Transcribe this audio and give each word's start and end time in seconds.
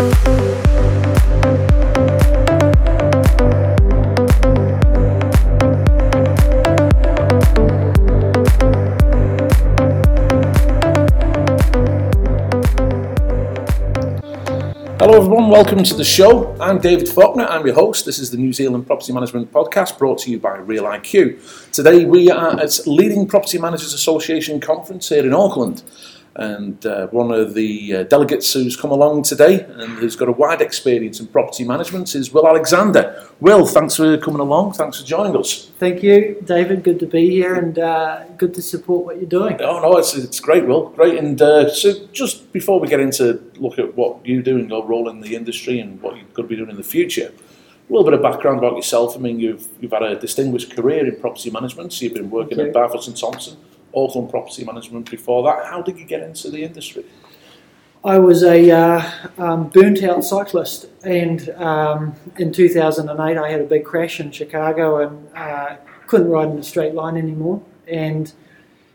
Hello, 0.00 0.08
everyone. 15.16 15.50
Welcome 15.50 15.84
to 15.84 15.94
the 15.94 16.02
show. 16.02 16.56
I'm 16.58 16.78
David 16.78 17.06
Faulkner. 17.06 17.44
I'm 17.44 17.66
your 17.66 17.74
host. 17.74 18.06
This 18.06 18.18
is 18.18 18.30
the 18.30 18.38
New 18.38 18.54
Zealand 18.54 18.86
Property 18.86 19.12
Management 19.12 19.52
Podcast 19.52 19.98
brought 19.98 20.20
to 20.20 20.30
you 20.30 20.38
by 20.38 20.56
Real 20.56 20.84
IQ. 20.84 21.72
Today, 21.72 22.06
we 22.06 22.30
are 22.30 22.58
at 22.58 22.80
Leading 22.86 23.28
Property 23.28 23.58
Managers 23.58 23.92
Association 23.92 24.60
conference 24.60 25.10
here 25.10 25.26
in 25.26 25.34
Auckland. 25.34 25.82
And 26.36 26.86
uh, 26.86 27.08
one 27.08 27.32
of 27.32 27.54
the 27.54 27.96
uh, 27.96 28.02
delegates 28.04 28.52
who's 28.52 28.76
come 28.76 28.92
along 28.92 29.24
today 29.24 29.64
and 29.64 29.98
who's 29.98 30.14
got 30.14 30.28
a 30.28 30.32
wide 30.32 30.60
experience 30.62 31.18
in 31.18 31.26
property 31.26 31.64
management 31.64 32.14
is 32.14 32.32
Will 32.32 32.46
Alexander. 32.46 33.28
Will, 33.40 33.66
thanks 33.66 33.96
for 33.96 34.16
coming 34.16 34.40
along. 34.40 34.74
Thanks 34.74 35.00
for 35.00 35.06
joining 35.06 35.36
us. 35.36 35.70
Thank 35.78 36.04
you, 36.04 36.40
David. 36.44 36.84
Good 36.84 37.00
to 37.00 37.06
be 37.06 37.28
here 37.30 37.56
and 37.56 37.78
uh, 37.78 38.24
good 38.36 38.54
to 38.54 38.62
support 38.62 39.06
what 39.06 39.16
you're 39.16 39.28
doing. 39.28 39.60
Oh 39.60 39.80
no, 39.80 39.96
it's, 39.96 40.14
it's 40.14 40.38
great, 40.38 40.66
Will. 40.66 40.90
Great. 40.90 41.18
And 41.18 41.40
uh, 41.42 41.68
so, 41.68 42.06
just 42.12 42.52
before 42.52 42.78
we 42.78 42.86
get 42.86 43.00
into 43.00 43.42
look 43.56 43.78
at 43.78 43.96
what 43.96 44.24
you 44.24 44.42
do 44.42 44.56
and 44.56 44.70
your 44.70 44.86
role 44.86 45.08
in 45.08 45.20
the 45.20 45.34
industry 45.34 45.80
and 45.80 46.00
what 46.00 46.16
you 46.16 46.24
could 46.32 46.48
be 46.48 46.56
doing 46.56 46.70
in 46.70 46.76
the 46.76 46.84
future, 46.84 47.32
a 47.32 47.92
little 47.92 48.04
bit 48.04 48.14
of 48.14 48.22
background 48.22 48.58
about 48.58 48.76
yourself. 48.76 49.16
I 49.16 49.18
mean, 49.18 49.40
you've 49.40 49.66
you've 49.80 49.92
had 49.92 50.02
a 50.02 50.14
distinguished 50.18 50.76
career 50.76 51.06
in 51.06 51.20
property 51.20 51.50
management. 51.50 51.92
So 51.92 52.04
you've 52.04 52.14
been 52.14 52.30
working 52.30 52.60
at. 52.60 52.72
Barfoot 52.72 53.06
and 53.08 53.16
Thompson, 53.16 53.56
Auckland 53.94 54.30
Property 54.30 54.64
Management 54.64 55.10
before 55.10 55.42
that. 55.44 55.66
How 55.66 55.82
did 55.82 55.98
you 55.98 56.04
get 56.04 56.22
into 56.22 56.50
the 56.50 56.62
industry? 56.64 57.04
I 58.02 58.18
was 58.18 58.42
a 58.42 58.70
uh, 58.70 59.10
um, 59.36 59.68
burnt 59.68 60.02
out 60.02 60.24
cyclist, 60.24 60.86
and 61.04 61.50
um, 61.50 62.14
in 62.38 62.50
2008, 62.52 63.36
I 63.36 63.50
had 63.50 63.60
a 63.60 63.64
big 63.64 63.84
crash 63.84 64.20
in 64.20 64.30
Chicago 64.32 65.06
and 65.06 65.28
uh, 65.36 65.76
couldn't 66.06 66.28
ride 66.30 66.48
in 66.48 66.58
a 66.58 66.62
straight 66.62 66.94
line 66.94 67.18
anymore. 67.18 67.62
And 67.86 68.32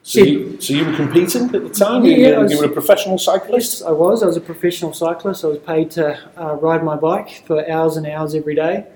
So 0.01 0.21
you, 0.21 0.59
so 0.59 0.73
you 0.73 0.85
were 0.85 0.95
competing 0.95 1.43
at 1.45 1.51
the 1.51 1.69
time. 1.69 2.03
Yeah, 2.03 2.15
you, 2.15 2.39
was- 2.39 2.51
you 2.51 2.57
were 2.59 2.65
a 2.65 2.69
professional 2.69 3.19
cyclist. 3.19 3.73
Yes, 3.73 3.81
I 3.83 3.91
was. 3.91 4.23
I 4.23 4.25
was 4.25 4.37
a 4.37 4.41
professional 4.41 4.91
cyclist. 4.93 5.43
I 5.43 5.47
was 5.49 5.59
paid 5.59 5.91
to 5.91 6.17
uh, 6.41 6.55
ride 6.55 6.83
my 6.83 6.95
bike 6.95 7.43
for 7.45 7.69
hours 7.69 7.97
and 7.97 8.07
hours 8.07 8.33
every 8.33 8.55
day. 8.55 8.87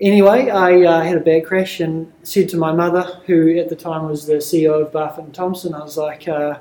Anyway, 0.00 0.50
I 0.50 0.82
uh, 0.82 1.02
had 1.02 1.16
a 1.16 1.20
bad 1.20 1.46
crash 1.46 1.80
and 1.80 2.12
said 2.22 2.48
to 2.50 2.56
my 2.56 2.72
mother, 2.72 3.02
who 3.26 3.56
at 3.58 3.68
the 3.68 3.76
time 3.76 4.08
was 4.08 4.26
the 4.26 4.34
CEO 4.34 4.82
of 4.82 4.92
Barfoot 4.92 5.24
and 5.24 5.34
Thompson, 5.34 5.74
I 5.74 5.82
was 5.82 5.96
like, 5.96 6.26
uh, 6.26 6.58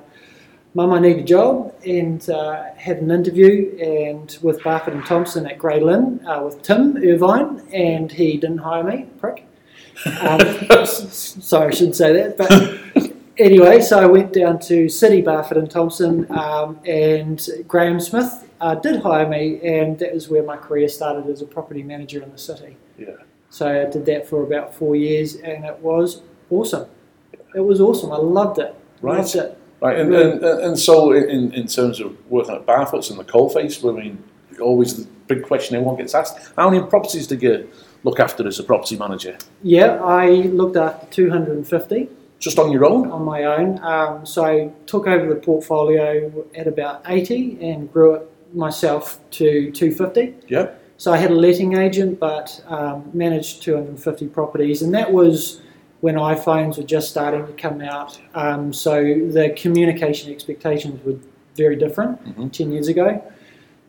"Mum, 0.76 0.92
I 0.92 1.00
need 1.00 1.18
a 1.18 1.24
job," 1.24 1.74
and 1.86 2.30
uh, 2.30 2.66
had 2.76 2.98
an 2.98 3.10
interview 3.10 3.76
and 3.80 4.38
with 4.44 4.62
Barfoot 4.62 4.94
and 4.94 5.06
Thompson 5.06 5.48
at 5.48 5.58
Grey 5.58 5.80
Lynn 5.80 6.24
uh, 6.28 6.42
with 6.44 6.62
Tim 6.62 6.98
Irvine, 6.98 7.66
and 7.74 8.12
he 8.12 8.38
didn't 8.38 8.60
hire 8.60 8.84
me, 8.84 9.08
prick. 9.20 9.48
Um, 10.22 10.40
sorry, 10.86 11.68
I 11.68 11.72
shouldn't 11.72 11.96
say 11.96 12.14
that, 12.14 12.38
but 12.38 13.12
anyway, 13.38 13.82
so 13.82 14.00
I 14.00 14.06
went 14.06 14.34
down 14.34 14.60
to 14.60 14.88
City 14.88 15.24
Barfoot 15.24 15.58
and 15.58 15.72
Thompson, 15.72 16.32
um, 16.32 16.80
and 16.86 17.44
Graham 17.68 18.00
Smith 18.00 18.48
uh, 18.60 18.76
did 18.76 19.02
hire 19.02 19.28
me, 19.28 19.60
and 19.64 19.98
that 20.00 20.14
was 20.14 20.30
where 20.30 20.44
my 20.44 20.58
career 20.58 20.88
started 20.88 21.28
as 21.28 21.42
a 21.42 21.46
property 21.46 21.82
manager 21.82 22.22
in 22.22 22.32
the 22.32 22.38
city. 22.38 22.78
Yeah. 22.98 23.16
So 23.50 23.68
I 23.68 23.90
did 23.90 24.06
that 24.06 24.28
for 24.28 24.44
about 24.44 24.74
four 24.74 24.96
years, 24.96 25.36
and 25.36 25.66
it 25.66 25.78
was 25.80 26.22
awesome. 26.50 26.88
It 27.54 27.60
was 27.60 27.82
awesome. 27.82 28.12
I 28.12 28.18
loved 28.18 28.60
it. 28.60 28.74
Right. 29.02 29.18
Loved 29.20 29.36
it. 29.36 29.58
Right, 29.82 30.00
and, 30.00 30.14
and, 30.14 30.44
and 30.44 30.80
so 30.80 31.12
in, 31.12 31.52
in 31.54 31.66
terms 31.66 32.00
of 32.00 32.16
working 32.30 32.54
at 32.54 32.68
Barfoot's 32.68 33.10
and 33.10 33.20
the 33.20 33.24
coalface, 33.24 33.84
I 33.88 34.00
mean, 34.00 34.24
always 34.62 34.96
the 34.96 35.10
big 35.28 35.44
question 35.44 35.76
everyone 35.76 35.98
gets 35.98 36.14
asked: 36.14 36.52
How 36.56 36.70
many 36.70 36.86
properties 36.86 37.26
did 37.26 37.42
you 37.42 37.68
look 38.04 38.20
after 38.20 38.48
as 38.48 38.60
a 38.60 38.64
property 38.64 38.96
manager? 38.96 39.38
Yeah, 39.64 40.00
I 40.04 40.30
looked 40.30 40.76
after 40.78 41.08
250 41.08 42.10
Just 42.40 42.60
on 42.60 42.72
your 42.72 42.86
own? 42.86 43.12
on 43.12 43.24
my 43.24 43.44
own. 43.46 43.80
Um, 43.84 44.26
so 44.26 44.46
I 44.46 44.72
took 44.86 45.08
over 45.08 45.28
the 45.28 45.40
portfolio 45.40 46.46
at 46.56 46.68
about 46.68 47.02
80 47.08 47.58
and 47.62 47.92
grew 47.92 48.16
it 48.16 48.32
myself 48.54 49.20
to 49.32 49.72
250. 49.72 50.36
Yeah. 50.48 50.72
So 51.02 51.12
I 51.12 51.18
had 51.18 51.32
a 51.32 51.36
letting 51.36 51.76
agent, 51.76 52.20
but 52.20 52.64
um, 52.68 53.10
managed 53.12 53.64
250 53.64 54.28
properties, 54.28 54.84
and 54.84 54.94
that 54.94 55.12
was 55.12 55.60
when 56.02 56.14
iPhones 56.14 56.78
were 56.78 56.84
just 56.84 57.10
starting 57.10 57.44
to 57.48 57.54
come 57.54 57.82
out. 57.82 58.22
Um, 58.36 58.72
so 58.72 59.02
the 59.04 59.52
communication 59.58 60.32
expectations 60.32 61.04
were 61.04 61.16
very 61.56 61.76
different 61.76 62.24
Mhm. 62.38 62.52
10 62.52 62.72
years 62.72 62.88
ago. 62.88 63.20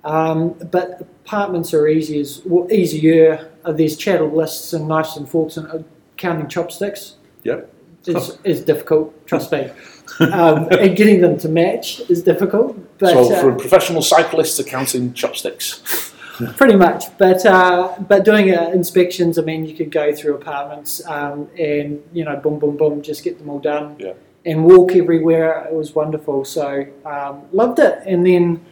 Um, 0.05 0.55
but 0.71 1.03
apartments 1.27 1.75
are 1.75 1.87
easy 1.87 2.19
as, 2.19 2.41
well, 2.47 2.67
easier. 2.72 3.47
Uh, 3.62 3.72
there's 3.72 3.99
chattel 3.99 4.31
lists 4.31 4.72
and 4.72 4.89
knives 4.89 5.15
and 5.15 5.28
forks 5.28 5.59
and 5.59 5.69
uh, 5.69 5.81
counting 6.17 6.49
chopsticks. 6.49 7.17
Yep. 7.45 7.71
Is, 8.06 8.39
is 8.45 8.65
difficult, 8.65 9.27
trust 9.27 9.53
me. 9.53 9.71
Um, 10.19 10.67
and 10.71 10.97
getting 10.97 11.21
them 11.21 11.37
to 11.41 11.51
match 11.51 12.01
is 12.09 12.22
difficult. 12.22 12.75
But, 12.97 13.12
so 13.12 13.34
uh, 13.34 13.43
from 13.43 13.59
professional 13.59 14.01
cyclists 14.01 14.56
to 14.56 14.65
counting 14.65 15.12
chopsticks. 15.12 16.09
Pretty 16.56 16.76
much, 16.76 17.04
but 17.19 17.44
uh, 17.44 17.94
but 18.09 18.25
doing 18.25 18.54
uh, 18.54 18.70
inspections, 18.72 19.38
I 19.38 19.43
mean, 19.43 19.66
you 19.66 19.75
could 19.75 19.91
go 19.91 20.15
through 20.15 20.34
apartments 20.37 21.06
um, 21.06 21.48
and 21.59 22.03
you 22.12 22.25
know, 22.25 22.37
boom, 22.37 22.59
boom, 22.59 22.76
boom, 22.76 23.03
just 23.03 23.22
get 23.22 23.38
them 23.38 23.50
all 23.50 23.59
done, 23.59 23.97
Yeah. 23.98 24.15
and 24.47 24.65
walk 24.65 24.92
everywhere. 24.97 25.66
It 25.69 25.75
was 25.75 25.94
wonderful, 25.94 26.44
so 26.44 26.87
um, 27.04 27.42
loved 27.53 27.78
it. 27.81 27.98
And 28.06 28.26
then, 28.26 28.65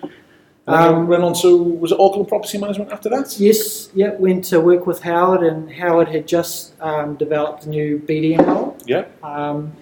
um, 0.67 1.07
went 1.07 1.23
on 1.23 1.35
to 1.43 1.57
was 1.63 1.93
it 1.93 1.99
Auckland 2.01 2.29
Property 2.29 2.57
Management 2.59 2.93
after 2.93 3.09
that? 3.11 3.39
yes, 3.39 3.91
yeah, 3.95 4.15
went 4.15 4.45
to 4.47 4.61
work 4.61 4.87
with 4.87 5.03
Howard, 5.03 5.43
and 5.43 5.71
Howard 5.71 6.09
had 6.09 6.27
just 6.27 6.73
um, 6.81 7.15
developed 7.17 7.67
a 7.67 7.69
new 7.69 7.99
BDM 7.99 8.75
Yeah. 8.87 9.05
um, 9.23 9.73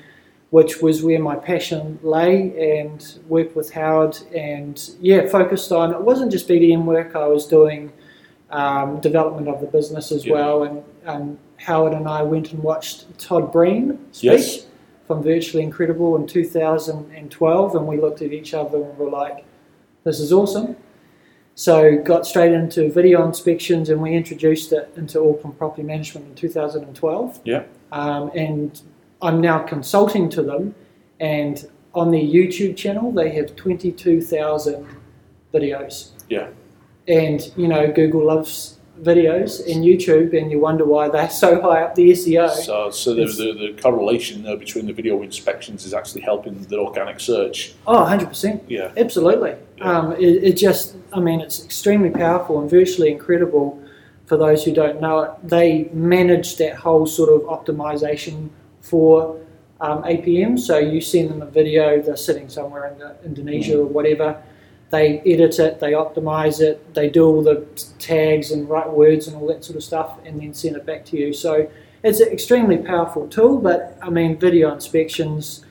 which 0.51 0.81
was 0.81 1.03
where 1.03 1.19
my 1.21 1.37
passion 1.37 1.99
lay, 2.03 2.79
and 2.81 3.19
worked 3.29 3.55
with 3.55 3.71
Howard, 3.73 4.19
and 4.35 4.91
yeah, 5.01 5.27
focused 5.29 5.73
on 5.73 5.93
it 5.93 6.01
wasn't 6.01 6.31
just 6.33 6.49
BDM 6.49 6.85
work. 6.85 7.15
I 7.15 7.27
was 7.27 7.47
doing 7.47 7.93
um, 8.51 8.99
development 9.01 9.49
of 9.49 9.61
the 9.61 9.67
business 9.67 10.11
as 10.11 10.25
Yeah. 10.25 10.33
well, 10.35 10.63
and 10.63 10.83
um, 11.07 11.39
Howard 11.59 11.93
and 11.93 12.09
I 12.09 12.23
went 12.23 12.53
and 12.53 12.63
watched 12.63 13.19
Todd 13.19 13.53
Breen 13.53 13.99
speak 14.13 14.31
Yes. 14.33 14.67
from 15.07 15.23
Virtually 15.23 15.63
Incredible 15.63 16.17
in 16.17 16.27
2012, 16.27 17.75
and 17.77 17.87
we 17.87 18.01
looked 18.01 18.23
at 18.23 18.33
each 18.33 18.55
other 18.55 18.83
and 18.83 18.97
were 18.99 19.11
like, 19.11 19.45
"This 20.05 20.19
is 20.19 20.33
awesome." 20.33 20.77
So 21.55 21.99
got 21.99 22.25
straight 22.27 22.53
into 22.53 22.91
video 22.91 23.27
inspections, 23.27 23.91
and 23.91 24.01
we 24.01 24.15
introduced 24.15 24.73
it 24.73 24.89
into 24.97 25.19
Auckland 25.29 25.59
Property 25.59 25.83
Management 25.83 26.29
in 26.29 26.35
2012 26.37 27.41
Yeah. 27.45 27.65
um, 27.93 28.31
and 28.35 28.81
I'm 29.21 29.41
now 29.41 29.61
consulting 29.61 30.29
to 30.31 30.43
them. 30.43 30.75
And 31.21 31.69
on 31.95 32.11
their 32.11 32.23
YouTube 32.23 32.77
channel, 32.77 33.13
they 33.13 33.31
have 33.33 33.57
22,000 33.57 34.87
videos. 35.53 36.11
Yeah. 36.29 36.49
And 37.07 37.51
you 37.57 37.69
know, 37.69 37.91
Google 37.91 38.25
loves 38.25 38.79
videos 39.03 39.65
and 39.73 39.85
YouTube, 39.85 40.37
and 40.39 40.51
you 40.51 40.59
wonder 40.59 40.85
why 40.85 41.09
they're 41.09 41.31
so 41.31 41.61
high 41.61 41.83
up 41.83 41.95
the 41.95 42.11
SEO. 42.11 42.51
So, 42.51 42.91
so 42.91 43.15
the, 43.15 43.27
the, 43.27 43.73
the 43.73 43.81
correlation 43.81 44.43
there 44.43 44.57
between 44.57 44.87
the 44.87 44.93
video 44.93 45.23
inspections 45.23 45.85
is 45.85 45.95
actually 45.95 46.23
helping 46.23 46.63
the 46.65 46.79
organic 46.79 47.21
search. 47.21 47.75
Oh, 47.87 48.05
100%. 48.05 48.63
Yeah. 48.69 48.93
Absolutely. 48.97 49.55
Yeah. 49.79 49.99
Um, 49.99 50.13
it, 50.13 50.45
it 50.45 50.53
just, 50.55 50.97
I 51.13 51.21
mean, 51.21 51.41
it's 51.41 51.65
extremely 51.65 52.11
powerful 52.11 52.61
and 52.61 52.69
virtually 52.69 53.11
incredible 53.11 53.83
for 54.27 54.37
those 54.37 54.65
who 54.65 54.73
don't 54.73 55.01
know 55.01 55.21
it. 55.21 55.31
They 55.43 55.85
manage 55.93 56.57
that 56.57 56.77
whole 56.77 57.07
sort 57.07 57.31
of 57.31 57.43
optimization 57.49 58.51
for 58.89 59.39
um, 59.81 60.03
APM. 60.03 60.59
So 60.59 60.79
you 60.79 61.01
send 61.01 61.31
them 61.31 61.43
a 61.43 61.47
video, 61.47 62.01
they're 62.01 62.17
sitting 62.17 62.49
somewhere 62.49 62.93
in 62.93 62.99
the, 62.99 63.17
Indonesia 63.25 63.79
or 63.79 63.87
whatever. 63.87 64.43
They 64.91 65.21
edit 65.21 65.59
it, 65.59 65.81
they 65.81 65.93
optimize 65.93 66.61
it, 66.61 66.95
they 66.95 67.11
do 67.11 67.27
all 67.27 67.43
the 67.43 67.67
tags 67.99 68.53
and 68.53 68.69
write 68.69 68.91
words 68.91 69.29
and 69.29 69.37
all 69.37 69.47
that 69.49 69.63
sort 69.63 69.77
of 69.77 69.85
stuff, 69.85 70.19
and 70.25 70.41
then 70.41 70.55
send 70.55 70.77
it 70.77 70.87
back 70.87 71.05
to 71.07 71.19
you. 71.19 71.35
So 71.35 71.71
it's 72.03 72.21
an 72.21 72.29
extremely 72.29 72.79
powerful 72.79 73.29
tool. 73.29 73.59
But 73.59 73.99
I 74.03 74.09
mean, 74.09 74.39
video 74.39 74.73
inspections. 74.73 75.65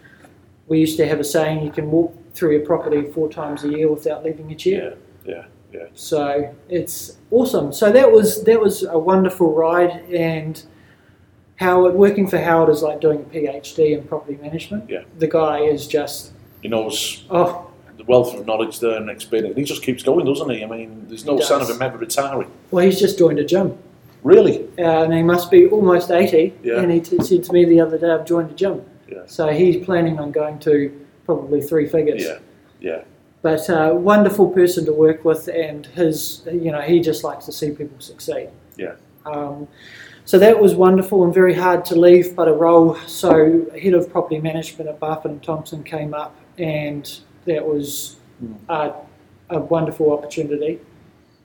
We 0.68 0.80
used 0.80 0.98
to 0.98 1.08
have 1.08 1.20
a 1.20 1.24
saying: 1.24 1.66
you 1.66 1.72
can 1.72 1.90
walk 1.90 2.14
through 2.34 2.62
a 2.62 2.66
property 2.66 3.10
four 3.12 3.30
times 3.30 3.64
a 3.64 3.70
year 3.70 3.92
without 3.92 4.24
leaving 4.24 4.52
a 4.52 4.56
chair. 4.56 4.98
Yeah, 5.26 5.34
Yeah. 5.34 5.46
Yeah. 5.74 5.88
So 5.96 6.56
it's 6.70 7.18
awesome. 7.32 7.74
So 7.74 7.92
that 7.92 8.12
was 8.12 8.44
that 8.44 8.62
was 8.62 8.84
a 8.84 8.98
wonderful 8.98 9.54
ride, 9.54 9.92
and 10.14 10.64
Howard 11.58 11.96
working 11.96 12.28
for 12.28 12.38
Howard 12.40 12.70
is 12.70 12.82
like 12.82 13.02
doing 13.02 13.20
a 13.20 13.24
PhD 13.24 13.98
in 13.98 14.04
property 14.08 14.38
management. 14.42 14.90
Yeah. 14.90 15.04
The 15.18 15.28
guy 15.28 15.60
is 15.62 15.88
just 15.88 16.32
He 16.62 16.68
knows 16.68 17.26
oh 17.30 17.70
the 17.98 18.04
wealth 18.04 18.36
of 18.36 18.46
knowledge 18.46 18.80
there 18.80 18.98
and 18.98 19.10
experience. 19.10 19.56
He 19.56 19.64
just 19.64 19.82
keeps 19.82 20.04
going, 20.04 20.24
doesn't 20.26 20.50
he? 20.52 20.64
I 20.64 20.68
mean, 20.68 21.06
there's 21.08 21.26
no 21.26 21.40
sign 21.40 21.62
of 21.62 21.70
him 21.70 21.82
ever 21.82 21.98
retiring. 21.98 22.52
well, 22.70 22.86
he's 22.86 23.00
just 23.00 23.18
joined 23.18 23.40
a 23.40 23.44
gym, 23.44 23.76
Really? 24.24 24.68
uh, 24.78 25.04
and 25.04 25.14
he 25.14 25.24
must 25.24 25.50
be 25.50 25.66
almost 25.68 26.12
eighty. 26.12 26.54
Yeah. 26.64 26.80
And 26.82 26.92
he 26.92 27.00
t- 27.02 27.18
said 27.24 27.44
to 27.46 27.54
me 27.54 27.66
the 27.66 27.80
other 27.82 27.98
day, 27.98 28.12
"I've 28.12 28.26
joined 28.26 28.52
a 28.52 28.54
gym." 28.54 28.84
Yeah. 29.12 29.24
So 29.26 29.48
he's 29.48 29.84
planning 29.84 30.20
on 30.20 30.32
going 30.32 30.60
to 30.60 31.06
probably 31.26 31.60
three 31.62 31.88
figures. 31.88 32.24
Yeah. 32.24 32.38
Yeah. 32.80 33.02
but 33.42 33.68
uh, 33.68 33.92
wonderful 33.96 34.50
person 34.52 34.86
to 34.86 34.94
work 34.94 35.26
with, 35.26 35.48
and 35.48 35.88
his, 35.88 36.44
you 36.52 36.72
know, 36.72 36.82
he 36.82 37.00
just 37.00 37.24
likes 37.24 37.46
to 37.46 37.52
see 37.52 37.72
people 37.72 38.00
succeed. 38.00 38.50
Yeah. 38.78 38.94
Um, 39.26 39.68
so 40.28 40.38
that 40.40 40.60
was 40.60 40.76
wonderful 40.76 41.24
and 41.24 41.34
very 41.34 41.54
hard 41.54 41.86
to 41.86 41.96
leave, 41.96 42.36
but 42.36 42.50
a 42.50 42.52
role 42.52 42.96
so 43.08 43.66
head 43.82 43.94
of 43.94 44.12
property 44.12 44.42
management 44.42 44.90
at 44.90 45.00
Barfoot 45.00 45.32
and 45.32 45.42
Thompson 45.42 45.86
came 45.86 46.14
up, 46.14 46.36
and 46.58 47.22
that 47.46 47.66
was 47.66 48.18
uh, 48.68 48.92
a 49.50 49.58
wonderful 49.58 50.12
opportunity. 50.12 50.82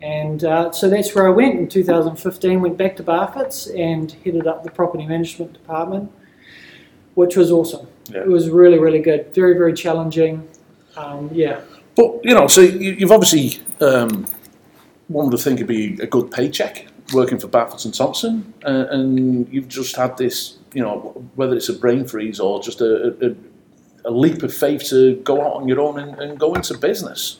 And 0.01 0.43
uh, 0.43 0.73
so 0.73 0.91
that's 0.91 1.15
where 1.15 1.29
I 1.29 1.31
went 1.31 1.61
in 1.61 1.69
2015. 1.69 2.61
Went 2.61 2.77
back 2.77 2.97
to 2.97 3.05
Barfoot's 3.05 3.69
and 3.69 4.11
headed 4.25 4.49
up 4.49 4.65
the 4.65 4.71
property 4.73 5.07
management 5.07 5.53
department, 5.53 6.11
which 7.15 7.37
was 7.37 7.53
awesome. 7.53 7.87
Yeah. 8.11 8.23
It 8.23 8.29
was 8.29 8.51
really, 8.51 8.81
really 8.81 8.99
good. 8.99 9.33
Very, 9.33 9.53
very 9.53 9.75
challenging. 9.75 10.49
Um, 10.97 11.31
yeah. 11.33 11.61
But 11.95 12.25
you 12.25 12.35
know, 12.35 12.49
so 12.49 12.63
you, 12.63 12.95
you've 12.95 13.13
obviously 13.13 13.63
um, 13.81 14.27
one 15.07 15.31
would 15.31 15.39
think 15.39 15.61
it'd 15.61 15.69
be 15.69 16.03
a 16.03 16.07
good 16.09 16.33
paycheck 16.33 16.89
working 17.13 17.39
for 17.39 17.49
Barfoot 17.49 17.85
and 17.85 17.95
Thompson, 17.95 18.55
uh, 18.65 18.87
and 18.91 19.49
you've 19.53 19.69
just 19.69 19.97
had 19.97 20.17
this, 20.17 20.59
you 20.73 20.83
know, 20.83 21.25
whether 21.35 21.55
it's 21.57 21.69
a 21.69 21.75
brain 21.75 22.07
freeze 22.07 22.41
or 22.41 22.63
just 22.63 22.81
a, 22.81 23.15
a, 23.27 23.35
a 24.09 24.11
leap 24.11 24.43
of 24.43 24.53
faith 24.55 24.85
to 24.91 25.17
go 25.17 25.41
out 25.41 25.55
on 25.55 25.69
your 25.69 25.81
own 25.81 25.99
and, 25.99 26.19
and 26.19 26.39
go 26.39 26.55
into 26.55 26.77
business. 26.77 27.39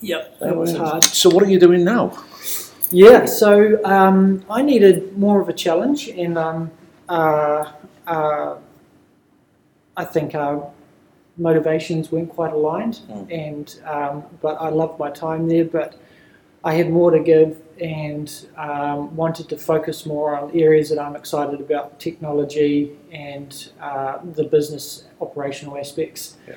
Yep. 0.00 0.36
It 0.40 0.56
was 0.56 0.76
hard. 0.76 1.04
So 1.04 1.28
what 1.30 1.42
are 1.44 1.50
you 1.50 1.60
doing 1.60 1.84
now? 1.84 2.16
Yeah, 2.90 3.26
so 3.26 3.82
um, 3.84 4.44
I 4.50 4.62
needed 4.62 5.16
more 5.16 5.40
of 5.40 5.48
a 5.48 5.52
challenge, 5.52 6.08
and 6.08 6.36
um, 6.36 6.70
uh, 7.08 7.70
uh, 8.06 8.56
I 9.96 10.04
think 10.04 10.34
our 10.34 10.72
motivations 11.36 12.10
weren't 12.10 12.30
quite 12.30 12.52
aligned. 12.52 13.00
Mm. 13.08 13.32
And 13.48 13.80
um, 13.84 14.24
but 14.42 14.56
I 14.60 14.70
loved 14.70 14.98
my 14.98 15.10
time 15.10 15.48
there, 15.48 15.64
but 15.64 15.94
I 16.64 16.74
had 16.74 16.90
more 16.90 17.10
to 17.10 17.20
give, 17.20 17.56
and 17.80 18.30
um, 18.56 19.16
wanted 19.16 19.48
to 19.48 19.56
focus 19.56 20.04
more 20.04 20.36
on 20.36 20.50
areas 20.58 20.90
that 20.90 20.98
I'm 20.98 21.16
excited 21.16 21.60
about, 21.60 21.98
technology 21.98 22.92
and 23.10 23.70
uh, 23.80 24.18
the 24.34 24.44
business 24.44 25.04
operational 25.20 25.78
aspects. 25.78 26.36
Yeah. 26.46 26.56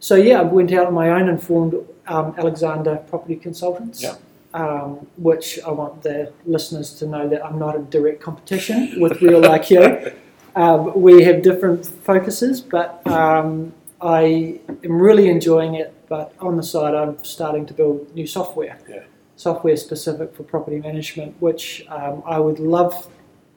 So 0.00 0.14
yeah, 0.16 0.40
I 0.40 0.42
went 0.42 0.72
out 0.72 0.86
on 0.86 0.94
my 0.94 1.10
own 1.10 1.28
and 1.28 1.42
formed 1.42 1.74
um, 2.06 2.34
Alexander 2.38 2.96
Property 3.08 3.36
Consultants 3.36 4.02
Yeah. 4.02 4.16
um, 4.54 5.06
which 5.16 5.58
I 5.60 5.70
want 5.70 6.02
the 6.02 6.32
listeners 6.46 6.92
to 6.98 7.06
know 7.06 7.28
that 7.28 7.44
I'm 7.44 7.58
not 7.58 7.76
in 7.76 7.88
direct 7.90 8.20
competition 8.22 8.94
with 9.00 9.20
Real 9.22 9.42
IQ. 9.42 10.14
Um, 10.56 11.00
we 11.00 11.22
have 11.24 11.42
different 11.42 11.86
focuses, 11.86 12.60
but 12.60 13.06
um, 13.06 13.72
I 14.00 14.58
am 14.84 15.00
really 15.00 15.28
enjoying 15.28 15.74
it. 15.76 15.94
But 16.08 16.34
on 16.40 16.56
the 16.56 16.62
side, 16.62 16.94
I'm 16.94 17.22
starting 17.24 17.64
to 17.66 17.72
build 17.74 18.14
new 18.14 18.26
software, 18.26 18.78
Yeah. 18.88 19.04
Software 19.40 19.76
specific 19.76 20.34
for 20.34 20.42
property 20.42 20.78
management, 20.78 21.34
which 21.40 21.86
um, 21.88 22.22
I 22.26 22.38
would 22.38 22.58
love 22.58 23.08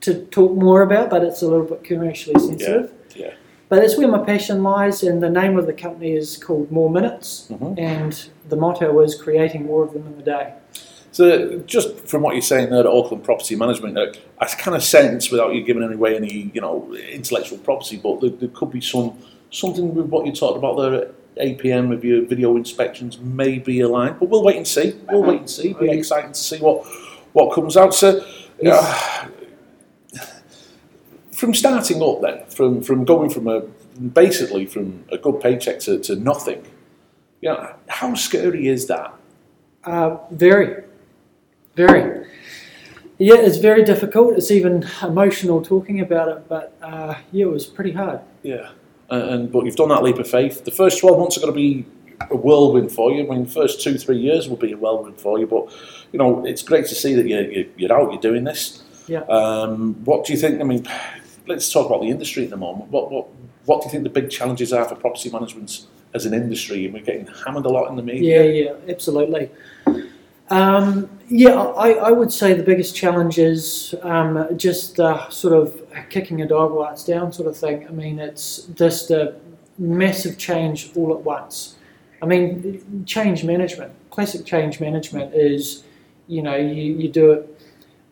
to 0.01 0.23
talk 0.37 0.53
more 0.53 0.81
about, 0.81 1.09
but 1.09 1.23
it's 1.23 1.41
a 1.41 1.47
little 1.47 1.65
bit 1.65 1.83
commercially 1.83 2.39
sensitive. 2.39 2.91
yeah. 3.15 3.25
yeah. 3.25 3.33
But 3.67 3.81
that's 3.81 3.97
where 3.97 4.07
my 4.07 4.23
passion 4.23 4.61
lies, 4.63 5.03
and 5.03 5.21
the 5.21 5.29
name 5.29 5.57
of 5.57 5.65
the 5.65 5.73
company 5.73 6.11
is 6.13 6.37
called 6.37 6.71
More 6.71 6.89
Minutes, 6.89 7.47
Mhm. 7.51 7.79
and 7.79 8.29
the 8.47 8.55
motto 8.55 8.99
is 9.01 9.15
creating 9.15 9.65
more 9.65 9.83
of 9.83 9.93
them 9.93 10.05
in 10.07 10.15
the 10.15 10.23
day. 10.23 10.53
So 11.11 11.59
just 11.65 12.07
from 12.07 12.21
what 12.21 12.33
you're 12.35 12.41
saying 12.53 12.69
there 12.69 12.79
at 12.81 12.85
Auckland 12.85 13.23
Property 13.23 13.55
Management, 13.55 13.97
I 14.39 14.45
kind 14.45 14.75
of 14.77 14.83
sense, 14.83 15.31
without 15.31 15.53
you 15.53 15.63
giving 15.63 15.83
away 15.83 16.15
any, 16.15 16.51
you 16.53 16.61
know, 16.61 16.75
intellectual 17.11 17.57
property, 17.59 17.97
but 18.01 18.21
there, 18.21 18.29
there 18.29 18.49
could 18.49 18.71
be 18.71 18.81
some 18.81 19.13
something 19.51 19.93
with 19.93 20.07
what 20.07 20.25
you 20.25 20.31
talked 20.31 20.57
about 20.57 20.75
there 20.77 21.11
APM 21.37 21.89
with 21.89 22.03
your 22.03 22.25
video 22.25 22.55
inspections 22.55 23.19
may 23.19 23.59
be 23.59 23.81
aligned. 23.81 24.19
But 24.19 24.29
we'll 24.29 24.43
wait 24.43 24.57
and 24.57 24.67
see. 24.67 24.99
We'll 25.11 25.23
wait 25.23 25.39
and 25.41 25.49
see. 25.49 25.73
Be 25.73 25.89
exciting 25.91 26.31
to 26.31 26.39
see 26.39 26.59
what 26.59 26.85
what 27.33 27.53
comes 27.53 27.75
out. 27.75 27.93
So, 27.93 28.25
uh, 28.65 29.27
from 31.31 31.53
starting 31.53 32.01
up 32.01 32.21
then, 32.21 32.45
from 32.45 32.81
from 32.81 33.05
going 33.05 33.29
from 33.29 33.47
a 33.47 33.61
basically 33.99 34.65
from 34.65 35.03
a 35.11 35.17
good 35.17 35.39
paycheck 35.39 35.79
to, 35.81 35.99
to 35.99 36.15
nothing, 36.15 36.65
yeah, 37.41 37.73
how 37.87 38.13
scary 38.15 38.67
is 38.67 38.87
that? 38.87 39.13
Uh, 39.83 40.17
very, 40.31 40.83
very. 41.75 42.27
Yeah, 43.17 43.35
it's 43.35 43.57
very 43.57 43.83
difficult. 43.83 44.37
It's 44.37 44.49
even 44.49 44.87
emotional 45.01 45.61
talking 45.61 45.99
about 45.99 46.29
it, 46.29 46.49
but 46.49 46.75
uh, 46.81 47.15
yeah, 47.31 47.45
it 47.45 47.49
was 47.49 47.65
pretty 47.65 47.91
hard. 47.91 48.21
Yeah, 48.41 48.71
and, 49.15 49.51
but 49.51 49.65
you've 49.65 49.75
done 49.75 49.89
that 49.89 50.03
leap 50.03 50.17
of 50.17 50.27
faith. 50.29 50.65
The 50.65 50.71
first 50.71 50.99
twelve 50.99 51.19
months 51.19 51.37
are 51.37 51.41
going 51.41 51.53
to 51.53 51.55
be 51.55 51.85
a 52.31 52.35
whirlwind 52.35 52.91
for 52.91 53.11
you. 53.11 53.25
I 53.25 53.29
mean, 53.29 53.45
the 53.45 53.51
first 53.51 53.81
two 53.81 53.97
three 53.97 54.17
years 54.17 54.47
will 54.47 54.57
be 54.57 54.71
a 54.71 54.77
whirlwind 54.77 55.19
for 55.19 55.39
you. 55.39 55.47
But 55.47 55.73
you 56.11 56.19
know, 56.19 56.45
it's 56.45 56.63
great 56.63 56.85
to 56.87 56.95
see 56.95 57.13
that 57.13 57.27
you're 57.27 57.49
you're, 57.51 57.65
you're 57.77 57.93
out, 57.93 58.11
you're 58.11 58.21
doing 58.21 58.43
this. 58.43 58.83
Yeah. 59.07 59.21
Um, 59.21 59.95
what 60.05 60.25
do 60.25 60.33
you 60.33 60.39
think? 60.39 60.61
I 60.61 60.63
mean, 60.63 60.87
let's 61.47 61.71
talk 61.71 61.87
about 61.87 62.01
the 62.01 62.09
industry 62.09 62.43
at 62.43 62.49
the 62.49 62.57
moment. 62.57 62.89
What 62.89 63.11
what 63.11 63.27
what 63.65 63.81
do 63.81 63.87
you 63.87 63.91
think 63.91 64.03
the 64.03 64.09
big 64.09 64.29
challenges 64.29 64.73
are 64.73 64.85
for 64.85 64.95
property 64.95 65.29
management 65.29 65.87
as 66.13 66.25
an 66.25 66.33
industry? 66.33 66.85
And 66.85 66.93
we're 66.93 67.03
getting 67.03 67.27
hammered 67.27 67.65
a 67.65 67.69
lot 67.69 67.89
in 67.89 67.95
the 67.95 68.03
media. 68.03 68.43
Yeah, 68.43 68.63
yeah, 68.63 68.91
absolutely. 68.91 69.49
Um, 70.49 71.09
yeah, 71.29 71.55
I, 71.55 71.91
I 71.91 72.11
would 72.11 72.31
say 72.31 72.53
the 72.53 72.63
biggest 72.63 72.95
challenge 72.95 73.39
is 73.39 73.95
um, 74.03 74.57
just 74.57 74.99
uh, 74.99 75.29
sort 75.29 75.53
of 75.53 75.81
kicking 76.09 76.41
a 76.41 76.47
dog 76.47 76.71
while 76.73 76.91
it's 76.91 77.03
down, 77.03 77.31
sort 77.31 77.47
of 77.47 77.57
thing. 77.57 77.87
I 77.87 77.91
mean, 77.91 78.19
it's 78.19 78.65
just 78.75 79.09
a 79.09 79.35
massive 79.77 80.37
change 80.37 80.91
all 80.95 81.13
at 81.13 81.21
once. 81.21 81.75
I 82.21 82.25
mean, 82.25 83.05
change 83.05 83.43
management, 83.43 83.93
classic 84.09 84.45
change 84.45 84.79
management 84.79 85.33
is, 85.33 85.83
you 86.27 86.41
know, 86.41 86.55
you, 86.55 86.93
you 86.93 87.09
do 87.09 87.31
it 87.31 87.49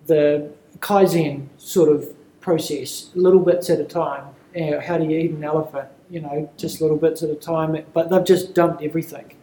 the 0.07 0.51
Kaizen 0.79 1.47
sort 1.57 1.89
of 1.89 2.13
process, 2.41 3.09
little 3.13 3.39
bits 3.39 3.69
at 3.69 3.79
a 3.79 3.83
time. 3.83 4.25
You 4.55 4.71
know, 4.71 4.79
how 4.79 4.97
do 4.97 5.05
you 5.05 5.17
eat 5.17 5.31
an 5.31 5.43
elephant? 5.43 5.87
You 6.09 6.21
know, 6.21 6.51
just 6.57 6.81
little 6.81 6.97
bits 6.97 7.23
at 7.23 7.29
a 7.29 7.35
time. 7.35 7.77
But 7.93 8.09
they've 8.09 8.25
just 8.25 8.53
dumped 8.53 8.83
everything, 8.83 9.33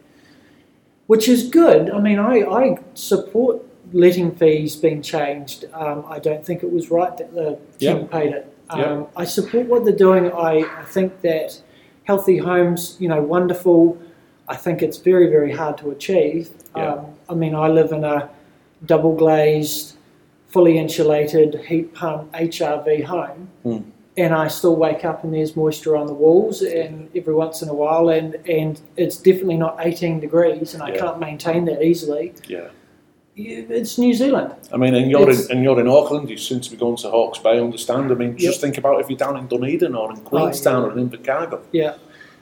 which 1.09 1.27
is 1.27 1.49
good. 1.49 1.89
I 1.89 1.99
mean, 1.99 2.19
I, 2.19 2.33
I 2.43 2.77
support 2.93 3.59
letting 3.93 4.29
fees 4.35 4.75
being 4.75 5.01
changed. 5.01 5.65
Um, 5.73 6.05
I 6.07 6.19
don't 6.19 6.45
think 6.45 6.61
it 6.61 6.71
was 6.71 6.91
right 6.91 7.17
that 7.17 7.33
the 7.33 7.57
Yeah. 7.79 7.93
king 7.95 8.07
paid 8.07 8.31
it. 8.33 8.45
Um, 8.69 8.79
Yeah. 8.79 9.03
I 9.15 9.25
support 9.25 9.65
what 9.65 9.85
they're 9.85 10.03
doing. 10.07 10.31
I, 10.31 10.53
I 10.81 10.83
think 10.83 11.21
that 11.21 11.59
healthy 12.03 12.37
homes, 12.37 12.95
you 12.99 13.07
know, 13.09 13.23
wonderful. 13.23 13.97
I 14.47 14.55
think 14.55 14.83
it's 14.83 14.97
very, 14.99 15.27
very 15.31 15.51
hard 15.51 15.79
to 15.79 15.89
achieve. 15.89 16.51
Yeah. 16.77 16.93
Um, 16.93 17.05
I 17.27 17.33
mean, 17.33 17.55
I 17.55 17.69
live 17.69 17.91
in 17.91 18.03
a 18.03 18.29
double 18.85 19.15
glazed, 19.15 19.97
fully 20.45 20.77
insulated, 20.77 21.55
heat 21.67 21.91
pump 21.95 22.31
HRV 22.33 23.03
home, 23.05 23.49
Hmm. 23.63 23.79
And 24.19 24.33
I 24.33 24.47
still 24.49 24.75
wake 24.75 25.03
up 25.05 25.23
and 25.23 25.33
there's 25.33 25.55
moisture 25.55 25.95
on 25.95 26.05
the 26.07 26.13
walls, 26.13 26.61
and 26.61 27.09
every 27.15 27.33
once 27.33 27.61
in 27.63 27.69
a 27.69 27.73
while, 27.73 28.09
and 28.09 28.35
and 28.47 28.79
it's 28.97 29.17
definitely 29.17 29.57
not 29.57 29.77
18 29.79 30.19
degrees, 30.19 30.73
and 30.73 30.83
I 30.83 30.89
Yeah. 30.89 30.99
can't 30.99 31.19
maintain 31.19 31.65
that 31.65 31.81
easily. 31.81 32.33
Yeah. 32.47 32.67
You- 33.35 33.65
It's 33.69 33.97
New 33.97 34.13
Zealand. 34.13 34.53
I 34.73 34.77
mean, 34.77 34.93
and 34.95 35.09
you're 35.09 35.29
in, 35.29 35.37
and 35.51 35.63
you're 35.63 35.79
in 35.79 35.87
Auckland. 35.87 36.29
You 36.29 36.37
seem 36.37 36.59
to 36.59 36.71
be 36.71 36.77
going 36.77 36.97
to 36.97 37.09
Hawke's 37.09 37.39
Bay. 37.39 37.51
I 37.57 37.61
understand. 37.61 38.11
I 38.11 38.15
mean, 38.15 38.35
just 38.37 38.57
Yep. 38.57 38.61
think 38.61 38.77
about 38.77 38.99
if 38.99 39.09
you're 39.09 39.17
down 39.25 39.37
in 39.37 39.47
Dunedin 39.47 39.95
or 39.95 40.11
in 40.11 40.17
Queenstown 40.17 40.81
yeah. 40.83 40.87
or 40.89 40.97
in 40.97 41.09
Invercargill. 41.09 41.61
Yeah. 41.71 41.93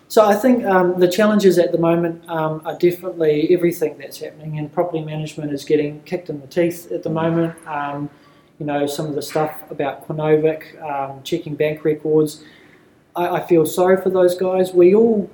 So 0.10 0.24
I 0.26 0.36
think 0.36 0.64
um, 0.66 1.00
the 1.00 1.08
challenges 1.10 1.60
at 1.60 1.74
the 1.74 1.78
moment 1.78 2.24
um, 2.30 2.62
are 2.66 2.78
definitely 2.78 3.50
everything 3.54 3.98
that's 4.00 4.20
happening, 4.22 4.58
and 4.58 4.72
property 4.72 5.04
management 5.04 5.52
is 5.52 5.64
getting 5.66 6.02
kicked 6.06 6.30
in 6.30 6.40
the 6.42 6.48
teeth 6.48 6.92
at 6.92 7.04
the 7.04 7.10
moment. 7.10 7.54
Um, 7.68 8.10
you 8.60 8.66
know, 8.66 8.86
some 8.88 9.06
of 9.06 9.16
the 9.16 9.22
stuff 9.22 9.52
about 9.70 10.08
Quinovic, 10.08 10.82
um, 10.82 11.22
checking 11.24 11.56
bank 11.56 11.84
records. 11.86 12.44
I, 13.16 13.38
I 13.38 13.46
feel 13.46 13.66
sorry 13.66 14.02
for 14.02 14.10
those 14.10 14.36
guys. 14.36 14.74
We 14.74 14.96
all 14.96 15.30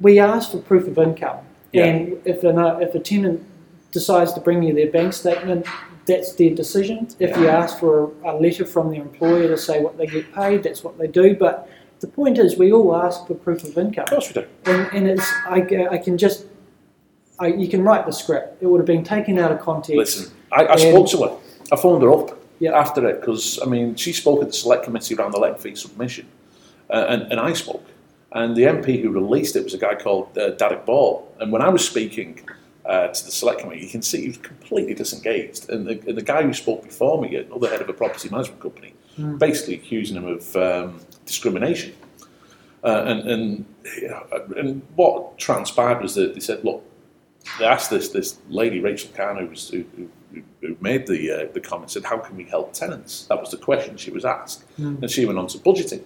we 0.00 0.18
ask 0.20 0.52
for 0.52 0.58
proof 0.58 0.86
of 0.86 0.96
income, 0.98 1.38
Yeah. 1.72 1.86
and 1.86 2.20
if 2.24 2.44
an, 2.44 2.58
uh, 2.58 2.78
if 2.78 2.94
a 2.94 3.00
tenant 3.00 3.44
decides 3.90 4.32
to 4.34 4.40
bring 4.40 4.62
you 4.62 4.72
their 4.72 4.90
bank 4.90 5.12
statement, 5.12 5.66
that's 6.06 6.32
their 6.34 6.50
decision. 6.54 7.08
If 7.18 7.36
you 7.36 7.48
ask 7.48 7.78
for 7.80 8.12
a, 8.24 8.30
a 8.30 8.34
letter 8.38 8.64
from 8.64 8.90
their 8.92 9.02
employer 9.02 9.48
to 9.48 9.58
say 9.58 9.80
what 9.82 9.96
they 9.98 10.06
get 10.06 10.32
paid, 10.32 10.62
that's 10.62 10.84
what 10.84 10.96
they 10.98 11.08
do. 11.08 11.34
But 11.34 11.68
the 12.00 12.06
point 12.06 12.38
is, 12.38 12.56
we 12.56 12.70
all 12.72 12.94
ask 12.94 13.26
for 13.26 13.34
proof 13.34 13.64
of 13.64 13.76
income, 13.76 14.04
Of 14.04 14.10
course 14.10 14.28
we 14.32 14.40
do. 14.40 14.46
and, 14.66 14.88
and 14.92 15.08
it's 15.08 15.28
I, 15.46 15.66
I 15.90 15.98
can 15.98 16.16
just 16.16 16.46
I, 17.40 17.48
you 17.48 17.68
can 17.68 17.82
write 17.82 18.06
the 18.06 18.12
script. 18.12 18.62
It 18.62 18.66
would 18.66 18.78
have 18.78 18.86
been 18.86 19.04
taken 19.04 19.38
out 19.38 19.50
of 19.50 19.60
context. 19.60 19.96
Listen, 19.96 20.32
I, 20.52 20.66
I 20.66 20.76
spoke 20.76 21.08
to 21.10 21.22
her. 21.24 21.36
I 21.72 21.76
phoned 21.76 22.02
her 22.04 22.12
up 22.12 22.38
Yeah. 22.60 22.72
after 22.78 23.06
it 23.08 23.20
because 23.20 23.58
I 23.62 23.66
mean 23.66 23.94
she 23.94 24.12
spoke 24.12 24.40
at 24.42 24.48
the 24.48 24.52
select 24.52 24.84
committee 24.84 25.14
around 25.14 25.32
the 25.32 25.38
letting 25.40 25.58
fee 25.58 25.74
submission, 25.76 26.26
uh, 26.90 27.06
and, 27.08 27.22
and 27.30 27.40
I 27.40 27.52
spoke. 27.52 27.86
And 28.32 28.54
the 28.56 28.64
MP 28.64 29.00
who 29.00 29.10
released 29.10 29.56
it 29.56 29.64
was 29.64 29.74
a 29.74 29.78
guy 29.78 29.94
called 29.94 30.36
uh, 30.36 30.50
Derek 30.50 30.84
Ball. 30.84 31.26
And 31.40 31.50
when 31.50 31.62
I 31.62 31.70
was 31.70 31.82
speaking 31.86 32.40
uh, 32.84 33.08
to 33.08 33.24
the 33.24 33.30
select 33.30 33.60
committee, 33.60 33.80
you 33.86 33.88
can 33.88 34.02
see 34.02 34.20
he 34.22 34.28
was 34.28 34.36
completely 34.36 34.92
disengaged. 34.94 35.70
And 35.70 35.86
the, 35.86 35.92
and 36.06 36.16
the 36.18 36.22
guy 36.22 36.42
who 36.42 36.52
spoke 36.52 36.82
before 36.84 37.22
me, 37.22 37.36
another 37.36 37.68
head 37.70 37.80
of 37.80 37.88
a 37.88 37.94
property 37.94 38.28
management 38.28 38.60
company, 38.60 38.92
Mm. 39.18 39.36
basically 39.36 39.74
accusing 39.74 40.16
him 40.16 40.26
of 40.26 40.54
um, 40.56 41.00
discrimination. 41.26 41.92
Uh, 42.84 43.02
and 43.06 43.28
and, 43.28 43.64
you 44.00 44.08
know, 44.08 44.24
and 44.56 44.82
what 44.94 45.36
transpired 45.38 46.00
was 46.00 46.14
that 46.14 46.34
they 46.34 46.40
said, 46.40 46.62
look, 46.64 46.84
they 47.58 47.64
asked 47.64 47.90
this 47.90 48.10
this 48.10 48.38
lady 48.48 48.78
Rachel 48.78 49.10
Kahn 49.16 49.36
who 49.38 49.46
was 49.46 49.70
who, 49.70 49.84
who, 49.96 50.08
who 50.60 50.76
made 50.80 51.06
the 51.06 51.30
uh, 51.30 51.52
the 51.52 51.60
comment 51.60 51.90
said 51.90 52.04
how 52.04 52.18
can 52.18 52.36
we 52.36 52.44
help 52.44 52.72
tenants? 52.72 53.24
That 53.26 53.40
was 53.40 53.50
the 53.50 53.56
question 53.56 53.96
she 53.96 54.10
was 54.10 54.24
asked, 54.24 54.64
Mm. 54.78 55.02
and 55.02 55.10
she 55.10 55.24
went 55.26 55.38
on 55.38 55.46
to 55.48 55.58
budgeting 55.58 56.04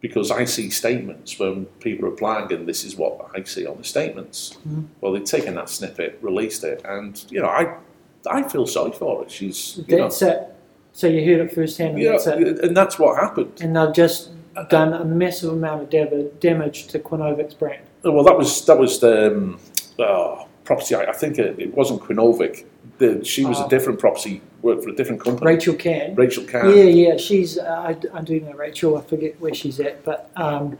because 0.00 0.30
I 0.32 0.44
see 0.44 0.68
statements 0.70 1.38
when 1.38 1.66
people 1.80 2.06
are 2.06 2.12
applying 2.12 2.52
and 2.52 2.66
this 2.66 2.82
is 2.84 2.96
what 2.96 3.28
I 3.36 3.42
see 3.44 3.66
on 3.66 3.76
the 3.78 3.84
statements. 3.84 4.56
Mm. 4.68 4.86
Well, 5.00 5.12
they've 5.12 5.24
taken 5.24 5.54
that 5.54 5.68
snippet, 5.68 6.18
released 6.22 6.64
it, 6.64 6.82
and 6.84 7.24
you 7.30 7.40
know 7.40 7.48
I 7.48 7.76
I 8.26 8.42
feel 8.48 8.66
sorry 8.66 8.92
for 8.92 9.24
her. 9.24 9.28
She's 9.28 9.78
you 9.86 9.96
know, 9.96 10.04
That's 10.04 10.22
it. 10.22 10.48
So 10.94 11.06
you 11.06 11.24
heard 11.24 11.46
it 11.46 11.54
firsthand, 11.54 11.94
and 11.94 12.02
yeah, 12.02 12.10
that's 12.12 12.26
it. 12.26 12.64
and 12.64 12.76
that's 12.76 12.98
what 12.98 13.18
happened. 13.18 13.60
And 13.62 13.74
they've 13.76 13.94
just 13.94 14.30
done 14.68 14.92
a 14.92 15.04
massive 15.04 15.50
amount 15.52 15.94
of 15.94 16.40
damage 16.40 16.86
to 16.88 16.98
Quinovic's 16.98 17.54
brand. 17.54 17.82
Well, 18.04 18.24
that 18.24 18.36
was 18.36 18.66
that 18.66 18.78
was 18.78 18.98
the 19.00 19.28
um, 19.28 19.58
oh, 19.98 20.46
property. 20.64 20.94
I, 20.94 21.04
I 21.04 21.12
think 21.12 21.38
it, 21.38 21.58
it 21.58 21.74
wasn't 21.74 22.00
Quinovic. 22.02 22.64
The, 22.98 23.24
she 23.24 23.44
was 23.44 23.58
Ah. 23.58 23.66
a 23.66 23.68
different 23.68 23.98
property, 23.98 24.42
worked 24.62 24.84
for 24.84 24.90
a 24.90 24.94
different 24.94 25.20
company. 25.22 25.46
Rachel 25.46 25.74
Can. 25.74 26.14
Rachel 26.14 26.44
Kahn. 26.44 26.70
Yeah, 26.76 26.84
yeah, 26.84 27.16
she's. 27.16 27.58
Uh, 27.58 27.64
I, 27.88 28.18
I 28.18 28.22
do 28.22 28.38
know 28.40 28.52
Rachel. 28.52 28.96
I 28.96 29.00
forget 29.02 29.40
where 29.40 29.54
she's 29.54 29.80
at, 29.80 30.04
but 30.04 30.30
um, 30.36 30.78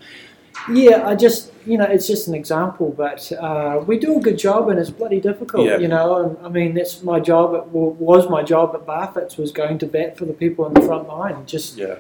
yeah, 0.73 1.09
I 1.09 1.17
just 1.17 1.51
you 1.67 1.79
know 1.79 1.85
it's 1.87 2.07
just 2.07 2.29
an 2.29 2.35
example. 2.35 2.95
But 2.97 3.33
uh, 3.33 3.83
we 3.87 3.99
do 3.99 4.19
a 4.19 4.21
good 4.21 4.39
job, 4.39 4.69
and 4.69 4.79
it's 4.79 4.91
bloody 4.91 5.21
difficult. 5.21 5.67
Yeah. 5.67 5.79
You 5.79 5.89
know, 5.89 6.39
I 6.45 6.49
mean 6.49 6.75
that's 6.75 7.03
my 7.03 7.19
job. 7.19 7.55
It 7.55 7.67
was 7.69 8.29
my 8.29 8.43
job 8.43 8.75
at 8.75 8.87
Barfoot's 8.87 9.37
was 9.37 9.51
going 9.51 9.79
to 9.79 9.87
bat 9.87 10.17
for 10.17 10.25
the 10.27 10.35
people 10.35 10.67
in 10.67 10.75
the 10.75 10.83
front 10.83 11.09
line. 11.09 11.45
Just 11.47 11.77
Yeah. 11.77 11.97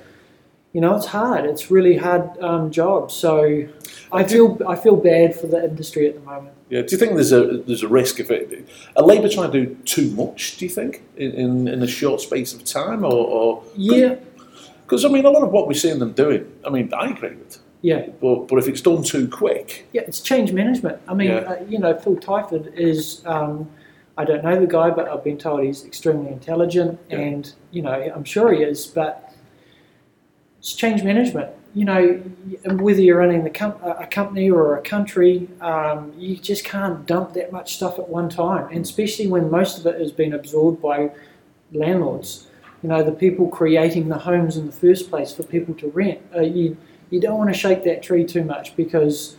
You 0.72 0.80
know, 0.80 0.96
it's 0.96 1.06
hard. 1.06 1.44
It's 1.44 1.70
really 1.70 1.96
hard 1.96 2.38
um, 2.42 2.70
job. 2.70 3.10
So 3.10 3.68
I 4.10 4.24
feel 4.24 4.58
I 4.66 4.74
feel 4.74 4.96
bad 4.96 5.36
for 5.38 5.46
the 5.46 5.62
industry 5.62 6.08
at 6.08 6.14
the 6.14 6.20
moment. 6.20 6.54
Yeah. 6.70 6.80
Do 6.80 6.88
you 6.92 6.98
think 6.98 7.12
there's 7.14 7.32
a 7.32 7.58
there's 7.58 7.82
a 7.82 7.88
risk 7.88 8.20
if 8.20 8.30
it 8.30 8.66
are 8.96 9.02
Labour 9.02 9.28
trying 9.28 9.52
to 9.52 9.66
do 9.66 9.74
too 9.84 10.10
much? 10.12 10.56
Do 10.56 10.64
you 10.64 10.70
think 10.70 11.02
in 11.16 11.32
in, 11.32 11.68
in 11.68 11.82
a 11.82 11.86
short 11.86 12.22
space 12.22 12.54
of 12.54 12.64
time, 12.64 13.04
or, 13.04 13.12
or 13.12 13.62
Yeah, 13.76 14.16
because 14.86 15.04
I 15.04 15.08
mean 15.08 15.26
a 15.26 15.30
lot 15.30 15.42
of 15.42 15.50
what 15.50 15.66
we're 15.66 15.74
seeing 15.74 15.98
them 15.98 16.12
doing, 16.12 16.50
I 16.66 16.70
mean 16.70 16.90
I 16.94 17.10
agree 17.10 17.34
with, 17.36 17.58
yeah. 17.82 18.06
but 18.22 18.48
but 18.48 18.56
if 18.58 18.66
it's 18.66 18.80
done 18.80 19.02
too 19.02 19.28
quick, 19.28 19.86
Yeah, 19.92 20.02
it's 20.06 20.20
change 20.20 20.52
management. 20.54 20.98
I 21.06 21.12
mean, 21.12 21.28
Yeah. 21.28 21.36
uh, 21.40 21.64
you 21.68 21.78
know, 21.78 21.94
Phil 21.98 22.16
Twyford 22.16 22.74
is, 22.74 23.20
um, 23.26 23.68
I 24.16 24.24
don't 24.24 24.42
know 24.42 24.58
the 24.58 24.66
guy, 24.66 24.88
but 24.88 25.06
I've 25.08 25.24
been 25.24 25.38
told 25.38 25.62
he's 25.64 25.84
extremely 25.84 26.30
intelligent 26.32 26.98
Yeah. 27.10 27.18
and, 27.18 27.52
you 27.70 27.82
know, 27.82 27.92
I'm 28.14 28.24
sure 28.24 28.52
he 28.54 28.62
is, 28.62 28.86
but 28.86 29.21
it's 30.62 30.74
change 30.74 31.02
management. 31.02 31.50
You 31.74 31.84
know, 31.86 32.22
whether 32.66 33.00
you're 33.00 33.18
running 33.18 33.42
the 33.42 33.50
com- 33.50 33.82
a 33.82 34.06
company 34.06 34.48
or 34.48 34.76
a 34.76 34.82
country, 34.82 35.48
um, 35.60 36.12
you 36.16 36.36
just 36.36 36.64
can't 36.64 37.04
dump 37.04 37.32
that 37.32 37.50
much 37.50 37.74
stuff 37.74 37.98
at 37.98 38.08
one 38.08 38.28
time, 38.28 38.68
and 38.70 38.84
especially 38.84 39.26
when 39.26 39.50
most 39.50 39.78
of 39.78 39.86
it 39.86 39.98
has 39.98 40.12
been 40.12 40.34
absorbed 40.34 40.80
by 40.80 41.10
landlords. 41.72 42.46
You 42.84 42.90
know, 42.90 43.02
the 43.02 43.10
people 43.10 43.48
creating 43.48 44.08
the 44.08 44.18
homes 44.18 44.56
in 44.56 44.66
the 44.66 44.72
first 44.72 45.10
place 45.10 45.34
for 45.34 45.42
people 45.42 45.74
to 45.74 45.88
rent. 45.88 46.20
Uh, 46.36 46.42
you, 46.42 46.76
you 47.10 47.20
don't 47.20 47.38
want 47.38 47.52
to 47.52 47.58
shake 47.58 47.82
that 47.84 48.00
tree 48.00 48.24
too 48.24 48.44
much 48.44 48.76
because 48.76 49.36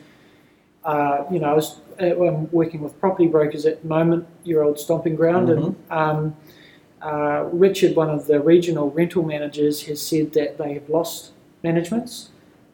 uh, 0.84 1.24
you 1.32 1.39
know, 1.39 1.50
I 1.50 1.53
was, 1.53 1.80
uh, 2.01 2.25
I'm 2.25 2.51
working 2.51 2.82
with 2.82 3.00
property 3.00 3.27
brokers 3.27 3.65
at 3.65 3.82
the 3.82 3.88
moment, 3.88 4.27
your 4.44 4.63
old 4.63 4.77
stomping 4.77 5.15
ground, 5.15 5.50
and 5.50 5.75
um, 5.89 6.36
uh, 7.03 7.50
Richard, 7.51 7.95
one 7.95 8.10
of 8.10 8.27
the 8.27 8.39
regional 8.39 8.89
rental 8.91 9.24
managers, 9.24 9.83
has 9.83 10.01
said 10.05 10.33
that 10.33 10.57
they 10.57 10.74
have 10.75 10.89
lost 10.89 11.31
managements. 11.63 12.29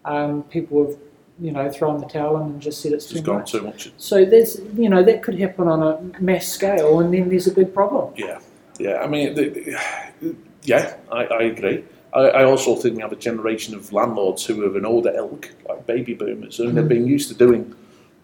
Um, 0.05 0.43
people 0.43 0.88
have, 0.88 0.98
you 1.39 1.51
know, 1.51 1.69
thrown 1.71 2.00
the 2.00 2.07
towel 2.07 2.38
in 2.38 2.43
and 2.43 2.62
just 2.62 2.81
said 2.81 2.91
it's 2.93 3.07
too 3.07 3.21
much. 3.21 3.51
too 3.51 3.62
much. 3.62 3.91
So 3.98 4.25
there's, 4.25 4.59
you 4.75 4.89
know, 4.89 5.03
that 5.03 5.24
could 5.24 5.39
happen 5.39 5.67
on 5.67 5.81
a 5.81 6.21
mass 6.21 6.48
scale, 6.48 7.00
and 7.00 7.13
then 7.13 7.29
there's 7.29 7.48
a 7.48 7.53
big 7.53 7.74
problem. 7.74 8.13
Yeah, 8.15 8.39
yeah. 8.79 8.98
I 9.01 9.07
mean, 9.07 9.33
the, 9.36 9.50
the- 9.50 10.36
yeah, 10.63 10.95
I, 11.12 11.24
I 11.25 11.41
agree. 11.43 11.83
I, 12.13 12.19
I 12.19 12.43
also 12.43 12.75
think 12.75 12.95
we 12.98 13.01
have 13.01 13.12
a 13.13 13.15
generation 13.15 13.74
of 13.75 13.93
landlords 13.93 14.45
who 14.45 14.63
are 14.65 14.77
an 14.77 14.86
older 14.86 15.12
ilk, 15.15 15.50
like 15.67 15.86
baby 15.88 16.13
boomers, 16.13 16.59
and 16.59 16.75
they've 16.77 16.83
Mhm. 16.83 16.89
been 16.89 17.07
used 17.07 17.29
to 17.29 17.36
doing 17.36 17.74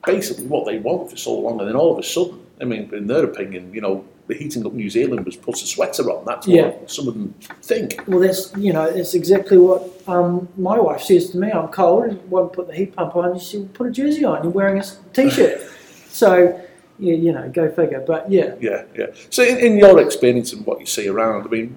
basically 0.06 0.46
what 0.48 0.66
they 0.66 0.78
want 0.80 1.10
for 1.10 1.18
so 1.18 1.34
long, 1.40 1.60
and 1.60 1.68
then 1.70 1.76
all 1.76 1.92
of 1.94 2.00
a 2.00 2.04
sudden, 2.04 2.40
I 2.62 2.66
mean, 2.66 2.94
in 2.94 3.08
their 3.08 3.24
opinion, 3.24 3.74
you 3.74 3.82
know, 3.82 4.04
the 4.28 4.34
heating 4.34 4.66
up 4.66 4.74
New 4.74 4.90
Zealand 4.90 5.26
was 5.26 5.36
put 5.36 5.56
a 5.62 5.66
sweater 5.68 6.04
on. 6.12 6.26
That's 6.26 6.48
what 6.48 6.56
Yeah. 6.56 6.74
some 6.88 7.08
of 7.08 7.14
them 7.14 7.34
think. 7.62 8.02
Well, 8.08 8.20
that's 8.20 8.52
you 8.58 8.74
know, 8.74 8.86
it's 8.86 9.14
exactly 9.14 9.58
what 9.58 9.90
um, 10.08 10.48
my 10.58 10.80
wife 10.80 11.02
says 11.02 11.30
to 11.32 11.38
me. 11.38 11.52
I'm 11.52 11.68
cold 11.70 12.06
and 12.06 12.30
won't 12.30 12.54
put 12.54 12.68
the 12.68 12.74
heat 12.74 12.96
pump 12.96 13.16
on. 13.16 13.38
She 13.40 13.58
said, 13.58 13.74
"Put 13.74 13.88
a 13.88 13.92
jersey 13.92 14.26
on. 14.26 14.44
You're 14.44 14.52
wearing 14.52 14.80
a 14.80 14.84
t-shirt. 15.14 15.62
so, 16.10 16.60
yeah, 17.00 17.14
you 17.14 17.32
know, 17.32 17.50
go 17.50 17.70
figure. 17.72 18.04
But 18.06 18.32
yeah, 18.32 18.56
Yeah, 18.60 18.84
yeah. 18.96 19.08
So, 19.30 19.44
in, 19.44 19.58
in 19.58 19.78
your 19.78 20.00
experience 20.02 20.54
and 20.54 20.66
what 20.66 20.80
you 20.80 20.86
see 20.86 21.08
around, 21.08 21.46
I 21.46 21.50
mean, 21.50 21.76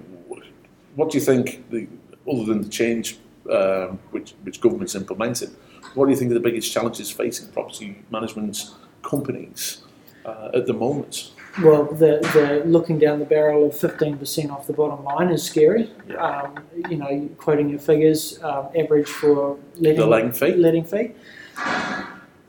what 0.95 1.11
do 1.11 1.17
you 1.17 1.23
think, 1.23 1.69
the, 1.69 1.87
other 2.31 2.45
than 2.45 2.61
the 2.61 2.69
change 2.69 3.17
um, 3.51 3.99
which, 4.11 4.33
which 4.43 4.59
government's 4.61 4.95
implemented, 4.95 5.49
what 5.95 6.05
do 6.05 6.11
you 6.11 6.17
think 6.17 6.31
are 6.31 6.35
the 6.35 6.39
biggest 6.39 6.71
challenges 6.71 7.09
facing 7.11 7.47
property 7.49 7.97
management 8.11 8.71
companies 9.03 9.81
uh, 10.25 10.49
at 10.53 10.65
the 10.67 10.73
moment? 10.73 11.31
Well, 11.61 11.85
the 11.85 12.19
the 12.33 12.63
looking 12.65 12.99
down 12.99 13.19
the 13.19 13.25
barrel 13.25 13.67
of 13.67 13.73
15% 13.73 14.51
off 14.51 14.67
the 14.67 14.73
bottom 14.73 15.03
line 15.03 15.29
is 15.29 15.43
scary. 15.43 15.91
Yeah. 16.07 16.15
Um, 16.15 16.63
you 16.89 16.97
know, 16.97 17.29
quoting 17.37 17.69
your 17.69 17.79
figures, 17.79 18.41
um, 18.43 18.69
average 18.77 19.07
for 19.07 19.57
letting 19.75 19.99
The 19.99 20.05
letting 20.07 20.31
fee? 20.31 20.53
Letting 20.53 20.85
fee. 20.85 21.11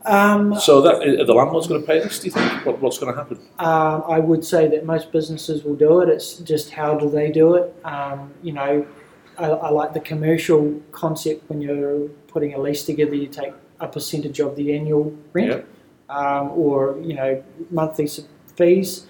Um, 0.05 0.59
So, 0.59 0.81
that 0.81 1.25
the 1.27 1.33
landlords 1.33 1.67
going 1.67 1.81
to 1.81 1.87
pay 1.87 1.99
this? 1.99 2.19
Do 2.19 2.25
you 2.27 2.31
think? 2.31 2.65
What, 2.65 2.79
what's 2.79 2.97
going 2.97 3.13
to 3.13 3.17
happen? 3.17 3.37
Um, 3.59 4.03
I 4.07 4.19
would 4.19 4.43
say 4.43 4.67
that 4.67 4.85
most 4.85 5.11
businesses 5.11 5.63
will 5.63 5.75
do 5.75 6.01
it. 6.01 6.09
It's 6.09 6.37
just 6.37 6.71
how 6.71 6.95
do 6.95 7.09
they 7.09 7.31
do 7.31 7.55
it? 7.55 7.75
Um, 7.83 8.33
you 8.41 8.53
know, 8.53 8.85
I, 9.37 9.45
I 9.49 9.69
like 9.69 9.93
the 9.93 9.99
commercial 9.99 10.81
concept 10.91 11.49
when 11.49 11.61
you're 11.61 12.07
putting 12.27 12.53
a 12.53 12.59
lease 12.59 12.83
together. 12.83 13.15
You 13.15 13.27
take 13.27 13.53
a 13.79 13.87
percentage 13.87 14.39
of 14.39 14.55
the 14.55 14.75
annual 14.75 15.15
rent, 15.33 15.65
um, 16.09 16.51
or 16.51 16.97
you 17.01 17.13
know, 17.13 17.43
monthly 17.69 18.07
fees. 18.57 19.05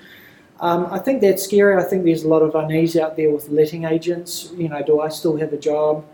Um, 0.60 0.88
I 0.92 1.00
think 1.00 1.22
that's 1.22 1.44
scary. 1.44 1.76
I 1.76 1.84
think 1.84 2.04
there's 2.06 2.24
a 2.24 2.28
lot 2.28 2.42
of 2.44 2.54
unease 2.56 2.96
out 2.96 3.16
there 3.18 3.32
with 3.32 3.50
letting 3.50 3.86
agents. 3.86 4.52
You 4.56 4.70
know, 4.70 4.84
do 4.84 5.02
I 5.02 5.10
still 5.10 5.36
have 5.38 5.52
a 5.54 5.58
job? 5.58 6.06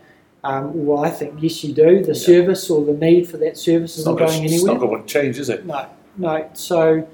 Um, 0.43 0.86
well, 0.86 1.03
I 1.03 1.10
think 1.10 1.34
yes, 1.41 1.63
you 1.63 1.74
do. 1.74 2.01
The 2.01 2.07
Yeah. 2.10 2.13
service 2.13 2.69
or 2.69 2.86
the 2.86 2.93
need 2.93 3.27
for 3.27 3.38
that 3.38 3.57
service 3.57 3.91
It's 3.91 4.00
isn't 4.00 4.13
not, 4.15 4.19
going 4.27 4.43
it's 4.43 4.53
anywhere. 4.53 4.74
not 4.75 4.79
going 4.88 5.01
to 5.01 5.07
change, 5.07 5.38
is 5.39 5.50
it? 5.50 5.65
No, 5.65 5.86
no. 6.17 6.46
So 6.53 7.05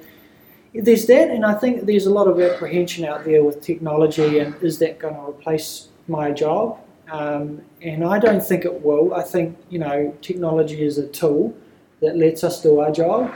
there's 0.75 1.07
that, 1.07 1.29
and 1.31 1.43
I 1.45 1.53
think 1.55 1.85
there's 1.85 2.05
a 2.05 2.11
lot 2.13 2.27
of 2.27 2.39
apprehension 2.39 3.05
out 3.05 3.23
there 3.25 3.43
with 3.43 3.61
technology, 3.61 4.39
and 4.39 4.53
is 4.61 4.77
that 4.79 4.99
going 4.99 5.15
to 5.15 5.21
replace 5.21 5.87
my 6.07 6.31
job? 6.31 6.77
Um, 7.11 7.61
and 7.81 8.03
I 8.03 8.19
don't 8.19 8.43
think 8.43 8.65
it 8.65 8.81
will. 8.83 9.13
I 9.13 9.23
think 9.23 9.57
you 9.69 9.79
know 9.79 10.13
technology 10.21 10.83
is 10.83 10.97
a 10.99 11.07
tool 11.07 11.53
that 12.01 12.17
lets 12.17 12.43
us 12.43 12.61
do 12.61 12.79
our 12.79 12.91
job, 12.91 13.33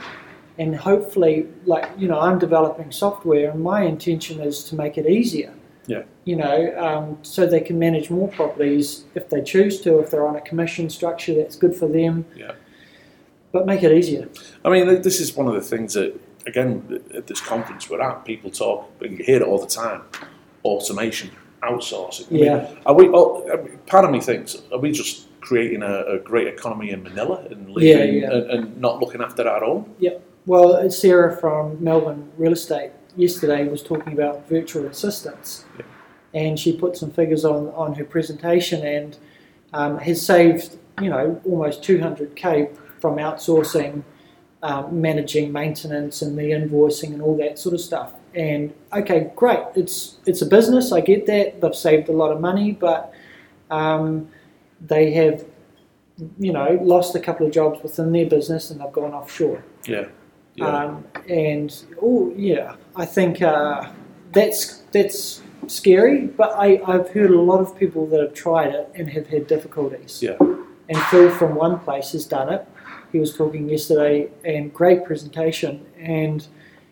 and 0.58 0.74
hopefully, 0.74 1.46
like 1.64 1.88
you 1.96 2.08
know, 2.08 2.20
I'm 2.20 2.38
developing 2.38 2.90
software, 2.90 3.50
and 3.50 3.62
my 3.62 3.82
intention 3.82 4.40
is 4.40 4.64
to 4.64 4.76
make 4.76 4.98
it 4.98 5.06
easier. 5.06 5.54
Yeah. 5.86 6.02
You 6.24 6.36
know, 6.36 6.74
um, 6.78 7.18
so 7.22 7.46
they 7.46 7.60
can 7.60 7.78
manage 7.78 8.10
more 8.10 8.28
properties 8.28 9.04
if 9.14 9.30
they 9.30 9.42
choose 9.42 9.80
to. 9.82 9.98
If 10.00 10.10
they're 10.10 10.26
on 10.26 10.36
a 10.36 10.40
commission 10.40 10.90
structure, 10.90 11.34
that's 11.34 11.56
good 11.56 11.74
for 11.74 11.88
them. 11.88 12.26
Yeah. 12.36 12.52
But 13.52 13.64
make 13.64 13.82
it 13.82 13.92
easier. 13.92 14.28
I 14.64 14.68
mean, 14.68 15.00
this 15.00 15.18
is 15.20 15.34
one 15.34 15.48
of 15.48 15.54
the 15.54 15.62
things 15.62 15.94
that, 15.94 16.20
again, 16.46 17.02
at 17.14 17.26
this 17.26 17.40
conference 17.40 17.88
we're 17.88 18.02
at, 18.02 18.26
people 18.26 18.50
talk, 18.50 18.90
and 19.00 19.18
you 19.18 19.24
hear 19.24 19.36
it 19.36 19.42
all 19.42 19.58
the 19.58 19.66
time 19.66 20.02
automation, 20.64 21.30
outsourcing. 21.62 22.28
I 22.28 22.34
mean, 22.34 22.44
Yeah. 22.44 22.74
Are 22.84 22.94
we? 22.94 23.08
Oh, 23.08 23.48
I 23.50 23.56
mean, 23.56 23.78
part 23.86 24.04
of 24.04 24.10
me 24.10 24.20
thinks, 24.20 24.56
are 24.70 24.78
we 24.78 24.92
just 24.92 25.26
creating 25.40 25.82
a, 25.82 26.16
a 26.16 26.18
great 26.18 26.46
economy 26.46 26.90
in 26.90 27.02
Manila 27.02 27.46
and 27.50 27.70
leaving 27.70 28.18
yeah. 28.18 28.32
And, 28.32 28.50
and 28.50 28.80
not 28.80 29.00
looking 29.00 29.22
after 29.22 29.48
our 29.48 29.64
own? 29.64 29.94
Well, 30.48 30.90
Sarah 30.90 31.36
from 31.36 31.76
Melbourne 31.84 32.32
Real 32.38 32.54
Estate 32.54 32.92
yesterday 33.16 33.68
was 33.68 33.82
talking 33.82 34.14
about 34.14 34.48
virtual 34.48 34.86
assistants, 34.86 35.66
Yeah. 35.78 35.84
and 36.32 36.58
she 36.58 36.72
put 36.74 36.96
some 36.96 37.10
figures 37.10 37.44
on, 37.44 37.68
on 37.76 37.92
her 37.96 38.04
presentation 38.04 38.82
and 38.82 39.18
um, 39.74 39.98
has 39.98 40.24
saved 40.24 40.78
you 41.02 41.10
know 41.10 41.38
almost 41.44 41.82
200k 41.82 42.74
from 42.98 43.16
outsourcing, 43.16 44.02
um, 44.62 45.02
managing 45.02 45.52
maintenance 45.52 46.22
and 46.22 46.38
the 46.38 46.44
invoicing 46.44 47.12
and 47.12 47.20
all 47.20 47.36
that 47.36 47.58
sort 47.58 47.74
of 47.74 47.80
stuff. 47.82 48.14
And 48.34 48.72
okay, 48.94 49.30
great, 49.36 49.60
it's 49.74 50.16
it's 50.24 50.40
a 50.40 50.46
business. 50.46 50.92
I 50.92 51.02
get 51.02 51.26
that 51.26 51.60
they've 51.60 51.74
saved 51.74 52.08
a 52.08 52.12
lot 52.12 52.32
of 52.32 52.40
money, 52.40 52.72
but 52.72 53.12
um, 53.70 54.30
they 54.80 55.10
have 55.12 55.44
you 56.38 56.54
know 56.54 56.78
lost 56.80 57.14
a 57.14 57.20
couple 57.20 57.46
of 57.46 57.52
jobs 57.52 57.82
within 57.82 58.12
their 58.12 58.24
business 58.26 58.70
and 58.70 58.80
they've 58.80 58.92
gone 58.92 59.12
offshore. 59.12 59.62
Yeah. 59.86 60.06
Yeah. 60.58 60.66
Um, 60.66 61.04
and 61.28 61.70
oh 62.02 62.32
yeah, 62.36 62.76
I 62.96 63.06
think 63.06 63.42
uh, 63.42 63.90
that's 64.32 64.82
that's 64.92 65.42
scary. 65.66 66.26
But 66.26 66.50
I, 66.66 66.80
I've 66.86 67.08
heard 67.10 67.30
a 67.30 67.40
lot 67.40 67.60
of 67.60 67.78
people 67.78 68.06
that 68.10 68.20
have 68.20 68.34
tried 68.34 68.74
it 68.74 68.90
and 68.94 69.08
have 69.10 69.26
had 69.28 69.46
difficulties. 69.46 70.22
Yeah. 70.22 70.36
And 70.90 70.98
Phil 71.10 71.30
from 71.30 71.54
one 71.54 71.78
place 71.80 72.12
has 72.12 72.26
done 72.26 72.52
it. 72.52 72.66
He 73.12 73.18
was 73.18 73.36
talking 73.36 73.68
yesterday, 73.68 74.30
and 74.44 74.72
great 74.72 75.04
presentation. 75.04 75.86
And 75.98 76.46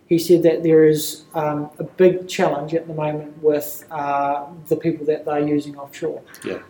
he 0.07 0.19
said 0.19 0.43
that 0.45 0.63
there 0.63 0.85
is 0.85 1.25
um, 1.35 1.71
a 1.79 1.85
big 1.85 2.29
challenge 2.29 2.75
at 2.75 2.87
the 2.87 2.95
moment 2.95 3.43
with 3.43 3.85
uh, 3.91 4.47
the 4.69 4.77
people 4.77 5.05
that 5.07 5.25
they're 5.25 5.47
using 5.57 5.77
offshore. 5.77 6.23
Yeah. 6.45 6.61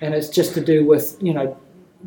And 0.00 0.14
it's 0.14 0.28
just 0.28 0.54
to 0.54 0.60
do 0.60 0.84
with, 0.84 1.16
you 1.20 1.32
know, 1.32 1.56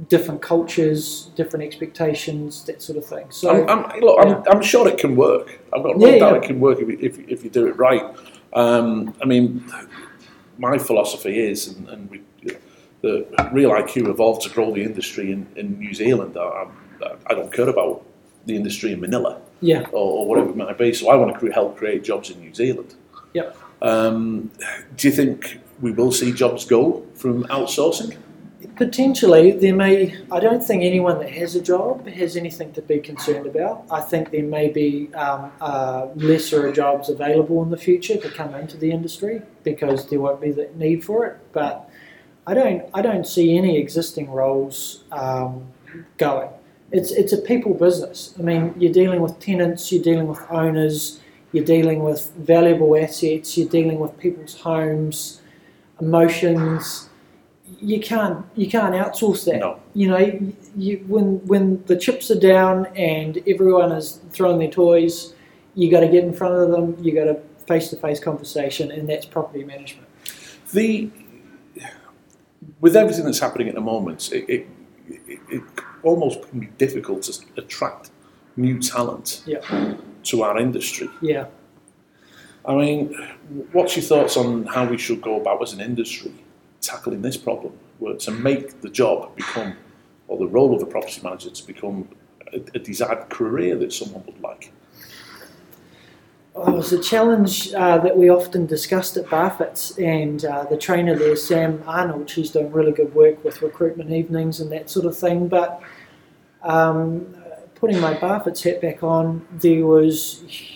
different 0.10 0.42
cultures, 0.42 1.30
different 1.36 1.64
expectations, 1.66 2.64
that 2.66 2.82
sort 2.82 2.98
of 2.98 3.06
thing. 3.06 3.26
So, 3.30 3.66
I'm, 3.68 3.86
I'm, 3.92 4.00
look, 4.02 4.18
I'm, 4.26 4.44
I'm 4.50 4.62
sure 4.62 4.88
it 4.88 4.98
can 4.98 5.16
work. 5.16 5.60
I've 5.74 5.84
got 5.84 5.98
no 5.98 6.08
Yeah, 6.08 6.20
doubt 6.20 6.32
yeah. 6.34 6.42
it 6.42 6.44
can 6.48 6.60
work 6.60 6.80
if, 6.80 6.88
you- 6.90 6.98
if, 7.02 7.20
if 7.30 7.44
you 7.44 7.50
do 7.50 7.68
it 7.68 7.78
right. 7.78 8.04
Um, 8.54 9.14
I 9.22 9.26
mean, 9.26 9.64
my 10.58 10.78
philosophy 10.78 11.40
is, 11.40 11.68
and, 11.68 11.90
and 11.90 12.10
we, 12.10 12.22
the 13.02 13.28
Real 13.52 13.72
IQ 13.72 14.08
evolved 14.10 14.42
to 14.44 14.50
grow 14.50 14.74
the 14.74 14.82
industry 14.84 15.32
in, 15.32 15.46
in 15.58 15.78
New 15.78 15.94
Zealand. 15.94 16.38
I, 16.38 16.42
I, 16.42 16.68
I 17.28 17.34
don't 17.34 17.52
care 17.52 17.68
about 17.70 18.04
the 18.46 18.56
industry 18.56 18.94
in 18.94 19.00
Manila 19.02 19.42
yeah, 19.62 19.82
or, 19.92 20.20
or 20.20 20.26
whatever 20.28 20.50
it 20.50 20.56
might 20.58 20.78
be. 20.78 20.94
So 20.94 21.10
I 21.10 21.16
want 21.16 21.38
to 21.40 21.50
help 21.52 21.78
create 21.78 22.04
jobs 22.04 22.30
in 22.30 22.40
New 22.40 22.54
Zealand. 22.54 22.96
Yep. 23.34 23.58
Um, 23.82 24.52
do 24.96 25.08
you 25.08 25.14
think 25.14 25.60
we 25.82 25.92
will 25.92 26.12
see 26.12 26.32
jobs 26.32 26.66
go 26.66 27.06
from 27.16 27.44
outsourcing? 27.46 28.18
Potentially, 28.76 29.52
there 29.52 29.76
may. 29.76 30.16
I 30.32 30.40
don't 30.40 30.64
think 30.64 30.84
anyone 30.84 31.20
that 31.20 31.30
has 31.32 31.56
a 31.56 31.62
job 31.62 32.08
has 32.08 32.36
anything 32.36 32.72
to 32.74 32.82
be 32.82 33.00
concerned 33.00 33.46
about. 33.46 33.86
I 33.92 34.02
think 34.02 34.32
there 34.32 34.44
may 34.44 34.70
be 34.70 35.14
um, 35.14 35.52
uh, 35.60 36.08
lesser 36.16 36.72
jobs 36.72 37.10
available 37.10 37.62
in 37.64 37.70
the 37.70 37.78
future 37.78 38.18
to 38.18 38.30
come 38.30 38.54
into 38.56 38.78
the 38.78 38.92
industry 38.92 39.42
because 39.64 40.08
there 40.10 40.20
won't 40.20 40.42
be 40.42 40.52
the 40.52 40.70
need 40.76 41.04
for 41.04 41.26
it. 41.26 41.38
But 41.52 41.90
I 42.48 42.54
don't. 42.54 42.90
I 42.94 43.02
don't 43.02 43.28
see 43.28 43.58
any 43.58 43.78
existing 43.78 44.32
roles 44.32 45.04
um, 45.12 45.68
going. 46.18 46.50
It's 46.92 47.12
it's 47.12 47.34
a 47.34 47.40
people 47.40 47.74
business. 47.74 48.34
I 48.40 48.44
mean, 48.44 48.74
you're 48.78 48.94
dealing 48.94 49.22
with 49.22 49.40
tenants, 49.40 49.92
you're 49.92 50.04
dealing 50.04 50.28
with 50.28 50.40
owners, 50.50 51.20
you're 51.52 51.66
dealing 51.66 52.04
with 52.04 52.32
valuable 52.36 52.96
assets, 52.96 53.58
you're 53.58 53.70
dealing 53.70 54.00
with 54.00 54.18
people's 54.20 54.60
homes, 54.62 55.42
emotions 56.00 57.10
you 57.80 58.00
can't 58.00 58.46
you 58.56 58.70
can't 58.70 58.94
outsource 58.94 59.46
that. 59.46 59.60
No. 59.60 59.80
You 59.94 60.08
know, 60.10 60.54
you, 60.76 61.04
when 61.08 61.46
when 61.48 61.84
the 61.86 61.96
chips 61.98 62.30
are 62.32 62.40
down 62.40 62.88
and 62.96 63.42
everyone 63.48 63.92
is 63.92 64.20
throwing 64.32 64.60
their 64.60 64.70
toys, 64.72 65.34
you 65.76 65.90
got 65.90 66.02
to 66.02 66.08
get 66.08 66.24
in 66.24 66.34
front 66.34 66.56
of 66.56 66.70
them. 66.72 66.98
You 67.04 67.14
got 67.14 67.28
a 67.28 67.40
face 67.68 67.90
to 67.90 67.96
face 67.98 68.20
conversation, 68.20 68.92
and 68.92 69.08
that's 69.10 69.26
property 69.26 69.64
management. 69.64 70.08
The 70.72 71.10
with 72.80 72.96
everything 72.96 73.26
that's 73.26 73.40
happening 73.40 73.68
at 73.70 73.76
the 73.76 73.82
moment, 73.82 74.32
it, 74.32 74.46
it, 74.50 74.68
it, 75.28 75.40
it 75.50 75.64
almost 76.04 76.48
can 76.50 76.60
be 76.60 76.68
difficult 76.78 77.24
to 77.24 77.42
attract 77.58 78.12
new 78.56 78.80
talent 78.80 79.42
Yeah, 79.46 79.96
to 80.24 80.44
our 80.44 80.58
industry. 80.60 81.10
yeah. 81.22 81.48
I 82.66 82.76
mean, 82.76 83.14
what's 83.74 83.98
your 83.98 84.04
thoughts 84.04 84.38
on 84.38 84.66
how 84.68 84.86
we 84.86 84.98
should 84.98 85.22
go 85.22 85.42
about 85.42 85.62
as 85.62 85.74
an 85.74 85.82
industry 85.82 86.32
tackling 86.84 87.22
this 87.22 87.38
problem, 87.38 87.74
where 88.00 88.16
to 88.16 88.32
make 88.32 88.82
the 88.82 88.90
job 88.90 89.36
become, 89.36 89.76
or 90.28 90.38
the 90.38 90.48
role 90.48 90.76
of 90.76 90.84
a 90.84 90.86
property 90.86 91.22
manager 91.24 91.50
to 91.50 91.68
become 91.68 92.08
a, 92.54 92.58
a 92.76 92.80
desired 92.80 93.30
career 93.30 93.76
that 93.78 93.92
someone 93.92 94.24
would 94.26 94.40
like? 94.42 94.72
It 96.56 96.72
was 96.72 96.94
a 96.94 97.02
challenge 97.02 97.74
uh, 97.74 97.98
that 97.98 98.16
we 98.16 98.30
often 98.30 98.68
discussed 98.68 99.18
at 99.18 99.26
Barfoot's, 99.26 99.98
and 99.98 100.46
uh, 100.46 100.66
the 100.66 100.78
trainer 100.78 101.16
there, 101.16 101.36
Sam 101.36 101.82
Arnold, 101.88 102.30
she's 102.30 102.52
doing 102.52 102.72
really 102.72 102.92
good 102.92 103.16
work 103.16 103.44
with 103.44 103.64
recruitment 103.64 104.12
evenings 104.12 104.60
and 104.60 104.72
that 104.72 104.88
sort 104.92 105.08
of 105.08 105.18
thing. 105.18 105.48
But 105.48 105.82
um, 106.62 107.36
putting 107.74 108.00
my 108.00 108.14
Barfoot's 108.14 108.62
hat 108.62 108.82
back 108.82 109.02
on, 109.02 109.48
there 109.52 109.84
was 109.88 110.73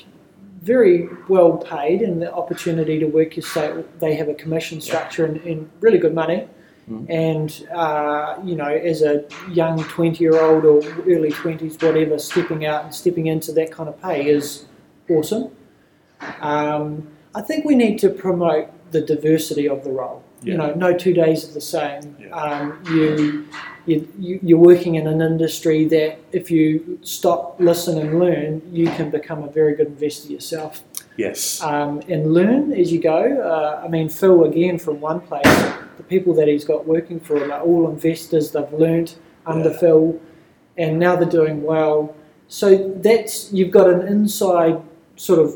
very 0.73 0.97
well 1.27 1.51
paid 1.73 1.99
and 2.07 2.15
the 2.21 2.29
opportunity 2.41 2.95
to 3.03 3.07
work 3.19 3.37
as 3.37 3.47
say 3.55 3.65
they 4.03 4.13
have 4.19 4.29
a 4.35 4.37
commission 4.43 4.77
structure 4.81 5.23
and, 5.29 5.37
and 5.49 5.59
really 5.85 6.01
good 6.05 6.15
money. 6.23 6.39
Mm. 6.89 7.05
And 7.27 7.49
uh, 7.83 8.39
you 8.49 8.55
know, 8.61 8.71
as 8.91 9.01
a 9.11 9.15
young 9.61 9.75
twenty-year-old 9.95 10.63
or 10.71 10.77
early 11.13 11.31
twenties, 11.41 11.75
whatever, 11.81 12.17
stepping 12.19 12.61
out 12.71 12.81
and 12.85 12.93
stepping 13.01 13.27
into 13.27 13.51
that 13.53 13.69
kind 13.77 13.89
of 13.91 13.95
pay 14.01 14.19
is 14.37 14.65
awesome. 15.09 15.45
Um, 16.39 17.07
I 17.39 17.41
think 17.47 17.59
we 17.65 17.75
need 17.75 17.99
to 17.99 18.09
promote 18.09 18.65
the 18.91 19.01
diversity 19.13 19.67
of 19.75 19.83
the 19.83 19.91
role. 19.91 20.19
Yeah. 20.41 20.51
You 20.51 20.57
know, 20.59 20.69
no 20.87 20.97
two 20.97 21.13
days 21.13 21.39
are 21.47 21.53
the 21.53 21.67
same. 21.77 22.03
Yeah. 22.19 22.41
Um, 22.41 22.63
you, 22.93 23.45
you, 23.87 24.07
you, 24.19 24.39
you're 24.43 24.59
working 24.59 24.95
in 24.95 25.07
an 25.07 25.21
industry 25.21 25.85
that 25.85 26.19
if 26.31 26.51
you 26.51 26.99
stop, 27.01 27.59
listen, 27.59 27.97
and 27.97 28.19
learn, 28.19 28.61
you 28.71 28.85
can 28.91 29.09
become 29.09 29.43
a 29.43 29.49
very 29.49 29.75
good 29.75 29.87
investor 29.87 30.31
yourself 30.31 30.83
Yes. 31.17 31.61
um, 31.63 32.01
and 32.09 32.33
learn 32.33 32.73
as 32.73 32.91
you 32.91 33.01
go. 33.01 33.19
Uh, 33.41 33.81
I 33.83 33.87
mean, 33.87 34.09
Phil, 34.09 34.43
again, 34.43 34.77
from 34.77 34.99
one 34.99 35.21
place, 35.21 35.43
the 35.97 36.03
people 36.07 36.33
that 36.35 36.47
he's 36.47 36.65
got 36.65 36.85
working 36.85 37.19
for 37.19 37.37
him 37.37 37.51
are 37.51 37.61
all 37.61 37.89
investors. 37.89 38.51
They've 38.51 38.71
learnt 38.73 39.17
under 39.45 39.69
Yeah. 39.71 39.77
Phil, 39.79 40.19
and 40.77 40.99
now 40.99 41.15
they're 41.15 41.29
doing 41.29 41.63
well. 41.63 42.13
So 42.47 42.93
that's 42.97 43.51
you've 43.51 43.71
got 43.71 43.89
an 43.89 44.07
inside 44.07 44.79
sort 45.15 45.39
of 45.39 45.55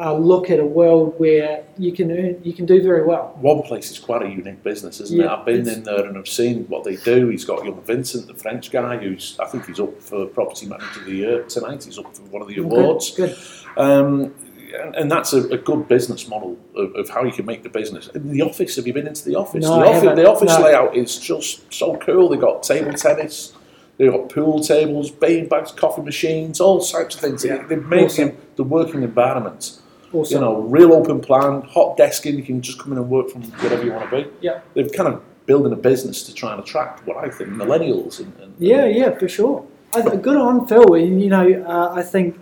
uh, 0.00 0.14
look 0.14 0.48
at 0.50 0.60
a 0.60 0.64
world 0.64 1.14
where 1.18 1.64
you 1.76 1.92
can 1.92 2.10
earn, 2.12 2.40
you 2.44 2.52
can 2.52 2.66
do 2.66 2.80
very 2.82 3.04
well. 3.04 3.36
One 3.40 3.62
place 3.62 3.90
is 3.90 3.98
quite 3.98 4.22
a 4.22 4.28
unique 4.28 4.62
business, 4.62 5.00
isn't 5.00 5.20
it? 5.20 5.26
I've 5.26 5.44
been 5.44 5.68
in 5.68 5.82
there 5.82 6.04
and 6.06 6.16
I've 6.16 6.28
seen 6.28 6.64
what 6.68 6.84
they 6.84 6.96
do. 6.96 7.28
He's 7.28 7.44
got 7.44 7.64
young 7.64 7.82
Vincent, 7.82 8.26
the 8.28 8.34
French 8.34 8.70
guy, 8.70 8.96
who's 8.98 9.36
I 9.40 9.46
think 9.46 9.66
he's 9.66 9.80
up 9.80 10.00
for 10.00 10.26
Property 10.26 10.66
Manager 10.66 11.00
of 11.00 11.06
the 11.06 11.12
Year 11.14 11.42
tonight. 11.44 11.82
He's 11.84 11.98
up 11.98 12.14
for 12.14 12.22
one 12.24 12.42
of 12.42 12.48
the 12.48 12.58
awards. 12.58 13.10
Good, 13.14 13.36
good. 13.74 13.80
Um, 13.82 14.34
and, 14.80 14.94
and 14.96 15.10
that's 15.10 15.32
a, 15.32 15.48
a 15.48 15.56
good 15.58 15.88
business 15.88 16.28
model 16.28 16.58
of, 16.76 16.94
of 16.94 17.08
how 17.08 17.24
you 17.24 17.32
can 17.32 17.46
make 17.46 17.62
the 17.62 17.68
business. 17.70 18.08
In 18.08 18.30
the 18.30 18.42
office, 18.42 18.76
have 18.76 18.86
you 18.86 18.92
been 18.92 19.06
into 19.06 19.24
the 19.24 19.34
office? 19.34 19.64
No, 19.64 19.76
the, 19.80 19.84
I 19.84 19.88
office 19.88 20.02
haven't. 20.02 20.16
the 20.16 20.30
office 20.30 20.58
No. 20.58 20.64
layout 20.64 20.96
is 20.96 21.18
just 21.18 21.72
so 21.72 21.96
cool. 21.96 22.28
They've 22.28 22.40
got 22.40 22.62
table 22.62 22.92
tennis, 22.92 23.54
they've 23.96 24.12
got 24.12 24.28
pool 24.28 24.60
tables, 24.60 25.10
bean 25.10 25.48
bags, 25.48 25.72
coffee 25.72 26.02
machines, 26.02 26.60
all 26.60 26.80
sorts 26.82 27.14
of 27.14 27.20
things. 27.22 27.44
Yeah. 27.44 27.64
They've 27.66 27.84
made 27.84 28.04
Awesome. 28.04 28.28
the, 28.28 28.34
the 28.56 28.64
working 28.64 29.02
environment, 29.02 29.80
Awesome. 30.12 30.34
you 30.34 30.40
know, 30.40 30.60
real 30.62 30.92
open 30.94 31.20
plan, 31.20 31.62
hot 31.62 31.98
desking. 31.98 32.36
You 32.36 32.42
can 32.42 32.62
just 32.62 32.78
come 32.78 32.92
in 32.92 32.98
and 32.98 33.10
work 33.10 33.30
from 33.30 33.42
wherever 33.42 33.84
you 33.84 33.92
want 33.92 34.10
to 34.10 34.22
be. 34.22 34.30
Yeah. 34.40 34.60
They've 34.74 34.90
kind 34.90 35.12
of 35.12 35.22
building 35.46 35.72
a 35.72 35.76
business 35.76 36.22
to 36.24 36.34
try 36.34 36.52
and 36.52 36.60
attract 36.60 37.06
what 37.06 37.16
I 37.16 37.28
think 37.30 37.50
millennials 37.50 38.20
and, 38.20 38.32
and 38.40 38.54
Yeah, 38.58 38.86
yeah, 38.86 39.18
for 39.18 39.28
sure. 39.28 39.66
I, 39.94 40.16
good 40.16 40.36
on 40.36 40.66
Phil. 40.66 40.94
And 40.94 41.22
you 41.22 41.28
know, 41.28 41.64
uh, 41.66 41.92
I 41.94 42.02
think 42.02 42.38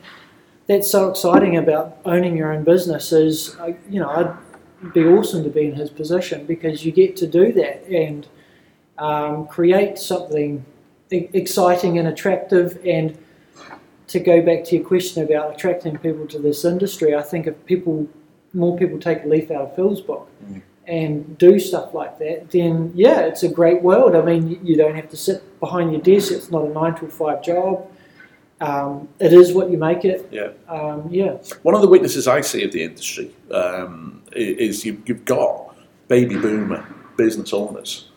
that's 0.67 0.91
so 0.91 1.09
exciting 1.09 1.57
about 1.57 1.99
owning 2.05 2.37
your 2.37 2.53
own 2.53 2.65
business. 2.65 3.13
Is 3.13 3.57
uh, 3.61 3.73
you 3.89 4.01
know, 4.01 4.11
I'd 4.11 4.93
be 4.93 5.05
awesome 5.07 5.45
to 5.45 5.51
be 5.51 5.67
in 5.67 5.75
his 5.75 5.91
position 5.91 6.47
because 6.47 6.85
you 6.85 6.93
get 6.93 7.17
to 7.17 7.27
do 7.27 7.53
that 7.53 7.85
and 7.89 8.27
um, 8.99 9.47
create 9.47 9.99
something 9.99 10.65
exciting 11.11 11.99
and 11.99 12.09
attractive. 12.09 12.81
And 12.85 13.17
to 14.09 14.21
go 14.21 14.41
back 14.43 14.65
to 14.65 14.77
your 14.77 14.85
question 14.85 15.23
about 15.25 15.55
attracting 15.55 15.99
people 15.99 16.27
to 16.29 16.39
this 16.39 16.65
industry, 16.65 17.15
I 17.15 17.23
think 17.23 17.47
if 17.47 17.65
people, 17.67 18.09
more 18.55 18.77
people 18.79 18.99
take 18.99 19.25
a 19.25 19.29
leaf 19.29 19.51
out 19.51 19.63
of 19.63 19.75
Phil's 19.77 20.01
book 20.01 20.29
Mm. 20.49 20.63
and 20.87 21.39
do 21.39 21.59
stuff 21.59 21.93
like 21.95 22.19
that, 22.19 22.51
then 22.51 22.93
yeah, 22.95 23.21
it's 23.21 23.43
a 23.43 23.49
great 23.49 23.83
world. 23.83 24.15
I 24.15 24.23
mean, 24.23 24.61
you- 24.63 24.77
don't 24.77 24.95
have 24.95 25.09
to 25.11 25.17
sit 25.17 25.43
behind 25.61 25.93
your 25.93 26.01
desk. 26.01 26.33
It's 26.33 26.51
not 26.51 26.65
a 26.65 26.69
nine 26.69 26.95
to 26.97 27.09
five 27.09 27.43
job. 27.43 27.87
Um, 28.61 29.09
it 29.19 29.33
is 29.35 29.53
what 29.53 29.71
you 29.71 29.77
make 29.77 30.05
it. 30.05 30.29
Yeah. 30.31 30.51
Um, 30.69 31.09
yeah. 31.11 31.37
One 31.63 31.75
of 31.75 31.83
the 31.83 31.89
weaknesses 31.89 32.27
I 32.27 32.41
see 32.41 32.65
of 32.65 32.73
the 32.73 32.83
industry 32.85 33.35
um, 33.51 34.23
is 34.33 34.85
you, 34.87 35.03
you've 35.05 35.25
got 35.27 35.77
baby 36.09 36.37
boomer 36.37 36.87
business 37.19 37.53
owners, 37.53 38.09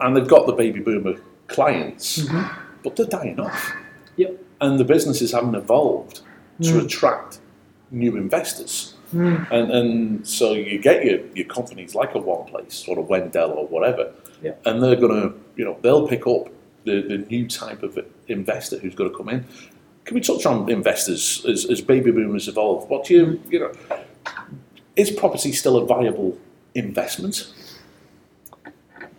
and 0.00 0.14
they've 0.16 0.28
got 0.28 0.46
the 0.46 0.52
baby 0.52 0.80
boomer 0.80 1.14
clients, 1.46 2.26
but 2.82 2.96
they're 2.96 3.06
dying 3.06 3.38
off. 3.40 3.72
Yep. 4.16 4.41
And 4.62 4.78
the 4.80 4.84
businesses 4.84 5.32
haven't 5.32 5.54
evolved 5.56 6.20
to 6.62 6.72
Mm. 6.74 6.84
attract 6.84 7.40
new 7.90 8.16
investors. 8.16 8.94
Mm. 9.12 9.50
And, 9.50 9.70
and 9.70 10.26
so 10.26 10.52
you 10.54 10.78
get 10.78 11.04
your, 11.04 11.18
your 11.34 11.46
companies 11.46 11.94
like 11.94 12.14
a 12.14 12.18
One 12.18 12.46
Place 12.46 12.86
or 12.88 12.98
a 12.98 13.02
Wendell 13.02 13.50
or 13.50 13.66
whatever, 13.66 14.12
Yeah. 14.42 14.54
and 14.64 14.82
they're 14.82 14.96
going 14.96 15.20
to, 15.20 15.34
you 15.56 15.64
know, 15.66 15.76
they'll 15.82 16.08
pick 16.08 16.26
up 16.26 16.48
the, 16.84 17.02
the 17.02 17.18
new 17.18 17.46
type 17.46 17.82
of 17.82 17.98
investor 18.28 18.78
who's 18.78 18.94
going 18.94 19.10
to 19.10 19.16
come 19.16 19.28
in. 19.28 19.44
Can 20.04 20.14
we 20.14 20.20
touch 20.20 20.46
on 20.46 20.70
investors 20.70 21.44
as, 21.46 21.64
as 21.66 21.80
baby 21.80 22.10
boomers 22.10 22.48
evolve? 22.48 22.88
What 22.88 23.04
do 23.06 23.14
you, 23.14 23.40
you 23.50 23.58
know, 23.60 23.72
is 24.96 25.10
property 25.10 25.52
still 25.52 25.76
a 25.76 25.84
viable 25.84 26.38
investment? 26.74 27.52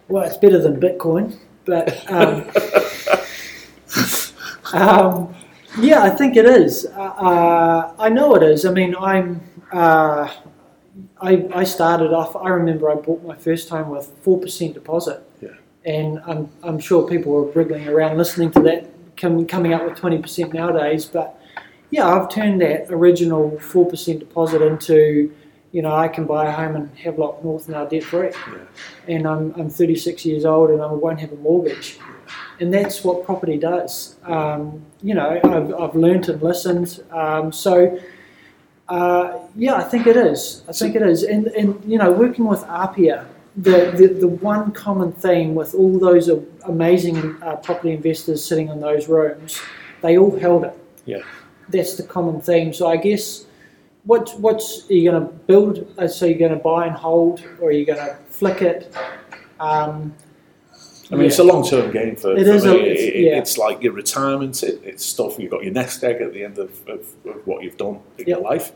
Well, 0.08 0.24
it's 0.24 0.38
better 0.38 0.60
than 0.60 0.80
Bitcoin, 0.80 1.38
but 1.66 2.10
um, 2.12 2.46
um, 4.74 5.34
yeah, 5.80 6.04
I 6.04 6.10
think 6.10 6.36
it 6.36 6.46
is. 6.46 6.86
Uh, 6.86 7.00
uh, 7.02 7.94
I 7.98 8.10
know 8.10 8.36
it 8.36 8.44
is. 8.44 8.66
I 8.66 8.72
mean, 8.72 8.96
I'm. 9.00 9.42
Uh, 9.72 10.32
I, 11.22 11.48
I 11.56 11.64
started 11.64 12.14
off. 12.14 12.36
I 12.36 12.50
remember 12.50 12.92
I 12.92 12.96
bought 12.96 13.24
my 13.24 13.36
first 13.36 13.70
home 13.70 13.90
with 13.90 14.12
four 14.22 14.40
percent 14.40 14.74
deposit, 14.76 15.24
Yeah. 15.42 15.50
and 15.86 16.20
I'm, 16.28 16.50
I'm 16.62 16.78
sure 16.80 17.08
people 17.08 17.32
were 17.32 17.46
wriggling 17.52 17.88
around 17.88 18.18
listening 18.18 18.52
to 18.52 18.60
that, 18.62 18.90
com, 19.18 19.46
coming 19.48 19.74
up 19.74 19.84
with 19.86 19.98
twenty 19.98 20.20
percent 20.20 20.54
nowadays. 20.54 21.06
But 21.06 21.40
yeah, 21.90 22.08
I've 22.08 22.30
turned 22.30 22.62
that 22.62 22.88
original 22.92 23.58
four 23.60 23.88
percent 23.90 24.20
deposit 24.20 24.62
into, 24.62 25.34
you 25.72 25.82
know, 25.82 25.96
I 25.96 26.08
can 26.10 26.26
buy 26.26 26.46
a 26.48 26.52
home 26.52 26.76
in 26.76 26.88
Havelock 26.96 27.44
North 27.44 27.68
now 27.70 27.86
debt 27.86 28.04
free, 28.04 28.30
Yeah. 28.52 28.58
and 29.16 29.28
I'm 29.28 29.54
I'm 29.56 29.70
36 29.70 30.26
years 30.26 30.46
old 30.46 30.70
and 30.70 30.82
I 30.82 30.92
won't 30.92 31.20
have 31.22 31.32
a 31.32 31.38
mortgage, 31.38 31.98
and 32.64 32.74
that's 32.74 33.04
what 33.04 33.26
property 33.26 33.58
does. 33.58 34.16
Um, 34.24 34.84
you 35.02 35.14
know, 35.14 35.40
I've 35.44 35.74
I've 35.82 35.96
learnt 35.96 36.30
and 36.30 36.42
listened, 36.42 37.04
um, 37.12 37.52
so. 37.52 38.00
Uh, 38.90 39.40
yeah, 39.56 39.76
I 39.76 39.84
think 39.84 40.08
it 40.08 40.18
is. 40.18 40.62
I 40.68 40.74
think 40.74 40.94
it 40.96 41.02
is, 41.02 41.24
and 41.24 41.48
and 41.48 41.82
you 41.86 41.98
know, 41.98 42.12
working 42.12 42.46
with 42.46 42.64
APIA, 42.66 43.26
the, 43.56 43.94
the, 43.96 44.08
the 44.08 44.28
one 44.28 44.72
common 44.72 45.12
theme 45.12 45.56
with 45.56 45.74
all 45.76 46.00
those 46.00 46.30
amazing 46.66 47.42
uh, 47.42 47.56
property 47.58 47.92
investors 47.92 48.44
sitting 48.44 48.68
in 48.70 48.80
those 48.80 49.08
rooms, 49.08 49.62
they 50.02 50.18
all 50.18 50.38
held 50.38 50.66
it. 50.66 50.78
Yeah. 51.06 51.22
That's 51.70 51.96
the 51.96 52.04
common 52.04 52.42
theme. 52.42 52.74
So 52.74 52.88
I 52.88 52.98
guess 52.98 53.46
what 54.04 54.34
what's 54.40 54.90
are 54.90 54.94
you 54.94 55.10
going 55.10 55.26
to 55.26 55.34
build? 55.34 55.94
Uh, 55.98 56.08
so 56.08 56.26
you're 56.26 56.40
going 56.40 56.52
to 56.52 56.58
buy 56.58 56.88
and 56.88 56.96
hold, 56.96 57.44
or 57.62 57.70
are 57.70 57.72
you 57.72 57.86
going 57.86 58.00
to 58.00 58.16
flick 58.28 58.62
it? 58.62 58.94
Um, 59.60 60.14
I 61.14 61.16
mean, 61.16 61.26
it's 61.28 61.40
a 61.40 61.44
long-term 61.44 61.92
game 61.92 62.16
for, 62.16 62.36
It 62.36 62.46
for 62.46 62.52
is 62.54 62.66
me. 62.66 62.72
a- 62.72 62.76
it's- 62.76 63.00
it- 63.04 63.16
yeah. 63.22 63.38
it's 63.38 63.58
like 63.58 63.82
your 63.84 63.94
retirement. 63.94 64.64
It, 64.64 64.82
it's 64.84 65.06
stuff 65.06 65.38
you've 65.40 65.52
got 65.52 65.64
your 65.64 65.74
nest 65.74 66.04
egg 66.04 66.22
at 66.22 66.34
the 66.34 66.44
end 66.44 66.58
of, 66.58 66.72
of, 66.90 67.02
of 67.26 67.46
what 67.48 67.64
you've 67.64 67.78
done 67.78 68.00
in 68.18 68.28
your 68.28 68.40
life. 68.42 68.72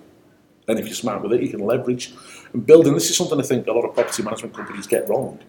And 0.68 0.78
if 0.80 0.86
you're 0.86 0.96
smart 0.96 1.22
with 1.24 1.34
it, 1.34 1.42
you 1.42 1.50
can 1.50 1.62
leverage 1.62 2.14
and 2.54 2.66
build. 2.66 2.88
And 2.88 2.96
this 2.96 3.10
is 3.10 3.18
something 3.18 3.40
I 3.40 3.44
think 3.44 3.68
a 3.68 3.72
lot 3.72 3.86
of 3.86 3.94
property 3.96 4.22
management 4.24 4.54
companies 4.54 4.86
get 4.86 5.08
wrong. 5.10 5.40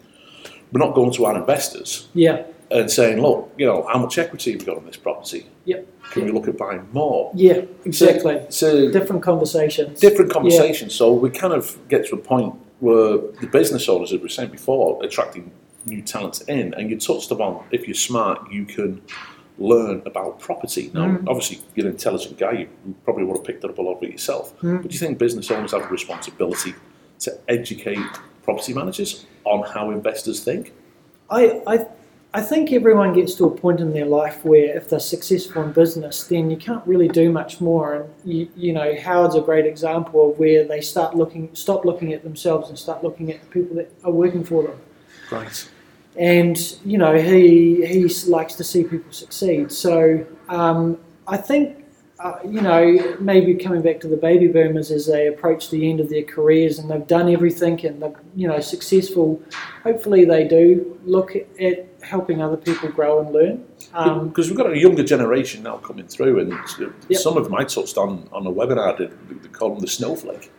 We're 0.73 0.79
not 0.87 0.95
going 0.95 1.13
to 1.13 1.25
our 1.25 1.37
investors 1.37 2.09
yeah, 2.15 2.43
and 2.71 2.91
saying, 2.91 3.21
"Look, 3.23 3.51
you 3.57 3.65
know, 3.67 3.87
how 3.91 3.99
much 3.99 4.19
equity 4.19 4.53
have 4.53 4.61
we 4.61 4.67
got 4.67 4.77
on 4.77 4.85
this 4.87 4.97
property? 4.97 5.47
Yep. 5.65 5.87
Can 6.13 6.25
we 6.27 6.31
look 6.31 6.47
at 6.47 6.57
buying 6.59 6.87
more?" 6.93 7.33
yeah, 7.35 7.63
exactly. 7.85 8.35
It's 8.35 8.63
a 8.63 8.93
Different 8.93 9.23
conversations. 9.23 9.99
different 9.99 10.31
conversation. 10.31 10.89
So 10.91 11.13
we 11.13 11.31
kind 11.31 11.53
of 11.55 11.77
get 11.89 12.07
to 12.09 12.15
a 12.15 12.19
point 12.19 12.55
where 12.81 13.17
the 13.41 13.49
business 13.51 13.89
owners, 13.89 14.13
as 14.13 14.19
we 14.19 14.23
were 14.23 14.29
saying 14.29 14.51
before, 14.51 15.03
attracting 15.03 15.51
new 15.89 16.03
talents 16.03 16.41
in, 16.43 16.75
and 16.75 16.91
you 16.91 16.99
touched 16.99 17.31
upon 17.31 17.65
if 17.71 17.87
you're 17.87 17.95
smart, 17.95 18.51
you 18.51 18.65
can 18.65 19.01
learn 19.59 20.03
about 20.07 20.39
property. 20.39 20.91
Now, 20.95 21.07
Mm. 21.07 21.25
obviously, 21.29 21.59
you're 21.75 21.87
an 21.87 21.93
intelligent 21.93 22.39
guy. 22.39 22.53
You 22.53 22.95
probably 23.05 23.25
would 23.25 23.37
have 23.39 23.45
picked 23.45 23.65
it 23.65 23.71
up 23.71 23.79
a 23.79 23.83
lot 23.83 23.97
of 23.97 24.03
it 24.05 24.13
yourself. 24.13 24.55
Mm. 24.63 24.83
But 24.83 24.91
do 24.91 24.95
you 24.95 25.01
think 25.01 25.19
business 25.19 25.51
owners 25.51 25.73
have 25.73 25.83
a 25.83 25.89
responsibility 25.89 26.75
to 27.21 27.37
educate 27.49 27.99
property 28.45 28.73
managers 28.73 29.27
on 29.45 29.65
how 29.69 29.91
investors 29.91 30.41
think? 30.41 30.73
I, 31.29 31.61
I, 31.67 31.87
I 32.35 32.41
think 32.41 32.73
everyone 32.73 33.15
gets 33.15 33.35
to 33.35 33.47
a 33.47 33.51
point 33.51 33.81
in 33.81 33.93
their 33.93 34.07
life 34.07 34.45
where 34.45 34.77
if 34.77 34.89
they're 34.91 35.01
successful 35.01 35.63
in 35.65 35.73
business, 35.73 36.23
then 36.25 36.51
you 36.51 36.57
can't 36.57 36.87
really 36.87 37.09
do 37.09 37.33
much 37.33 37.61
more. 37.61 37.95
And 37.95 38.05
you, 38.25 38.49
you 38.57 38.73
know, 38.73 38.95
Howard's 39.01 39.35
a 39.35 39.41
great 39.41 39.67
example 39.67 40.31
of 40.31 40.39
where 40.39 40.63
they 40.65 40.81
start 40.81 41.17
looking, 41.17 41.51
stop 41.55 41.85
looking 41.85 42.13
at 42.13 42.23
themselves 42.23 42.69
and 42.69 42.79
start 42.79 43.03
looking 43.03 43.33
at 43.33 43.41
the 43.41 43.47
people 43.49 43.75
that 43.77 43.91
are 44.05 44.13
working 44.13 44.45
for 44.45 44.63
them. 44.63 44.79
Right. 45.33 45.69
And 46.19 46.59
you 46.85 46.99
know, 46.99 47.15
he 47.17 47.87
he 47.87 48.09
likes 48.27 48.55
to 48.57 48.65
see 48.65 48.83
people 48.85 49.13
succeed. 49.13 49.73
So 49.73 50.27
um, 50.49 50.99
I 51.27 51.37
think. 51.37 51.85
Uh, 52.21 52.37
you 52.45 52.61
know, 52.61 53.17
maybe 53.21 53.55
coming 53.55 53.81
back 53.81 54.01
to 54.01 54.09
the 54.09 54.17
baby 54.17 54.49
boomers 54.49 54.91
as 54.91 55.07
they 55.07 55.29
approach 55.29 55.71
the 55.71 55.89
end 55.89 56.01
of 56.01 56.09
their 56.09 56.25
careers 56.25 56.81
and 56.81 56.91
they've 56.91 57.07
done 57.07 57.33
everything 57.33 57.87
and 57.87 58.03
they're, 58.03 58.13
you 58.35 58.49
know, 58.49 58.59
successful. 58.59 59.41
Hopefully, 59.85 60.25
they 60.25 60.43
do 60.43 60.99
look 61.05 61.37
at 61.37 61.87
helping 62.03 62.43
other 62.43 62.57
people 62.57 62.89
grow 62.89 63.21
and 63.21 63.31
learn. 63.33 63.65
Um, 63.95 64.27
Because 64.31 64.49
we've 64.49 64.57
got 64.57 64.69
a 64.69 64.77
younger 64.77 65.05
generation 65.05 65.63
now 65.63 65.77
coming 65.77 66.09
through, 66.09 66.41
and 66.41 66.51
Yep. 67.09 67.21
some 67.21 67.37
of 67.37 67.45
them 67.45 67.55
I 67.55 67.63
touched 67.63 67.97
on 67.97 68.29
on 68.33 68.45
a 68.49 68.51
webinar. 68.51 68.99
Did 68.99 69.13
they 69.41 69.49
call 69.51 69.71
them 69.71 69.79
the 69.79 69.87
snowflake 69.87 70.51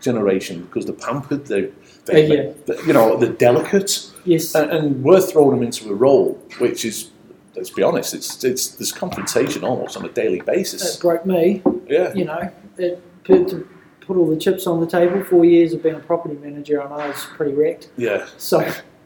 generation 0.00 0.62
because 0.66 0.86
they're 0.86 0.94
pampered, 0.94 1.46
they're, 1.46 1.70
they 2.04 2.26
Uh, 2.26 2.32
yeah. 2.34 2.52
they 2.66 2.76
you 2.86 2.92
know, 2.92 3.16
they're 3.16 3.32
delicate, 3.32 3.90
yes, 4.28 4.54
and, 4.54 4.70
and 4.70 5.02
we're 5.04 5.20
throwing 5.20 5.56
them 5.56 5.62
into 5.62 5.90
a 5.90 5.94
role 5.94 6.34
which 6.58 6.84
is, 6.84 7.10
let's 7.56 7.70
be 7.70 7.82
honest, 7.82 8.14
it's 8.14 8.44
it's 8.44 8.68
there's 8.76 8.92
confrontation 8.92 9.64
almost 9.64 9.96
on 9.96 10.04
a 10.04 10.08
daily 10.08 10.38
it 10.38 10.46
basis. 10.46 10.96
broke 10.96 11.24
me. 11.26 11.62
Yeah, 11.88 12.12
You 12.14 12.24
know, 12.26 12.50
it, 12.76 13.02
put, 13.24 13.48
to 13.48 13.68
put 14.00 14.16
all 14.16 14.28
the 14.28 14.36
chips 14.36 14.66
on 14.66 14.80
the 14.80 14.86
table. 14.86 15.22
Four 15.24 15.44
years 15.44 15.72
of 15.74 15.82
being 15.82 15.94
a 15.96 16.00
property 16.00 16.34
manager, 16.36 16.80
and 16.80 16.92
I 16.92 17.08
was 17.08 17.24
pretty 17.36 17.54
wrecked. 17.54 17.90
yeah, 17.96 18.26
So 18.36 18.58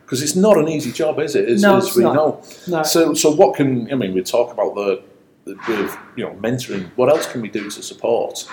because 0.04 0.22
it's 0.22 0.36
not 0.36 0.58
an 0.58 0.68
easy 0.68 0.92
job, 0.92 1.18
is 1.20 1.34
it? 1.36 1.48
As, 1.48 1.62
No, 1.62 1.76
as 1.78 1.86
it's 1.88 1.96
we 1.96 2.02
not. 2.04 2.14
know. 2.14 2.42
no, 2.68 2.82
So, 2.82 3.14
so 3.14 3.30
what 3.30 3.56
can 3.56 3.90
I 3.90 3.94
mean? 3.94 4.12
We 4.14 4.22
talk 4.22 4.52
about 4.52 4.74
the, 4.74 5.02
the 5.44 5.54
with 5.68 5.96
you 6.16 6.24
know 6.24 6.32
mentoring. 6.34 6.90
What 6.96 7.08
else 7.08 7.26
can 7.30 7.40
we 7.40 7.48
do 7.48 7.64
to 7.70 7.82
support? 7.82 8.46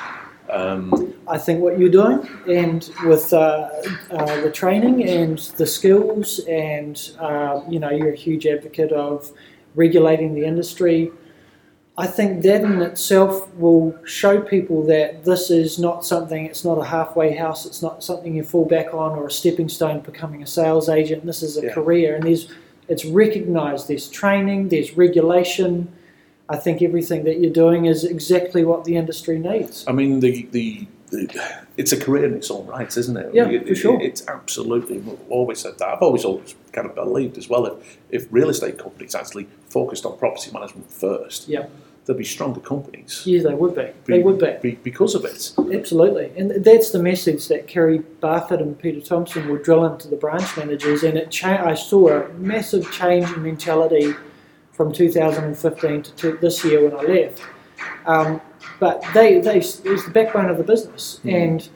Um, 0.50 1.14
I 1.28 1.38
think 1.38 1.62
what 1.62 1.78
you're 1.78 1.90
doing, 1.90 2.28
and 2.48 2.90
with 3.06 3.32
uh, 3.34 3.70
uh, 4.12 4.42
the 4.42 4.52
training 4.52 5.08
and 5.08 5.38
the 5.58 5.66
skills, 5.68 6.40
and 6.48 7.12
uh, 7.20 7.62
you 7.70 7.80
know, 7.80 7.90
you're 7.92 8.14
a 8.14 8.16
huge 8.16 8.48
advocate 8.48 8.92
of 8.92 9.32
regulating 9.76 10.34
the 10.34 10.46
industry. 10.46 11.12
I 11.98 12.08
think 12.08 12.44
that 12.44 12.62
in 12.62 12.82
itself 12.82 13.54
will 13.56 13.94
show 14.06 14.40
people 14.42 14.84
that 14.86 15.26
this 15.26 15.52
is 15.52 15.78
not 15.78 16.06
something. 16.06 16.46
It's 16.46 16.64
not 16.64 16.78
a 16.78 16.86
halfway 16.86 17.36
house. 17.36 17.66
It's 17.66 17.82
not 17.82 18.04
something 18.04 18.34
you 18.34 18.44
fall 18.44 18.66
back 18.66 18.94
on 18.94 19.12
or 19.20 19.28
a 19.28 19.32
stepping 19.32 19.68
stone 19.68 20.00
becoming 20.00 20.42
a 20.42 20.48
sales 20.48 20.88
agent. 20.88 21.26
This 21.26 21.44
is 21.44 21.58
a 21.58 21.66
Yeah. 21.66 21.74
career, 21.74 22.16
and 22.16 22.24
there's 22.24 22.48
it's 22.88 23.06
recognised. 23.06 23.88
There's 23.88 24.08
training. 24.10 24.70
There's 24.70 24.98
regulation. 24.98 25.90
I 26.50 26.58
think 26.58 26.82
everything 26.82 27.24
that 27.26 27.40
you're 27.40 27.54
doing 27.54 27.86
is 27.86 28.04
exactly 28.04 28.66
what 28.66 28.84
the 28.86 28.96
industry 28.96 29.38
needs. 29.38 29.86
I 29.88 29.92
mean, 29.92 30.20
the, 30.20 30.48
the 30.52 30.88
the 31.12 31.28
it's 31.78 31.92
a 31.92 32.00
career 32.00 32.26
in 32.26 32.34
its 32.36 32.50
own 32.52 32.66
right, 32.68 32.96
isn't 32.96 33.18
it? 33.18 33.34
Yeah, 33.34 33.50
It- 33.50 33.68
for 33.68 33.76
sure. 33.76 33.96
it- 34.02 34.06
it's 34.06 34.28
absolutely. 34.28 34.98
We've 35.00 35.18
always 35.30 35.60
said 35.60 35.78
that. 35.80 35.88
I've 35.88 36.02
always 36.02 36.26
always 36.26 36.56
kind 36.72 36.88
of 36.88 36.96
believed 36.96 37.38
as 37.38 37.48
well. 37.50 37.66
If 37.68 37.98
if 38.10 38.28
real 38.32 38.50
estate 38.50 38.78
companies 38.80 39.14
actually 39.16 39.48
focused 39.70 40.06
on 40.06 40.18
property 40.18 40.50
management 40.52 40.92
first, 40.92 41.48
Yeah. 41.48 41.66
there'd 42.06 42.18
be 42.18 42.24
stronger 42.26 42.60
companies. 42.62 43.22
Yeah, 43.26 43.42
they 43.44 43.54
would 43.54 43.76
be. 43.76 43.88
They 44.06 44.20
would 44.24 44.40
be. 44.40 44.54
be 44.62 44.72
because 44.84 45.14
of 45.16 45.24
it. 45.26 45.52
Absolutely. 45.80 46.32
And 46.38 46.64
that's 46.64 46.90
the 46.90 47.00
message 47.12 47.48
that 47.50 47.68
Kiri 47.68 48.00
Barfoot 48.22 48.60
and 48.62 48.78
Peter 48.80 49.02
Thompson 49.02 49.48
will 49.48 49.58
drill 49.68 49.86
into 49.86 50.08
the 50.08 50.16
branch 50.16 50.58
managers. 50.58 51.04
And 51.04 51.16
it 51.18 51.30
cha- 51.30 51.64
I 51.64 51.76
saw 51.76 52.10
a 52.10 52.30
massive 52.34 52.92
change 52.92 53.28
in 53.36 53.44
mentality 53.44 54.16
from 54.80 54.94
2015 54.94 56.04
to, 56.04 56.12
to 56.14 56.38
this 56.38 56.64
year 56.64 56.82
when 56.88 56.98
I 56.98 57.02
left. 57.02 57.42
Um, 58.06 58.40
but 58.80 59.04
they, 59.14 59.42
they, 59.42 59.58
it 59.58 59.84
was 59.84 60.06
the 60.06 60.12
backbone 60.14 60.50
of 60.50 60.58
the 60.58 60.64
business. 60.64 61.20
Mhm. 61.26 61.70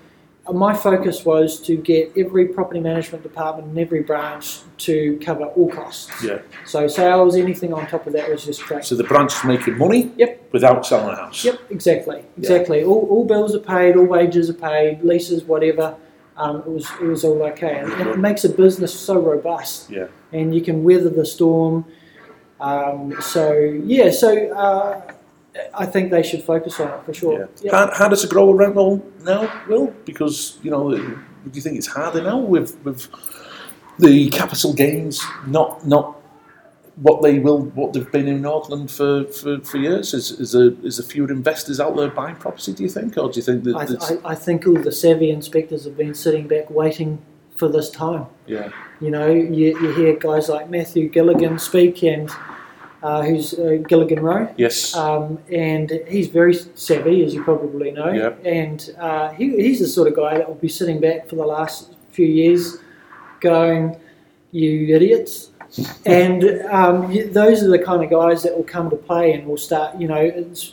And 0.48 0.58
my 0.58 0.74
focus 0.74 1.26
was 1.26 1.60
to 1.64 1.76
get 1.76 2.14
every 2.16 2.48
property 2.48 2.80
management 2.80 3.22
department 3.24 3.72
in 3.72 3.78
every 3.78 4.04
branch 4.04 4.62
to 4.78 5.20
cover 5.22 5.44
all 5.48 5.70
costs. 5.70 6.24
Yeah. 6.24 6.40
So 6.66 6.88
sales, 6.88 7.36
anything 7.36 7.74
on 7.74 7.88
top 7.88 8.08
of 8.08 8.14
that 8.14 8.30
was 8.30 8.46
just 8.46 8.64
crap. 8.64 8.86
So 8.86 8.96
the 8.96 9.04
branch 9.04 9.34
is 9.34 9.44
making 9.44 9.78
money. 9.78 10.14
Yep. 10.16 10.52
Without 10.54 10.86
selling 10.86 11.10
a 11.10 11.18
house. 11.18 11.44
Yep, 11.44 11.60
exactly, 11.72 12.24
exactly. 12.38 12.86
All, 12.86 13.06
all 13.10 13.26
bills 13.26 13.54
are 13.54 13.60
paid, 13.60 13.98
all 13.98 14.06
wages 14.06 14.50
are 14.50 14.54
paid, 14.54 15.04
leases, 15.04 15.44
whatever. 15.44 15.98
Um, 16.38 16.60
it 16.60 16.68
was 16.68 16.90
it 17.02 17.06
was 17.06 17.26
all 17.26 17.44
okay, 17.44 17.80
and, 17.80 17.92
and 17.94 18.10
it 18.10 18.18
makes 18.18 18.46
a 18.46 18.50
business 18.50 18.98
so 18.98 19.20
robust. 19.20 19.90
Yeah. 19.90 20.08
And 20.32 20.56
you 20.56 20.62
can 20.62 20.86
weather 20.86 21.10
the 21.10 21.26
storm. 21.26 21.84
Um, 22.64 23.14
so 23.22 23.54
yeah, 23.86 24.10
so 24.12 24.30
uh, 24.54 25.02
I 25.74 25.86
think 25.86 26.12
they 26.12 26.24
should 26.24 26.44
focus 26.44 26.80
on 26.80 26.88
it 26.88 27.04
for 27.06 27.12
Yeah. 27.12 27.46
sure. 27.62 27.72
How, 27.72 27.94
how 27.94 28.08
does 28.08 28.24
it 28.24 28.30
grow 28.30 28.50
a 28.50 28.56
rent 28.56 28.76
roll 28.76 29.06
now, 29.24 29.52
Will? 29.68 29.88
Because 30.06 30.58
you 30.64 30.72
know, 30.72 30.90
do 30.96 31.18
you 31.54 31.62
think 31.62 31.78
it's 31.78 31.88
harder 31.88 32.22
now 32.22 32.38
with 32.38 32.70
with 32.86 33.10
the 34.00 34.30
capital 34.30 34.74
gains 34.74 35.22
not 35.46 35.86
not 35.86 36.06
what 36.96 37.22
they 37.24 37.40
will 37.40 37.62
what 37.80 37.92
they've 37.94 38.12
been 38.12 38.28
in 38.28 38.46
Auckland 38.46 38.90
for, 38.92 39.26
for, 39.26 39.60
for 39.60 39.78
years? 39.78 40.14
Is 40.14 40.32
is 40.32 40.54
there 40.54 40.72
is 40.84 40.98
there 40.98 41.06
fewer 41.06 41.30
investors 41.32 41.80
out 41.82 41.96
there 41.98 42.08
buying 42.10 42.38
property? 42.38 42.72
Do 42.74 42.84
you 42.84 42.90
think, 42.90 43.18
or 43.18 43.30
do 43.30 43.36
you 43.40 43.44
think 43.44 43.64
that? 43.66 43.76
I, 43.76 44.30
I, 44.30 44.32
I 44.34 44.36
think 44.36 44.66
all 44.68 44.76
the 44.82 44.92
savvy 44.92 45.30
inspectors 45.32 45.84
have 45.84 45.98
been 45.98 46.14
sitting 46.14 46.48
back 46.48 46.70
waiting 46.70 47.20
for 47.56 47.68
this 47.68 47.90
time. 47.92 48.26
yeah, 48.48 48.70
You 49.00 49.12
know, 49.12 49.28
you, 49.30 49.80
you 49.80 49.92
hear 49.94 50.16
guys 50.16 50.50
like 50.50 50.72
Matthew 50.72 51.08
Gilligan 51.08 51.60
speak, 51.60 52.02
and 52.04 52.28
uh, 53.04 53.22
who's 53.22 53.54
uh, 53.54 53.78
Gilligan 53.88 54.22
Rowe. 54.22 54.52
yes, 54.58 54.96
Um, 54.96 55.38
and 55.52 55.92
he's 56.08 56.30
very 56.30 56.54
savvy, 56.54 57.24
as 57.24 57.34
you 57.34 57.44
probably 57.44 57.92
know. 57.92 58.12
Yep. 58.12 58.42
And 58.46 58.96
uh, 58.98 59.30
he, 59.32 59.50
he's 59.58 59.80
the 59.80 59.88
sort 59.88 60.08
of 60.08 60.16
guy 60.16 60.38
that 60.38 60.48
will 60.48 60.56
be 60.56 60.70
sitting 60.70 61.02
back 61.02 61.28
for 61.28 61.36
the 61.36 61.46
last 61.46 61.94
few 62.12 62.26
years 62.26 62.78
going, 63.42 64.00
You 64.52 64.96
idiots. 64.96 65.50
and 66.06 66.44
um, 66.72 67.12
those 67.32 67.64
are 67.64 67.70
the 67.70 67.80
kind 67.80 68.04
of 68.04 68.10
guys 68.10 68.44
that 68.44 68.56
will 68.56 68.64
come 68.64 68.90
to 68.90 68.96
play 68.96 69.34
and 69.34 69.48
will 69.48 69.58
start, 69.58 70.00
you 70.00 70.08
know, 70.08 70.24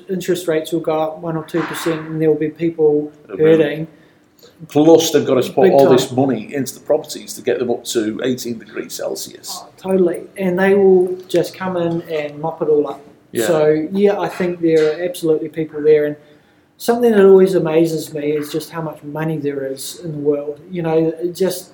interest 0.09 0.47
rates 0.47 0.73
will 0.73 0.81
go 0.81 1.01
up 1.01 1.23
1% 1.23 1.37
or 1.37 1.45
2%, 1.45 2.07
and 2.07 2.21
there 2.21 2.31
will 2.31 2.39
be 2.39 2.51
people 2.51 3.11
hurting. 3.29 3.89
Plus, 4.69 5.11
they've 5.11 5.27
got 5.27 5.43
to 5.43 5.53
put 5.53 5.65
Big 5.65 5.73
all 5.73 5.87
time. 5.87 5.97
this 5.97 6.13
money 6.13 6.55
into 6.55 6.75
the 6.75 6.81
properties 6.81 7.35
to 7.35 7.43
get 7.43 7.59
them 7.59 7.71
up 7.71 7.85
to 7.85 8.21
18 8.23 8.59
degrees 8.59 8.95
Celsius. 8.95 9.59
Oh, 9.63 9.71
totally. 9.77 10.27
And 10.37 10.59
they 10.59 10.75
will 10.75 11.17
just 11.29 11.55
come 11.55 11.77
in 11.77 12.03
and 12.03 12.39
mop 12.41 12.61
it 12.61 12.69
all 12.69 12.89
up. 12.89 13.01
Yeah. 13.33 13.47
So, 13.47 13.89
yeah, 13.91 14.19
I 14.19 14.29
think 14.29 14.61
there 14.61 14.91
are 14.91 15.03
absolutely 15.03 15.49
people 15.49 15.83
there. 15.83 16.05
And 16.05 16.17
something 16.77 17.11
that 17.13 17.25
always 17.25 17.55
amazes 17.55 18.13
me 18.13 18.33
is 18.33 18.51
just 18.53 18.71
how 18.71 18.83
much 18.83 19.03
money 19.03 19.39
there 19.39 19.65
is 19.67 20.01
in 20.01 20.13
the 20.13 20.19
world. 20.19 20.61
You 20.71 20.83
know, 20.83 21.33
just 21.33 21.73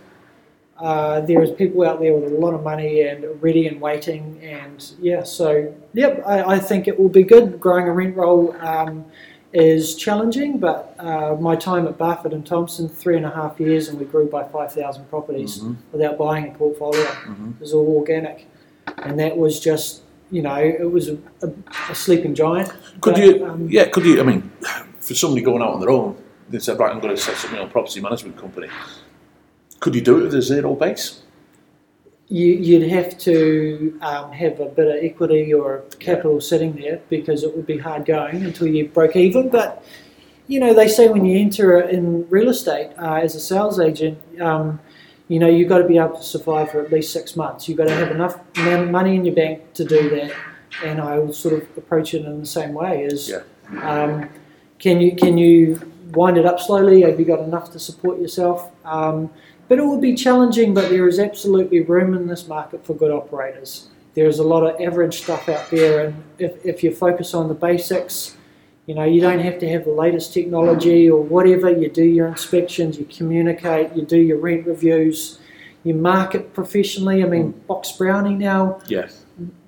uh, 0.78 1.20
there 1.22 1.42
is 1.42 1.50
people 1.52 1.86
out 1.86 2.00
there 2.00 2.14
with 2.14 2.32
a 2.32 2.36
lot 2.36 2.52
of 2.52 2.62
money 2.62 3.02
and 3.02 3.24
ready 3.42 3.66
and 3.66 3.80
waiting, 3.80 4.38
and 4.42 4.92
yeah. 5.00 5.22
So 5.22 5.74
yep, 5.94 6.22
I, 6.26 6.42
I 6.42 6.58
think 6.58 6.86
it 6.86 6.98
will 6.98 7.08
be 7.08 7.22
good. 7.22 7.58
Growing 7.58 7.88
a 7.88 7.92
rent 7.92 8.16
roll 8.16 8.54
um, 8.60 9.06
is 9.56 9.94
challenging, 9.96 10.58
but 10.58 10.94
uh, 10.98 11.34
my 11.40 11.56
time 11.56 11.86
at 11.88 11.96
Barfoot 11.96 12.32
and 12.32 12.44
Thompson, 12.46 12.88
three 12.88 13.16
and 13.16 13.24
a 13.24 13.30
half 13.30 13.58
years, 13.58 13.88
and 13.88 13.98
we 13.98 14.04
grew 14.04 14.28
by 14.28 14.44
five 14.44 14.72
thousand 14.72 15.08
properties 15.08 15.58
Mhm. 15.60 15.76
without 15.92 16.18
buying 16.18 16.48
a 16.48 16.52
portfolio. 16.58 17.04
Mhm. 17.04 17.54
It 17.54 17.60
was 17.60 17.72
all 17.72 17.88
organic, 17.96 18.46
and 18.98 19.18
that 19.18 19.36
was 19.38 19.58
just 19.58 20.02
you 20.30 20.42
know 20.42 20.56
it 20.56 20.90
was 20.90 21.08
a, 21.08 21.16
a, 21.42 21.48
a 21.90 21.94
sleeping 21.94 22.34
giant. 22.34 22.68
Could 23.00 23.14
But, 23.14 23.22
you? 23.24 23.46
um, 23.46 23.66
yeah, 23.70 23.86
could 23.88 24.04
you? 24.04 24.20
I 24.20 24.24
mean, 24.24 24.42
for 25.00 25.14
somebody 25.14 25.40
going 25.42 25.62
out 25.62 25.70
on 25.74 25.80
their 25.80 25.90
own, 25.90 26.16
they 26.50 26.58
said, 26.58 26.78
right, 26.78 26.92
I'm 26.92 27.00
going 27.00 27.14
to 27.16 27.20
set 27.20 27.42
up 27.44 27.52
my 27.52 27.60
own 27.60 27.70
property 27.70 28.00
management 28.00 28.36
company. 28.36 28.68
Could 29.80 29.94
you 29.94 30.00
do 30.02 30.18
it 30.18 30.22
with 30.24 30.34
a 30.34 30.42
zero 30.42 30.74
base? 30.74 31.22
You, 32.28 32.46
you'd 32.54 32.90
have 32.90 33.16
to 33.18 33.98
um, 34.02 34.32
have 34.32 34.58
a 34.58 34.66
bit 34.66 34.88
of 34.88 35.04
equity 35.04 35.54
or 35.54 35.84
capital 36.00 36.40
sitting 36.40 36.74
there 36.74 37.00
because 37.08 37.44
it 37.44 37.54
would 37.54 37.66
be 37.66 37.78
hard 37.78 38.04
going 38.04 38.44
until 38.44 38.66
you 38.66 38.88
broke 38.88 39.14
even. 39.16 39.48
But 39.48 39.84
you 40.48 40.60
know, 40.60 40.74
they 40.74 40.88
say 40.88 41.08
when 41.08 41.24
you 41.24 41.38
enter 41.38 41.80
in 41.80 42.28
real 42.28 42.48
estate 42.48 42.90
uh, 42.98 43.14
as 43.14 43.34
a 43.34 43.40
sales 43.40 43.80
agent, 43.80 44.18
um, 44.40 44.80
you 45.28 45.38
know, 45.38 45.48
you've 45.48 45.68
got 45.68 45.78
to 45.78 45.88
be 45.88 45.98
able 45.98 46.16
to 46.16 46.22
survive 46.22 46.70
for 46.70 46.80
at 46.80 46.92
least 46.92 47.12
six 47.12 47.34
months. 47.34 47.68
You've 47.68 47.78
got 47.78 47.88
to 47.88 47.94
have 47.94 48.10
enough 48.12 48.38
money 48.56 49.16
in 49.16 49.24
your 49.24 49.34
bank 49.34 49.74
to 49.74 49.84
do 49.84 50.08
that. 50.10 50.32
And 50.84 51.00
I 51.00 51.18
would 51.18 51.34
sort 51.34 51.54
of 51.54 51.62
approach 51.76 52.14
it 52.14 52.24
in 52.24 52.40
the 52.40 52.46
same 52.46 52.74
way: 52.74 53.04
is 53.04 53.28
Yeah. 53.28 53.42
um, 53.82 54.28
can 54.78 55.00
you 55.00 55.16
can 55.16 55.38
you 55.38 55.80
wind 56.12 56.38
it 56.38 56.44
up 56.44 56.60
slowly? 56.60 57.02
Have 57.02 57.18
you 57.18 57.24
got 57.24 57.40
enough 57.40 57.72
to 57.72 57.78
support 57.78 58.20
yourself? 58.20 58.70
But 59.68 59.78
it 59.78 59.82
will 59.82 60.00
be 60.00 60.14
challenging, 60.14 60.74
but 60.74 60.90
there 60.90 61.08
is 61.08 61.18
absolutely 61.18 61.80
room 61.80 62.14
in 62.14 62.26
this 62.26 62.46
market 62.46 62.84
for 62.84 62.94
good 62.94 63.10
operators. 63.10 63.88
There 64.14 64.26
is 64.26 64.38
a 64.38 64.44
lot 64.44 64.62
of 64.62 64.80
average 64.80 65.22
stuff 65.22 65.48
out 65.48 65.68
there, 65.70 66.06
and 66.06 66.22
if, 66.38 66.64
if 66.64 66.82
you 66.84 66.94
focus 66.94 67.34
on 67.34 67.48
the 67.48 67.54
basics, 67.54 68.36
you 68.86 68.94
know, 68.94 69.02
you 69.04 69.20
don't 69.20 69.40
have 69.40 69.58
to 69.58 69.68
have 69.68 69.84
the 69.84 69.90
latest 69.90 70.32
technology 70.32 71.10
or 71.10 71.20
whatever. 71.20 71.68
You 71.70 71.90
do 71.90 72.04
your 72.04 72.28
inspections, 72.28 72.98
you 72.98 73.04
communicate, 73.06 73.94
you 73.96 74.02
do 74.02 74.16
your 74.18 74.38
rent 74.38 74.66
reviews, 74.66 75.40
you 75.82 75.94
market 75.94 76.54
professionally. 76.54 77.22
I 77.22 77.26
mean, 77.26 77.52
mm. 77.52 77.60
BoxBrownie 77.68 78.38
now, 78.38 78.78
Yeah. 78.86 79.08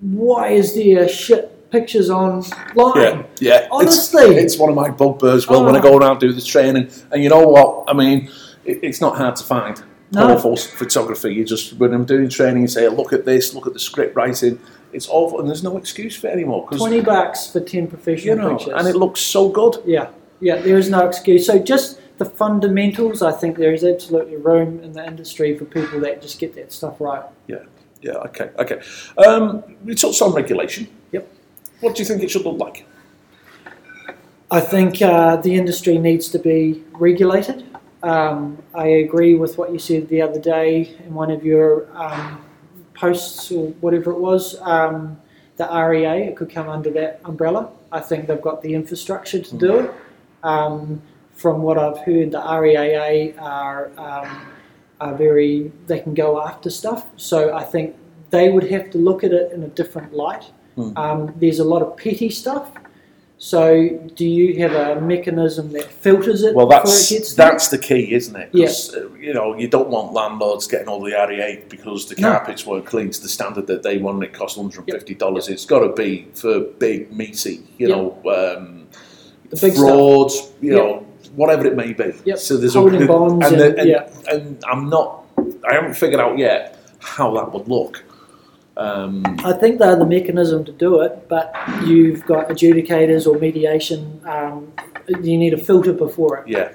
why 0.01 0.51
is 0.51 0.75
there 0.75 1.09
shit 1.09 1.71
pictures 1.71 2.09
online? 2.11 2.45
Yeah, 2.77 3.23
yeah. 3.41 3.69
Honestly. 3.73 4.23
it's, 4.37 4.55
it's 4.55 4.59
one 4.59 4.71
of 4.71 4.77
my 4.77 4.89
bugbears. 4.91 5.49
Well, 5.49 5.65
when 5.65 5.75
I 5.75 5.81
Oh. 5.81 5.83
go 5.83 5.97
around 5.99 6.13
and 6.13 6.21
do 6.21 6.33
the 6.33 6.41
training, 6.41 6.89
and 7.11 7.23
you 7.23 7.29
know 7.29 7.47
what? 7.49 7.85
I 7.89 7.93
mean, 7.95 8.31
it, 8.65 8.79
it's 8.83 9.01
not 9.01 9.17
hard 9.17 9.35
to 9.37 9.45
find. 9.45 9.83
No. 10.11 10.57
Photography. 10.57 11.35
You 11.35 11.45
just 11.45 11.75
when 11.75 11.93
I'm 11.93 12.05
doing 12.05 12.29
training, 12.29 12.63
you 12.63 12.69
say, 12.69 12.89
look 12.89 13.13
at 13.13 13.25
this, 13.25 13.55
look 13.55 13.67
at 13.67 13.73
the 13.75 13.79
script 13.79 14.17
writing. 14.17 14.59
It's 14.93 15.09
awful, 15.09 15.41
and 15.41 15.49
there's 15.49 15.63
no 15.63 15.77
excuse 15.77 16.17
for 16.17 16.29
it 16.29 16.33
anymore 16.33 16.67
20 16.71 17.03
bucks 17.03 17.53
for 17.53 17.61
10 17.61 17.83
you 17.83 17.89
professional 17.89 18.37
know, 18.37 18.57
pictures. 18.57 18.73
and 18.75 18.89
it 18.89 18.97
looks 18.97 19.21
so 19.21 19.51
good. 19.51 19.77
yeah, 19.85 20.09
yeah, 20.41 20.57
there 20.57 20.79
is 20.79 20.89
no 20.89 21.07
excuse. 21.07 21.45
So 21.47 21.59
just 21.59 22.01
the 22.17 22.25
fundamentals, 22.25 23.21
I 23.21 23.33
think 23.33 23.59
there 23.59 23.75
is 23.75 23.85
absolutely 23.85 24.37
room 24.37 24.81
in 24.83 24.93
the 24.93 25.07
industry 25.07 25.59
for 25.59 25.67
people 25.67 26.01
that 26.01 26.23
just 26.23 26.39
get 26.39 26.55
that 26.55 26.73
stuff 26.73 27.01
right. 27.01 27.23
Yeah, 27.49 27.65
yeah. 28.01 28.13
Okay, 28.13 28.51
okay. 28.59 28.81
Um, 29.19 29.63
we 29.85 29.95
touched 29.95 30.23
on 30.23 30.33
regulation. 30.33 30.89
Yep. 31.13 31.29
What 31.81 31.95
do 31.95 32.03
you 32.03 32.07
think 32.07 32.23
it 32.23 32.31
should 32.31 32.47
look 32.47 32.59
like? 32.59 32.87
I 34.51 34.61
think 34.61 35.03
uh, 35.03 35.37
the 35.37 35.55
industry 35.55 35.99
needs 35.99 36.29
to 36.31 36.39
be 36.39 36.83
regulated. 36.93 37.65
Um, 38.03 38.63
I 38.75 38.87
agree 38.87 39.35
with 39.35 39.59
what 39.59 39.73
you 39.73 39.79
said 39.79 40.09
the 40.09 40.23
other 40.23 40.41
day 40.41 40.97
in 41.05 41.15
one 41.15 41.31
of 41.31 41.45
your 41.45 41.89
um, 41.97 42.45
posts 42.95 43.51
or 43.51 43.69
whatever 43.81 44.13
it 44.13 44.19
was. 44.19 44.61
Um, 44.61 45.19
the 45.57 45.65
REA, 45.65 46.29
it 46.29 46.37
could 46.37 46.51
come 46.51 46.69
under 46.69 46.91
that 46.91 47.21
umbrella. 47.25 47.71
I 47.91 48.01
think 48.01 48.29
they've 48.29 48.41
got 48.41 48.63
the 48.63 48.75
infrastructure 48.75 49.41
to 49.41 49.57
do 49.57 49.79
it. 49.81 49.95
Um, 50.45 51.03
from 51.33 51.63
what 51.63 51.79
I've 51.79 51.99
heard, 51.99 52.31
the 52.33 52.39
REAA 52.39 53.41
are, 53.41 53.91
um, 53.99 54.47
are 55.01 55.15
very, 55.15 55.73
they 55.87 55.99
can 56.01 56.15
go 56.15 56.41
after 56.41 56.71
stuff. 56.71 57.07
So 57.17 57.55
I 57.55 57.65
think 57.65 57.97
they 58.31 58.51
would 58.51 58.71
have 58.71 58.91
to 58.91 58.99
look 58.99 59.25
at 59.25 59.33
it 59.33 59.53
in 59.53 59.63
a 59.65 59.69
different 59.69 60.13
light. 60.13 60.45
Um, 60.97 61.35
there's 61.39 61.59
a 61.59 61.65
lot 61.65 61.83
of 61.83 61.97
petty 61.97 62.31
stuff. 62.31 62.71
So, 63.41 63.89
do 64.17 64.27
you 64.27 64.59
have 64.61 64.73
a 64.73 65.01
mechanism 65.01 65.71
that 65.73 65.85
filters 65.85 66.43
it 66.43 66.57
Well, 66.57 66.67
before 66.67 66.83
it 66.83 66.87
that's 66.87 67.09
gets 67.11 67.35
there? 67.35 67.47
that's 67.51 67.69
the 67.69 67.79
key, 67.79 68.13
isn't 68.13 68.35
it? 68.35 68.51
'Cause, 68.53 68.97
uh, 68.97 69.09
you 69.21 69.33
know, 69.33 69.55
you 69.57 69.69
don't 69.69 69.89
want 69.89 70.13
landlords 70.13 70.67
getting 70.67 70.89
all 70.89 71.01
the 71.01 71.15
REA 71.15 71.61
because 71.69 72.07
the 72.07 72.21
No. 72.21 72.31
carpets 72.33 72.67
weren't 72.67 72.85
clean 72.85 73.11
to 73.11 73.23
the 73.23 73.29
standard 73.29 73.69
that 73.69 73.85
they 73.85 73.99
want. 73.99 74.17
and 74.17 74.25
It 74.25 74.33
costs 74.33 74.57
one 74.59 74.65
hundred 74.67 74.89
and 74.89 74.91
fifty 74.99 75.15
dollars. 75.15 75.49
It's 75.49 75.65
got 75.65 75.81
to 75.81 75.91
be 75.91 76.27
for 76.35 76.59
big, 76.81 77.17
meaty, 77.17 77.61
you 77.79 77.89
Yep. 77.89 77.97
know, 77.97 78.17
um, 78.29 78.87
big 79.51 79.75
stuff. 79.77 80.51
you 80.61 80.73
Yep. 80.75 80.77
know, 80.77 81.07
whatever 81.37 81.65
it 81.69 81.77
may 81.77 81.93
be. 81.93 82.13
Yep. 82.25 82.39
So 82.39 82.57
there's 82.57 82.75
Holding 82.75 83.05
a 83.05 83.07
bonds 83.07 83.47
and, 83.53 83.61
and- 83.61 83.79
and, 83.79 83.89
yeah. 83.89 84.09
and 84.33 84.59
I'm 84.69 84.91
not. 84.91 85.27
I 85.71 85.75
haven't 85.75 85.95
figured 85.95 86.19
out 86.21 86.39
yet 86.39 86.77
how 86.99 87.33
that 87.37 87.55
would 87.55 87.69
look. 87.69 88.03
Um, 88.79 89.25
I 89.45 89.53
think 89.55 89.81
they're 89.81 89.97
the 89.97 90.07
mechanism 90.07 90.65
to 90.65 90.73
do 90.73 91.01
it, 91.01 91.29
but 91.29 91.53
you've 91.85 92.25
got 92.27 92.49
adjudicators 92.49 93.27
or 93.27 93.37
mediation. 93.39 94.21
Um, 94.25 94.73
you 95.09 95.37
need 95.37 95.53
a 95.53 95.59
filter 95.59 95.93
before 95.93 96.39
it. 96.39 96.49
yeah, 96.49 96.73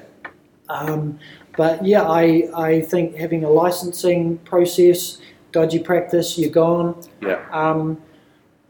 Um, 0.67 1.17
but 1.55 1.85
yeah, 1.85 2.03
I, 2.03 2.49
I 2.53 2.81
think 2.81 3.15
having 3.15 3.45
a 3.45 3.49
licensing 3.49 4.37
process, 4.39 5.19
dodgy 5.53 5.79
practice, 5.79 6.37
you're 6.37 6.51
gone. 6.51 7.01
yeah, 7.21 7.45
Um, 7.51 8.01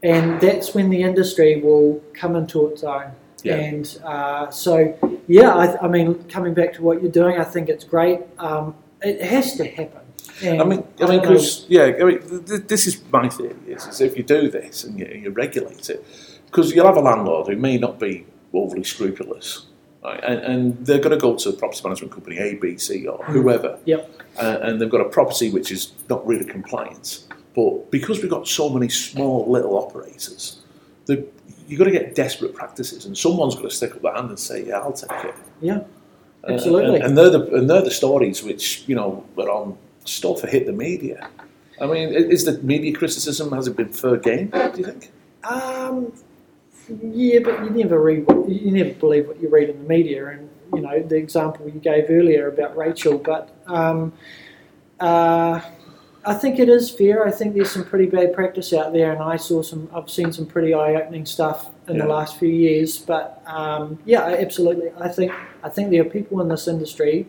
and 0.04 0.40
that's 0.40 0.74
when 0.74 0.90
the 0.90 1.02
industry 1.02 1.60
will 1.60 2.00
come 2.12 2.36
into 2.36 2.68
its 2.68 2.84
own. 2.84 3.10
Yeah. 3.42 3.56
And 3.56 3.98
uh, 4.04 4.50
so, 4.50 4.96
yeah, 5.26 5.54
I, 5.54 5.84
I 5.84 5.88
mean, 5.88 6.22
coming 6.28 6.54
back 6.54 6.72
to 6.74 6.82
what 6.82 7.02
you're 7.02 7.10
doing, 7.10 7.38
I 7.40 7.44
think 7.44 7.68
it's 7.68 7.84
great. 7.84 8.20
Um, 8.38 8.74
it 9.02 9.20
has 9.22 9.56
to 9.56 9.64
happen. 9.66 10.00
And 10.42 10.60
I 10.60 10.64
mean, 10.64 10.84
I 11.00 11.06
mean, 11.06 11.20
because 11.20 11.64
yeah, 11.68 11.92
I 12.00 12.04
mean, 12.04 12.20
th- 12.20 12.44
th- 12.46 12.66
this 12.66 12.86
is 12.86 13.00
my 13.12 13.28
theory: 13.28 13.54
is, 13.68 13.86
is 13.86 14.00
if 14.00 14.16
you 14.16 14.22
do 14.24 14.50
this 14.50 14.84
and 14.84 14.98
you, 14.98 15.06
you 15.06 15.30
regulate 15.30 15.88
it, 15.90 16.04
because 16.46 16.72
you'll 16.74 16.86
have 16.86 16.96
a 16.96 17.00
landlord 17.00 17.46
who 17.48 17.56
may 17.56 17.78
not 17.78 18.00
be 18.00 18.26
overly 18.52 18.82
scrupulous, 18.84 19.66
right? 20.04 20.22
and, 20.24 20.40
and 20.40 20.86
they're 20.86 20.98
going 20.98 21.10
to 21.18 21.20
go 21.20 21.36
to 21.36 21.48
a 21.50 21.52
property 21.52 21.80
management 21.84 22.12
company 22.12 22.38
A, 22.38 22.54
B, 22.56 22.76
C, 22.78 23.06
or 23.06 23.22
whoever, 23.26 23.78
Yep. 23.84 24.10
uh, 24.38 24.58
and 24.62 24.80
they've 24.80 24.90
got 24.90 25.00
a 25.00 25.08
property 25.08 25.50
which 25.50 25.70
is 25.70 25.92
not 26.08 26.26
really 26.26 26.44
compliant. 26.44 27.26
But 27.54 27.90
because 27.92 28.20
we've 28.20 28.30
got 28.30 28.48
so 28.48 28.68
many 28.68 28.88
small 28.88 29.48
little 29.48 29.78
operators, 29.78 30.60
the, 31.06 31.24
you've 31.68 31.78
got 31.78 31.84
to 31.84 31.92
get 31.92 32.16
desperate 32.16 32.54
practices, 32.54 33.06
and 33.06 33.16
someone's 33.16 33.54
got 33.54 33.62
to 33.62 33.70
stick 33.70 33.94
up 33.94 34.02
their 34.02 34.14
hand 34.14 34.30
and 34.30 34.38
say, 34.38 34.64
"Yeah, 34.66 34.78
I'll 34.80 34.92
take 34.92 35.12
it." 35.24 35.34
Yeah, 35.60 35.78
Uh, 36.42 36.52
absolutely. 36.54 36.96
and, 36.96 37.04
and 37.04 37.18
they're 37.18 37.30
the 37.30 37.42
and 37.54 37.70
they're 37.70 37.82
the 37.82 37.92
stories 37.92 38.42
which 38.42 38.82
you 38.88 38.96
know 38.96 39.24
are 39.38 39.48
on 39.50 39.78
stuff 40.04 40.42
hit 40.42 40.66
the 40.66 40.72
media. 40.72 41.28
I 41.80 41.86
mean, 41.86 42.10
is 42.10 42.44
the 42.44 42.58
media 42.62 42.94
criticism 42.94 43.52
has 43.52 43.66
it 43.66 43.76
been 43.76 43.88
fair 43.88 44.16
game? 44.16 44.48
Do 44.48 44.72
you 44.76 44.84
think? 44.84 45.10
Um, 45.42 46.12
yeah, 47.02 47.40
but 47.40 47.64
you 47.64 47.70
never 47.70 48.00
read, 48.00 48.26
you 48.48 48.70
never 48.70 48.94
believe 48.94 49.26
what 49.26 49.40
you 49.40 49.48
read 49.48 49.70
in 49.70 49.82
the 49.82 49.88
media, 49.88 50.26
and 50.28 50.48
you 50.72 50.80
know 50.80 51.02
the 51.02 51.16
example 51.16 51.66
you 51.68 51.80
gave 51.80 52.04
earlier 52.10 52.48
about 52.48 52.76
Rachel. 52.76 53.18
But 53.18 53.50
um, 53.66 54.12
uh, 55.00 55.60
I 56.26 56.34
think 56.34 56.58
it 56.58 56.68
is 56.68 56.90
fair. 56.90 57.26
I 57.26 57.30
think 57.30 57.54
there's 57.54 57.70
some 57.70 57.84
pretty 57.84 58.06
bad 58.06 58.32
practice 58.34 58.72
out 58.72 58.92
there, 58.92 59.12
and 59.12 59.22
I 59.22 59.36
saw 59.36 59.62
some. 59.62 59.88
I've 59.94 60.08
seen 60.10 60.32
some 60.32 60.46
pretty 60.46 60.74
eye-opening 60.74 61.26
stuff 61.26 61.70
in 61.88 61.96
Yeah. 61.96 62.02
the 62.02 62.08
last 62.08 62.36
few 62.38 62.48
years. 62.48 62.98
But 62.98 63.42
um, 63.46 63.98
yeah, 64.04 64.22
absolutely. 64.24 64.90
I 65.00 65.08
think 65.08 65.32
I 65.62 65.68
think 65.68 65.90
there 65.90 66.02
are 66.02 66.08
people 66.08 66.40
in 66.40 66.48
this 66.48 66.68
industry 66.68 67.26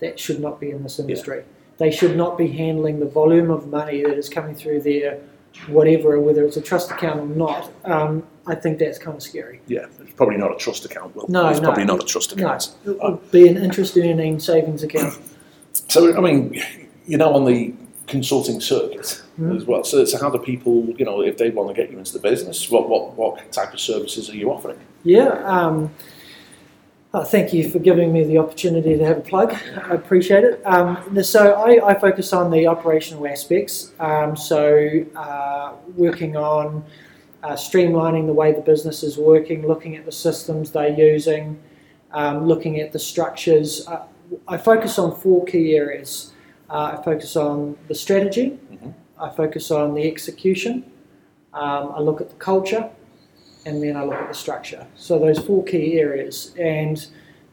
that 0.00 0.20
should 0.20 0.40
not 0.40 0.60
be 0.60 0.70
in 0.70 0.82
this 0.82 0.98
industry. 0.98 1.42
They 1.78 1.90
should 1.92 2.16
not 2.16 2.36
be 2.36 2.48
handling 2.48 2.98
the 3.00 3.06
volume 3.06 3.50
of 3.50 3.68
money 3.68 4.02
that 4.02 4.18
is 4.18 4.28
coming 4.28 4.54
through 4.54 4.82
their 4.82 5.20
whatever, 5.68 6.20
whether 6.20 6.44
it's 6.44 6.56
a 6.56 6.60
trust 6.60 6.90
account 6.90 7.20
or 7.20 7.26
not. 7.26 7.70
Um, 7.84 8.24
I 8.46 8.54
think 8.54 8.78
that's 8.78 8.98
kind 8.98 9.16
of 9.16 9.22
scary. 9.22 9.60
Yeah, 9.68 9.86
it's 10.00 10.12
probably 10.14 10.36
not 10.36 10.52
a 10.52 10.56
trust 10.56 10.84
account. 10.84 11.14
Will 11.14 11.26
No, 11.28 11.48
it's 11.48 11.60
no. 11.60 11.68
probably 11.68 11.84
not 11.84 12.02
a 12.02 12.06
trust 12.06 12.36
No, 12.36 12.46
account. 12.46 12.70
it 12.84 12.98
would 13.00 13.30
be 13.30 13.48
an 13.48 13.56
interest 13.56 13.96
earning 13.96 14.40
savings 14.40 14.82
account. 14.82 15.18
So 15.72 16.16
I 16.16 16.20
mean, 16.20 16.60
you're 17.06 17.18
now 17.18 17.32
on 17.32 17.44
the 17.44 17.72
consulting 18.08 18.60
circuit 18.60 19.22
Mhm. 19.38 19.56
as 19.56 19.64
well. 19.66 19.84
So, 19.84 20.04
so 20.06 20.18
how 20.18 20.30
do 20.30 20.38
people, 20.38 20.86
you 20.96 21.04
know, 21.04 21.20
if 21.20 21.36
they 21.36 21.50
want 21.50 21.68
to 21.68 21.74
get 21.80 21.92
you 21.92 21.98
into 21.98 22.12
the 22.12 22.18
business, 22.18 22.68
what 22.70 22.88
what 22.88 23.16
what 23.16 23.52
type 23.52 23.72
of 23.72 23.78
services 23.80 24.28
are 24.30 24.36
you 24.36 24.50
offering? 24.50 24.78
Yeah. 25.04 25.28
Um, 25.44 25.90
uh, 27.18 27.24
thank 27.24 27.52
you 27.52 27.68
for 27.68 27.80
giving 27.80 28.12
me 28.12 28.22
the 28.22 28.38
opportunity 28.38 28.96
to 28.96 29.04
have 29.04 29.18
a 29.18 29.20
plug. 29.20 29.52
I 29.76 29.94
appreciate 29.94 30.44
it. 30.44 30.64
Um, 30.64 31.22
so 31.24 31.54
I, 31.54 31.88
I 31.88 31.98
focus 31.98 32.32
on 32.32 32.50
the 32.50 32.66
operational 32.68 33.26
aspects. 33.26 33.92
Um, 33.98 34.36
so 34.36 35.04
uh, 35.16 35.74
working 35.96 36.36
on 36.36 36.84
uh, 37.42 37.52
streamlining 37.52 38.26
the 38.26 38.32
way 38.32 38.52
the 38.52 38.60
business 38.60 39.02
is 39.02 39.18
working, 39.18 39.66
looking 39.66 39.96
at 39.96 40.04
the 40.04 40.12
systems 40.12 40.70
they're 40.70 40.96
using, 40.96 41.58
um, 42.12 42.46
looking 42.46 42.80
at 42.80 42.92
the 42.92 42.98
structures. 43.00 43.86
Uh, 43.88 44.04
I 44.46 44.56
focus 44.56 44.98
on 44.98 45.16
four 45.16 45.44
key 45.44 45.74
areas. 45.74 46.32
Uh, 46.70 46.96
I 46.98 47.02
focus 47.02 47.34
on 47.34 47.76
the 47.88 47.94
strategy, 47.94 48.58
Mhm. 48.72 48.92
I 49.18 49.30
focus 49.30 49.70
on 49.70 49.94
the 49.94 50.06
execution, 50.06 50.84
um, 51.54 51.92
I 51.96 52.00
look 52.00 52.20
at 52.20 52.28
the 52.28 52.36
culture, 52.36 52.90
and 53.66 53.82
then 53.82 53.96
I 53.96 54.04
look 54.04 54.14
at 54.14 54.28
the 54.28 54.34
structure. 54.34 54.86
So 54.96 55.18
those 55.18 55.38
four 55.38 55.64
key 55.64 55.98
areas, 55.98 56.54
and 56.58 57.04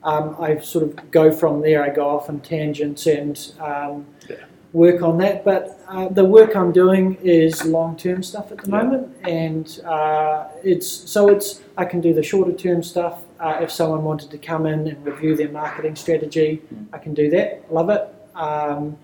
um, 0.04 0.36
I 0.40 0.60
sort 0.60 0.84
of 0.84 1.12
go 1.12 1.32
from 1.32 1.62
there. 1.62 1.84
I 1.84 1.90
go 1.90 2.08
off 2.08 2.30
on 2.30 2.40
tangents 2.42 3.08
and 3.08 3.36
um, 3.60 4.06
Yeah. 4.30 4.36
work 4.74 5.02
on 5.02 5.18
that. 5.20 5.44
But 5.44 5.80
uh, 5.88 6.10
the 6.10 6.26
work 6.26 6.56
I'm 6.56 6.72
doing 6.72 7.18
is 7.24 7.66
long-term 7.66 8.22
stuff 8.24 8.52
at 8.52 8.60
the 8.60 8.70
Yeah. 8.70 8.84
moment, 8.84 9.16
and 9.24 9.80
uh, 9.86 10.46
it's 10.64 10.88
so 10.88 11.30
it's 11.30 11.62
I 11.78 11.86
can 11.86 12.02
do 12.02 12.14
the 12.14 12.24
shorter-term 12.24 12.84
stuff. 12.84 13.24
Uh, 13.40 13.60
if 13.62 13.70
someone 13.72 14.04
wanted 14.04 14.30
to 14.32 14.38
come 14.38 14.66
in 14.66 14.88
and 14.88 15.06
review 15.06 15.36
their 15.36 15.50
marketing 15.50 15.96
strategy, 15.96 16.62
I 16.94 16.98
can 17.00 17.14
do 17.14 17.30
that. 17.32 17.72
Love 17.74 17.90
it. 17.90 18.08
Um, 18.36 18.98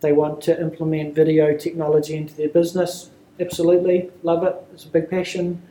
they 0.00 0.12
want 0.12 0.40
to 0.42 0.60
implement 0.60 1.14
video 1.14 1.56
technology 1.56 2.16
into 2.16 2.34
their 2.34 2.48
business. 2.50 3.10
Absolutely, 3.40 4.10
love 4.22 4.42
it. 4.44 4.54
It's 4.72 4.84
a 4.84 4.88
big 4.88 5.08
passion. 5.08 5.62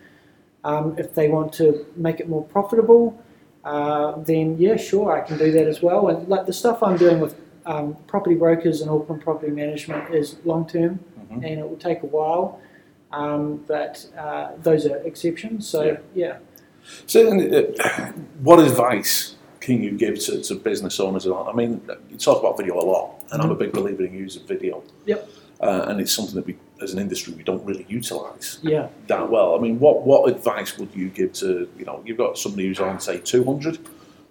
Um, 0.63 0.95
if 0.97 1.13
they 1.13 1.29
want 1.29 1.53
to 1.53 1.85
make 1.95 2.19
it 2.19 2.27
more 2.27 2.43
profitable, 2.43 3.17
uh, 3.63 4.17
then 4.19 4.57
yeah, 4.57 4.75
sure, 4.75 5.11
I 5.11 5.21
can 5.25 5.37
do 5.37 5.51
that 5.51 5.67
as 5.67 5.81
well. 5.81 6.07
And 6.09 6.27
like 6.27 6.45
the 6.45 6.53
stuff 6.53 6.81
I'm 6.83 6.97
doing 6.97 7.19
with 7.19 7.35
um, 7.65 7.95
property 8.07 8.35
brokers 8.35 8.81
and 8.81 8.89
Auckland 8.89 9.21
Property 9.21 9.51
Management 9.51 10.13
is 10.13 10.37
long 10.45 10.67
term, 10.67 10.99
Mhm. 11.19 11.35
and 11.35 11.59
it 11.59 11.69
will 11.69 11.77
take 11.77 12.01
a 12.03 12.05
while. 12.07 12.59
Um, 13.11 13.63
but 13.67 14.05
uh, 14.17 14.51
those 14.61 14.85
are 14.85 14.97
exceptions. 14.97 15.67
So 15.67 15.83
Yeah. 15.83 15.97
yeah. 16.15 16.35
So, 17.05 17.19
uh, 17.37 18.11
what 18.41 18.59
advice 18.59 19.35
can 19.59 19.81
you 19.83 19.91
give 19.91 20.19
to, 20.25 20.41
to 20.41 20.55
business 20.55 20.99
owners? 21.01 21.27
I 21.27 21.51
mean, 21.53 21.81
you 22.09 22.17
talk 22.17 22.39
about 22.39 22.55
video 22.57 22.75
a 22.79 22.85
lot, 22.85 23.21
and 23.31 23.41
I'm 23.41 23.51
a 23.51 23.55
big 23.55 23.73
believer 23.73 24.03
in 24.05 24.13
using 24.13 24.45
video. 24.47 24.81
Yep. 25.05 25.29
Uh, 25.59 25.85
and 25.89 25.99
it's 25.99 26.13
something 26.13 26.35
that 26.35 26.45
we, 26.45 26.55
as 26.81 26.93
an 26.93 26.99
industry, 26.99 27.33
we 27.33 27.43
don't 27.43 27.63
really 27.65 27.85
utilise 27.89 28.59
yeah, 28.61 28.87
that 29.07 29.29
well. 29.29 29.55
I 29.55 29.59
mean, 29.59 29.79
what 29.79 30.01
what 30.03 30.29
advice 30.29 30.77
would 30.77 30.93
you 30.95 31.09
give 31.09 31.33
to 31.33 31.67
you 31.77 31.85
know 31.85 32.01
you've 32.05 32.17
got 32.17 32.37
somebody 32.37 32.67
who's 32.67 32.79
on 32.79 32.99
say 32.99 33.17
200 33.19 33.79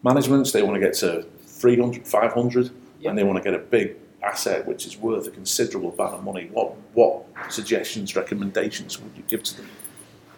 managements, 0.03 0.53
they 0.53 0.63
want 0.63 0.75
to 0.75 0.81
get 0.81 0.95
to 0.95 1.23
300, 1.47 2.07
500, 2.07 2.71
Yeah. 3.01 3.11
and 3.11 3.19
they 3.19 3.25
want 3.25 3.37
to 3.39 3.43
get 3.43 3.55
a 3.55 3.63
big 3.63 3.97
asset 4.23 4.67
which 4.67 4.87
is 4.87 4.97
worth 4.97 5.27
a 5.27 5.31
considerable 5.31 5.93
amount 5.93 6.15
of 6.15 6.25
money. 6.25 6.49
What 6.53 6.75
what 6.95 7.25
suggestions, 7.51 8.15
recommendations 8.17 9.01
would 9.01 9.13
you 9.17 9.23
give 9.29 9.43
to 9.45 9.57
them, 9.59 9.69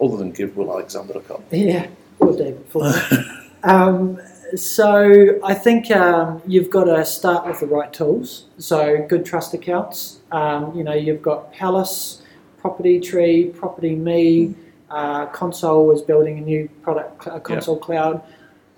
other 0.01 0.17
than 0.17 0.31
give 0.31 0.55
Will 0.57 0.71
Alexander 0.71 1.13
a 1.17 1.21
call? 1.21 1.43
yeah. 1.51 1.87
Poor 2.19 2.35
David 2.37 2.65
Fuller. 2.69 2.93
Um, 3.61 4.17
so 4.55 5.39
I 5.43 5.53
think 5.53 5.91
um, 5.91 6.41
you've 6.45 6.69
got 6.69 6.85
to 6.85 7.05
start 7.05 7.45
with 7.45 7.59
the 7.59 7.67
right 7.67 7.91
tools. 7.91 8.45
So 8.57 9.05
good 9.07 9.25
trust 9.25 9.53
accounts. 9.53 10.19
Um, 10.31 10.75
you 10.75 10.83
know, 10.83 10.93
you've 10.93 11.21
got 11.21 11.51
Palace, 11.51 12.21
Property 12.57 12.99
Tree, 12.99 13.45
Property 13.45 13.95
Me. 13.95 14.55
Uh, 14.89 15.27
Console 15.27 15.91
is 15.91 16.01
building 16.01 16.39
a 16.39 16.41
new 16.41 16.67
product, 16.81 17.27
uh, 17.27 17.39
Console 17.39 17.77
Cloud. 17.77 18.23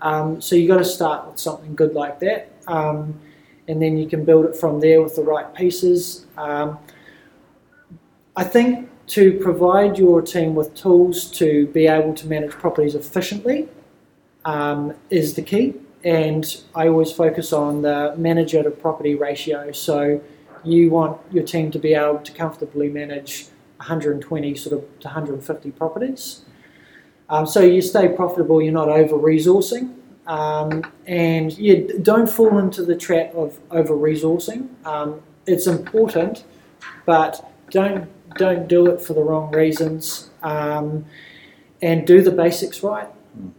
Um, 0.02 0.42
so 0.42 0.56
you've 0.56 0.68
got 0.68 0.80
to 0.80 0.86
start 0.86 1.28
with 1.28 1.40
something 1.40 1.76
good 1.76 1.94
like 1.94 2.20
that, 2.20 2.52
um, 2.68 3.20
and 3.68 3.82
then 3.82 3.98
you 3.98 4.08
can 4.08 4.26
build 4.26 4.46
it 4.46 4.56
from 4.56 4.80
there 4.80 5.02
with 5.02 5.16
the 5.16 5.22
right 5.22 5.54
pieces. 5.54 6.26
Um, 6.38 6.80
I 8.36 8.44
think 8.44 8.90
to 9.08 9.40
provide 9.40 9.98
your 9.98 10.22
team 10.22 10.56
with 10.56 10.74
tools 10.74 11.30
to 11.32 11.68
be 11.68 11.88
able 11.88 12.14
to 12.16 12.28
manage 12.28 12.52
properties 12.52 12.96
efficiently 12.96 13.70
um, 14.46 14.94
is 15.10 15.36
the 15.36 15.42
key. 15.42 15.76
And 16.04 16.46
I 16.74 16.88
always 16.88 17.12
focus 17.12 17.54
on 17.54 17.84
the 17.84 18.16
manager 18.18 18.64
to 18.64 18.72
property 18.72 19.16
ratio. 19.16 19.72
So 19.72 20.22
you 20.64 20.90
want 20.90 21.20
your 21.32 21.44
team 21.44 21.72
to 21.72 21.80
be 21.80 21.94
able 21.94 22.20
to 22.20 22.32
comfortably 22.32 22.90
manage 22.90 23.46
120 23.78 24.56
sort 24.56 24.78
of 24.78 25.00
to 25.00 25.08
150 25.08 25.72
properties. 25.72 26.42
Um, 27.30 27.46
so 27.46 27.62
you 27.62 27.82
stay 27.82 28.10
profitable, 28.10 28.62
you're 28.62 28.74
not 28.74 28.90
over 28.90 29.16
resourcing. 29.16 29.96
Um, 30.28 30.84
and 31.08 31.58
yeah, 31.58 31.80
don't 32.02 32.30
fall 32.30 32.58
into 32.58 32.84
the 32.84 32.96
trap 32.96 33.34
of 33.34 33.60
over 33.72 33.94
resourcing. 33.94 34.70
Um, 34.86 35.22
it's 35.46 35.68
important, 35.68 36.44
but 37.06 37.54
don't 37.70 38.10
don't 38.36 38.68
do 38.68 38.88
it 38.88 39.02
for 39.02 39.14
the 39.14 39.22
wrong 39.22 39.52
reasons. 39.52 40.30
Um, 40.42 41.06
and 41.82 42.06
do 42.06 42.22
the 42.22 42.32
basics 42.32 42.84
right. 42.84 43.08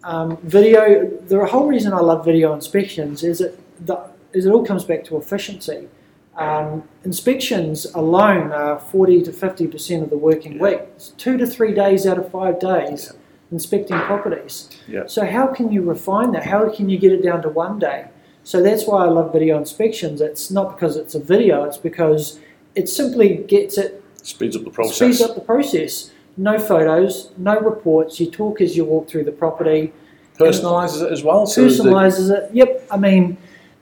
Um, 0.05 0.37
video. 0.43 1.07
The 1.27 1.47
whole 1.47 1.67
reason 1.67 1.93
I 1.93 2.01
love 2.01 2.25
video 2.25 2.53
inspections 2.53 3.23
is 3.25 3.41
it 3.41 3.59
the, 3.87 3.99
is 4.33 4.47
it 4.47 4.51
all 4.53 4.65
comes 4.65 4.85
back 4.85 5.05
to 5.05 5.17
efficiency. 5.17 5.89
Um, 6.37 6.85
inspections 7.05 7.87
alone 7.95 8.53
are 8.53 8.79
forty 8.79 9.23
to 9.23 9.33
fifty 9.33 9.67
percent 9.67 10.03
of 10.03 10.11
the 10.11 10.19
working 10.19 10.55
Yeah. 10.57 10.63
week. 10.63 10.81
It's 10.97 11.09
two 11.11 11.37
to 11.39 11.47
three 11.47 11.73
days 11.75 12.07
out 12.07 12.19
of 12.19 12.31
five 12.31 12.61
days 12.61 13.13
inspecting 13.51 13.99
properties. 14.01 14.69
Yeah. 14.89 15.07
So 15.07 15.27
how 15.27 15.47
can 15.49 15.71
you 15.73 15.83
refine 15.83 16.33
that? 16.33 16.45
How 16.45 16.69
can 16.71 16.89
you 16.89 16.99
get 16.99 17.13
it 17.13 17.23
down 17.23 17.43
to 17.43 17.49
one 17.51 17.79
day? 17.79 18.07
So 18.45 18.63
that's 18.63 18.87
why 18.87 19.05
I 19.05 19.09
love 19.09 19.33
video 19.33 19.59
inspections. 19.59 20.21
It's 20.21 20.51
not 20.51 20.75
because 20.75 20.97
it's 20.97 21.15
a 21.15 21.21
video. 21.21 21.65
It's 21.65 21.77
because 21.77 22.41
it 22.75 22.89
simply 22.89 23.37
gets 23.37 23.77
it 23.79 24.03
Speeds 24.23 24.57
up 24.57 24.65
the 24.65 24.71
process. 24.71 24.97
speeds 24.97 25.21
up 25.21 25.35
the 25.35 25.41
process. 25.43 26.11
No 26.37 26.59
photos, 26.59 27.31
no 27.37 27.59
reports. 27.61 28.19
You 28.21 28.31
talk 28.31 28.61
as 28.61 28.77
you 28.77 28.85
walk 28.85 29.09
through 29.09 29.25
the 29.25 29.33
property. 29.33 29.93
Personalises 30.39 31.03
it 31.03 31.13
as 31.13 31.23
well. 31.23 31.47
So 31.47 31.63
that- 31.63 31.69
Personalizes 31.71 32.31
it. 32.31 32.51
Yep. 32.55 32.87
I 32.91 32.97
mean, 32.97 33.37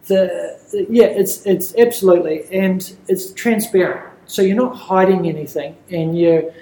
the 0.07 0.59
yeah, 0.91 1.05
it's 1.07 1.47
it's 1.47 1.75
absolutely 1.77 2.45
and 2.53 2.93
it's 3.09 3.33
transparent. 3.33 4.07
So 4.27 4.43
you're 4.43 4.57
not 4.57 4.77
hiding 4.77 5.27
anything, 5.29 5.77
and 5.91 6.19
you. 6.19 6.53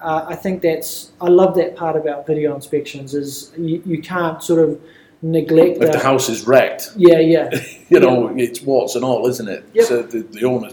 Uh, 0.00 0.26
I 0.28 0.36
think 0.36 0.62
that's 0.62 1.10
I 1.20 1.26
love 1.28 1.56
that 1.56 1.74
part 1.74 1.96
about 1.96 2.24
video 2.24 2.54
inspections 2.54 3.14
is 3.14 3.50
you, 3.58 3.82
you 3.84 4.00
can't 4.00 4.40
sort 4.40 4.60
of 4.60 4.80
neglect 5.22 5.72
if 5.72 5.78
the 5.80 5.86
that. 5.86 6.02
house 6.02 6.28
is 6.28 6.46
wrecked, 6.46 6.92
Yeah, 6.96 7.18
yeah, 7.18 7.50
you 7.88 7.98
know, 7.98 8.28
it's 8.36 8.62
warts 8.62 8.94
and 8.94 9.04
all, 9.04 9.26
isn't 9.26 9.48
it? 9.48 9.64
Yep. 9.74 9.84
So 9.86 10.02
the, 10.02 10.20
the 10.20 10.44
owner, 10.44 10.70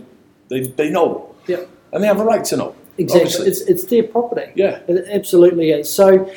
they, 0.49 0.67
they 0.67 0.91
know. 0.91 1.33
Yep. 1.47 1.67
And 1.91 2.03
they 2.03 2.07
have 2.07 2.19
a 2.19 2.23
right 2.23 2.45
to 2.45 2.57
know. 2.57 2.74
Exactly. 2.97 3.21
Obviously. 3.25 3.47
It's 3.47 3.61
it's 3.61 3.85
their 3.85 4.03
property. 4.03 4.51
Yeah. 4.55 4.79
It 4.87 5.07
absolutely 5.11 5.71
is. 5.71 5.89
So, 5.89 6.31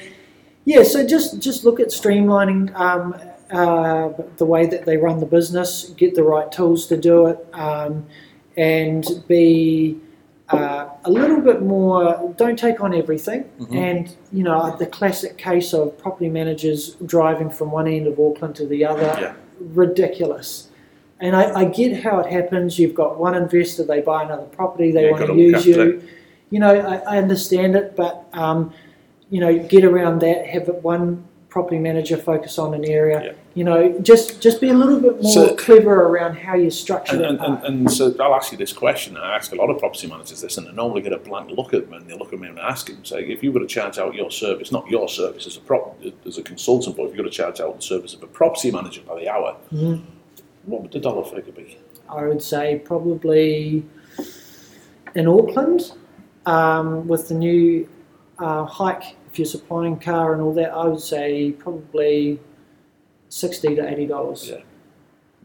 yeah, 0.65 0.83
so 0.83 1.07
just 1.07 1.41
just 1.41 1.65
look 1.65 1.81
at 1.81 1.89
streamlining 1.89 2.75
um, 2.79 3.15
uh, 3.51 4.11
the 4.37 4.45
way 4.45 4.67
that 4.67 4.85
they 4.85 4.97
run 4.97 5.21
the 5.21 5.27
business, 5.27 5.91
get 5.97 6.15
the 6.15 6.23
right 6.23 6.51
tools 6.53 6.87
to 6.89 6.97
do 6.97 7.27
it, 7.29 7.47
um, 7.55 8.07
and 8.57 9.05
be 9.27 9.99
uh, 10.51 10.89
a 11.05 11.11
little 11.11 11.41
bit 11.41 11.63
more. 11.63 12.35
Don't 12.37 12.59
take 12.59 12.81
on 12.81 12.95
everything. 12.95 13.45
Mhm. 13.61 13.75
And 13.77 14.17
you 14.33 14.43
know 14.43 14.77
the 14.79 14.87
classic 14.87 15.39
case 15.39 15.73
of 15.73 15.97
property 15.99 16.29
managers 16.29 16.95
driving 17.07 17.51
from 17.51 17.71
one 17.71 17.87
end 17.89 18.07
of 18.07 18.19
Auckland 18.21 18.55
to 18.57 18.67
the 18.67 18.85
other, 18.85 19.03
Yeah. 19.21 19.33
ridiculous. 19.61 20.69
And 21.21 21.35
I, 21.35 21.61
I 21.61 21.65
get 21.65 22.03
how 22.05 22.21
it 22.21 22.31
happens. 22.31 22.79
You've 22.79 22.95
got 22.95 23.19
one 23.19 23.35
investor, 23.35 23.83
they 23.83 24.01
buy 24.01 24.23
another 24.23 24.45
property, 24.45 24.93
they 24.93 25.07
Yeah, 25.07 25.11
want 25.13 25.27
gotta 25.27 25.35
use 25.35 25.67
you. 25.67 26.01
You 26.51 26.61
know, 26.61 26.75
I, 26.81 26.97
I 27.15 27.19
understand 27.19 27.77
it, 27.77 27.95
but 27.97 28.27
um, 28.33 28.73
you 29.31 29.41
know, 29.41 29.59
get 29.59 29.85
around 29.85 30.21
that. 30.23 30.47
Have 30.47 30.69
one 30.83 31.25
property 31.51 31.79
manager 31.79 32.17
focus 32.17 32.59
on 32.59 32.75
an 32.75 32.85
area. 32.85 33.23
Yeah. 33.25 33.33
You 33.55 33.65
know, 33.65 33.99
just 34.01 34.41
just 34.41 34.61
be 34.61 34.69
a 34.69 34.75
little 34.75 35.01
bit 35.01 35.21
more 35.23 35.33
So- 35.33 35.57
clever 35.57 36.03
around 36.07 36.37
how 36.37 36.55
you 36.55 36.71
structure 36.71 37.17
And, 37.17 37.23
it. 37.25 37.29
and, 37.29 37.41
and, 37.41 37.65
and 37.65 37.91
so 37.93 38.15
I'll 38.21 38.35
ask 38.35 38.53
you 38.53 38.59
this 38.59 38.73
question. 38.73 39.17
I 39.17 39.35
ask 39.35 39.51
a 39.53 39.57
lot 39.57 39.69
of 39.69 39.79
property 39.79 40.07
managers 40.07 40.41
this, 40.41 40.57
and 40.59 40.67
they 40.67 40.73
normally 40.73 41.03
get 41.03 41.13
a 41.13 41.19
blank 41.19 41.51
look 41.51 41.75
at 41.75 41.85
them, 41.85 41.95
and 41.95 42.09
they 42.09 42.17
look 42.17 42.33
at 42.33 42.39
me 42.39 42.49
and 42.49 42.59
ask 42.59 42.87
them, 42.87 43.05
say, 43.05 43.25
if 43.25 43.43
you 43.43 43.51
were 43.51 43.61
to 43.61 43.67
charge 43.67 43.99
out 43.99 44.15
your 44.15 44.31
service, 44.31 44.71
not 44.71 44.87
your 44.89 45.09
service 45.09 45.47
as 45.47 45.57
a 45.57 45.61
prop, 45.61 45.99
as 46.25 46.39
a 46.39 46.43
consultant, 46.43 46.97
but 46.97 47.05
if 47.05 47.17
you 47.17 47.23
were 47.23 47.29
to 47.29 47.35
charge 47.35 47.61
out 47.61 47.77
the 47.77 47.83
service 47.83 48.15
of 48.15 48.23
a 48.23 48.27
property 48.29 48.71
manager 48.71 49.01
by 49.03 49.19
the 49.19 49.29
hour, 49.29 49.57
Mhm. 49.75 50.03
what 50.67 50.83
would 50.83 50.93
the 50.93 51.01
dollar 51.01 51.25
figure 51.25 51.53
be? 51.53 51.79
I 52.09 52.27
would 52.27 52.43
say 52.43 52.81
probably 52.85 53.85
in 55.15 55.27
Auckland 55.27 55.93
um, 56.49 57.07
with 57.07 57.29
the 57.29 57.35
new 57.35 57.89
uh, 58.39 58.65
hike. 58.65 59.17
If 59.31 59.39
you're 59.39 59.47
supplying 59.47 59.99
car 59.99 60.33
and 60.33 60.41
all 60.43 60.55
that, 60.55 60.71
I 60.73 60.87
would 60.87 61.01
say 61.01 61.53
probably 61.53 62.41
sixty 63.29 63.75
to 63.77 63.87
eighty 63.89 64.07
dollars. 64.07 64.49
Yeah. 64.49 64.63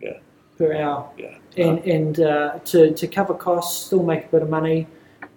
Yeah. 0.01 0.17
Per 0.57 0.73
hour, 0.75 1.09
Yeah. 1.17 1.35
and 1.57 1.79
and 1.79 2.19
uh, 2.19 2.59
to 2.65 2.93
to 2.93 3.07
cover 3.07 3.33
costs, 3.33 3.85
still 3.87 4.03
make 4.03 4.25
a 4.25 4.27
bit 4.29 4.41
of 4.43 4.49
money, 4.49 4.87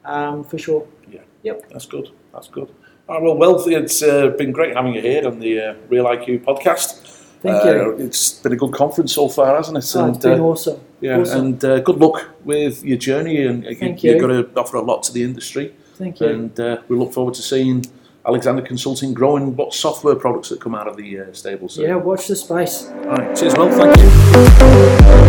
um, 0.04 0.44
for 0.44 0.58
sure. 0.58 0.86
Yeah. 1.10 1.20
Yep. 1.42 1.70
That's 1.70 1.86
good. 1.86 2.10
That's 2.32 2.48
good. 2.48 2.70
All 3.08 3.14
right, 3.16 3.22
well, 3.22 3.36
Wealthy, 3.36 3.74
it's 3.74 4.02
uh, 4.02 4.28
been 4.36 4.50
great 4.50 4.74
having 4.76 4.92
you 4.94 5.00
here 5.00 5.26
on 5.26 5.38
the 5.38 5.60
uh, 5.60 5.74
Real 5.88 6.06
IQ 6.06 6.42
podcast. 6.44 7.05
Thank 7.42 7.64
Uh, 7.64 7.70
you. 7.70 7.96
It's 8.06 8.32
been 8.32 8.52
a 8.52 8.56
good 8.56 8.72
conference 8.72 9.12
so 9.12 9.28
far, 9.28 9.56
hasn't 9.56 9.76
it? 9.78 9.92
Oh, 9.96 10.08
it's 10.08 10.18
been 10.18 10.40
uh, 10.40 10.44
awesome. 10.44 10.80
yeah, 11.00 11.18
awesome. 11.20 11.40
and 11.46 11.64
uh, 11.64 11.80
good 11.80 11.96
luck 11.98 12.24
with 12.44 12.82
your 12.84 12.96
journey. 12.98 13.44
And 13.46 13.64
Thank 13.78 14.02
you, 14.02 14.12
you. 14.14 14.16
have 14.20 14.44
got 14.44 14.54
to 14.54 14.60
offer 14.60 14.76
a 14.78 14.82
lot 14.82 15.02
to 15.04 15.12
the 15.12 15.22
industry. 15.22 15.74
Thank 15.94 16.20
you. 16.20 16.28
And 16.28 16.58
uh, 16.60 16.78
we 16.88 16.96
look 16.96 17.12
forward 17.12 17.34
to 17.34 17.42
seeing 17.42 17.84
Alexander 18.26 18.62
Consulting 18.62 19.14
growing 19.14 19.54
what 19.56 19.72
software 19.74 20.16
products 20.16 20.48
that 20.48 20.60
come 20.60 20.74
out 20.74 20.88
of 20.88 20.96
the 20.96 21.20
uh, 21.20 21.32
stable. 21.32 21.68
So. 21.68 21.82
Yeah, 21.82 21.94
watch 21.96 22.26
the 22.26 22.36
space. 22.36 22.88
All 22.88 23.02
right. 23.04 23.36
Cheers, 23.36 23.54
Will. 23.56 23.70
Thank 23.70 23.96
you. 23.98 25.25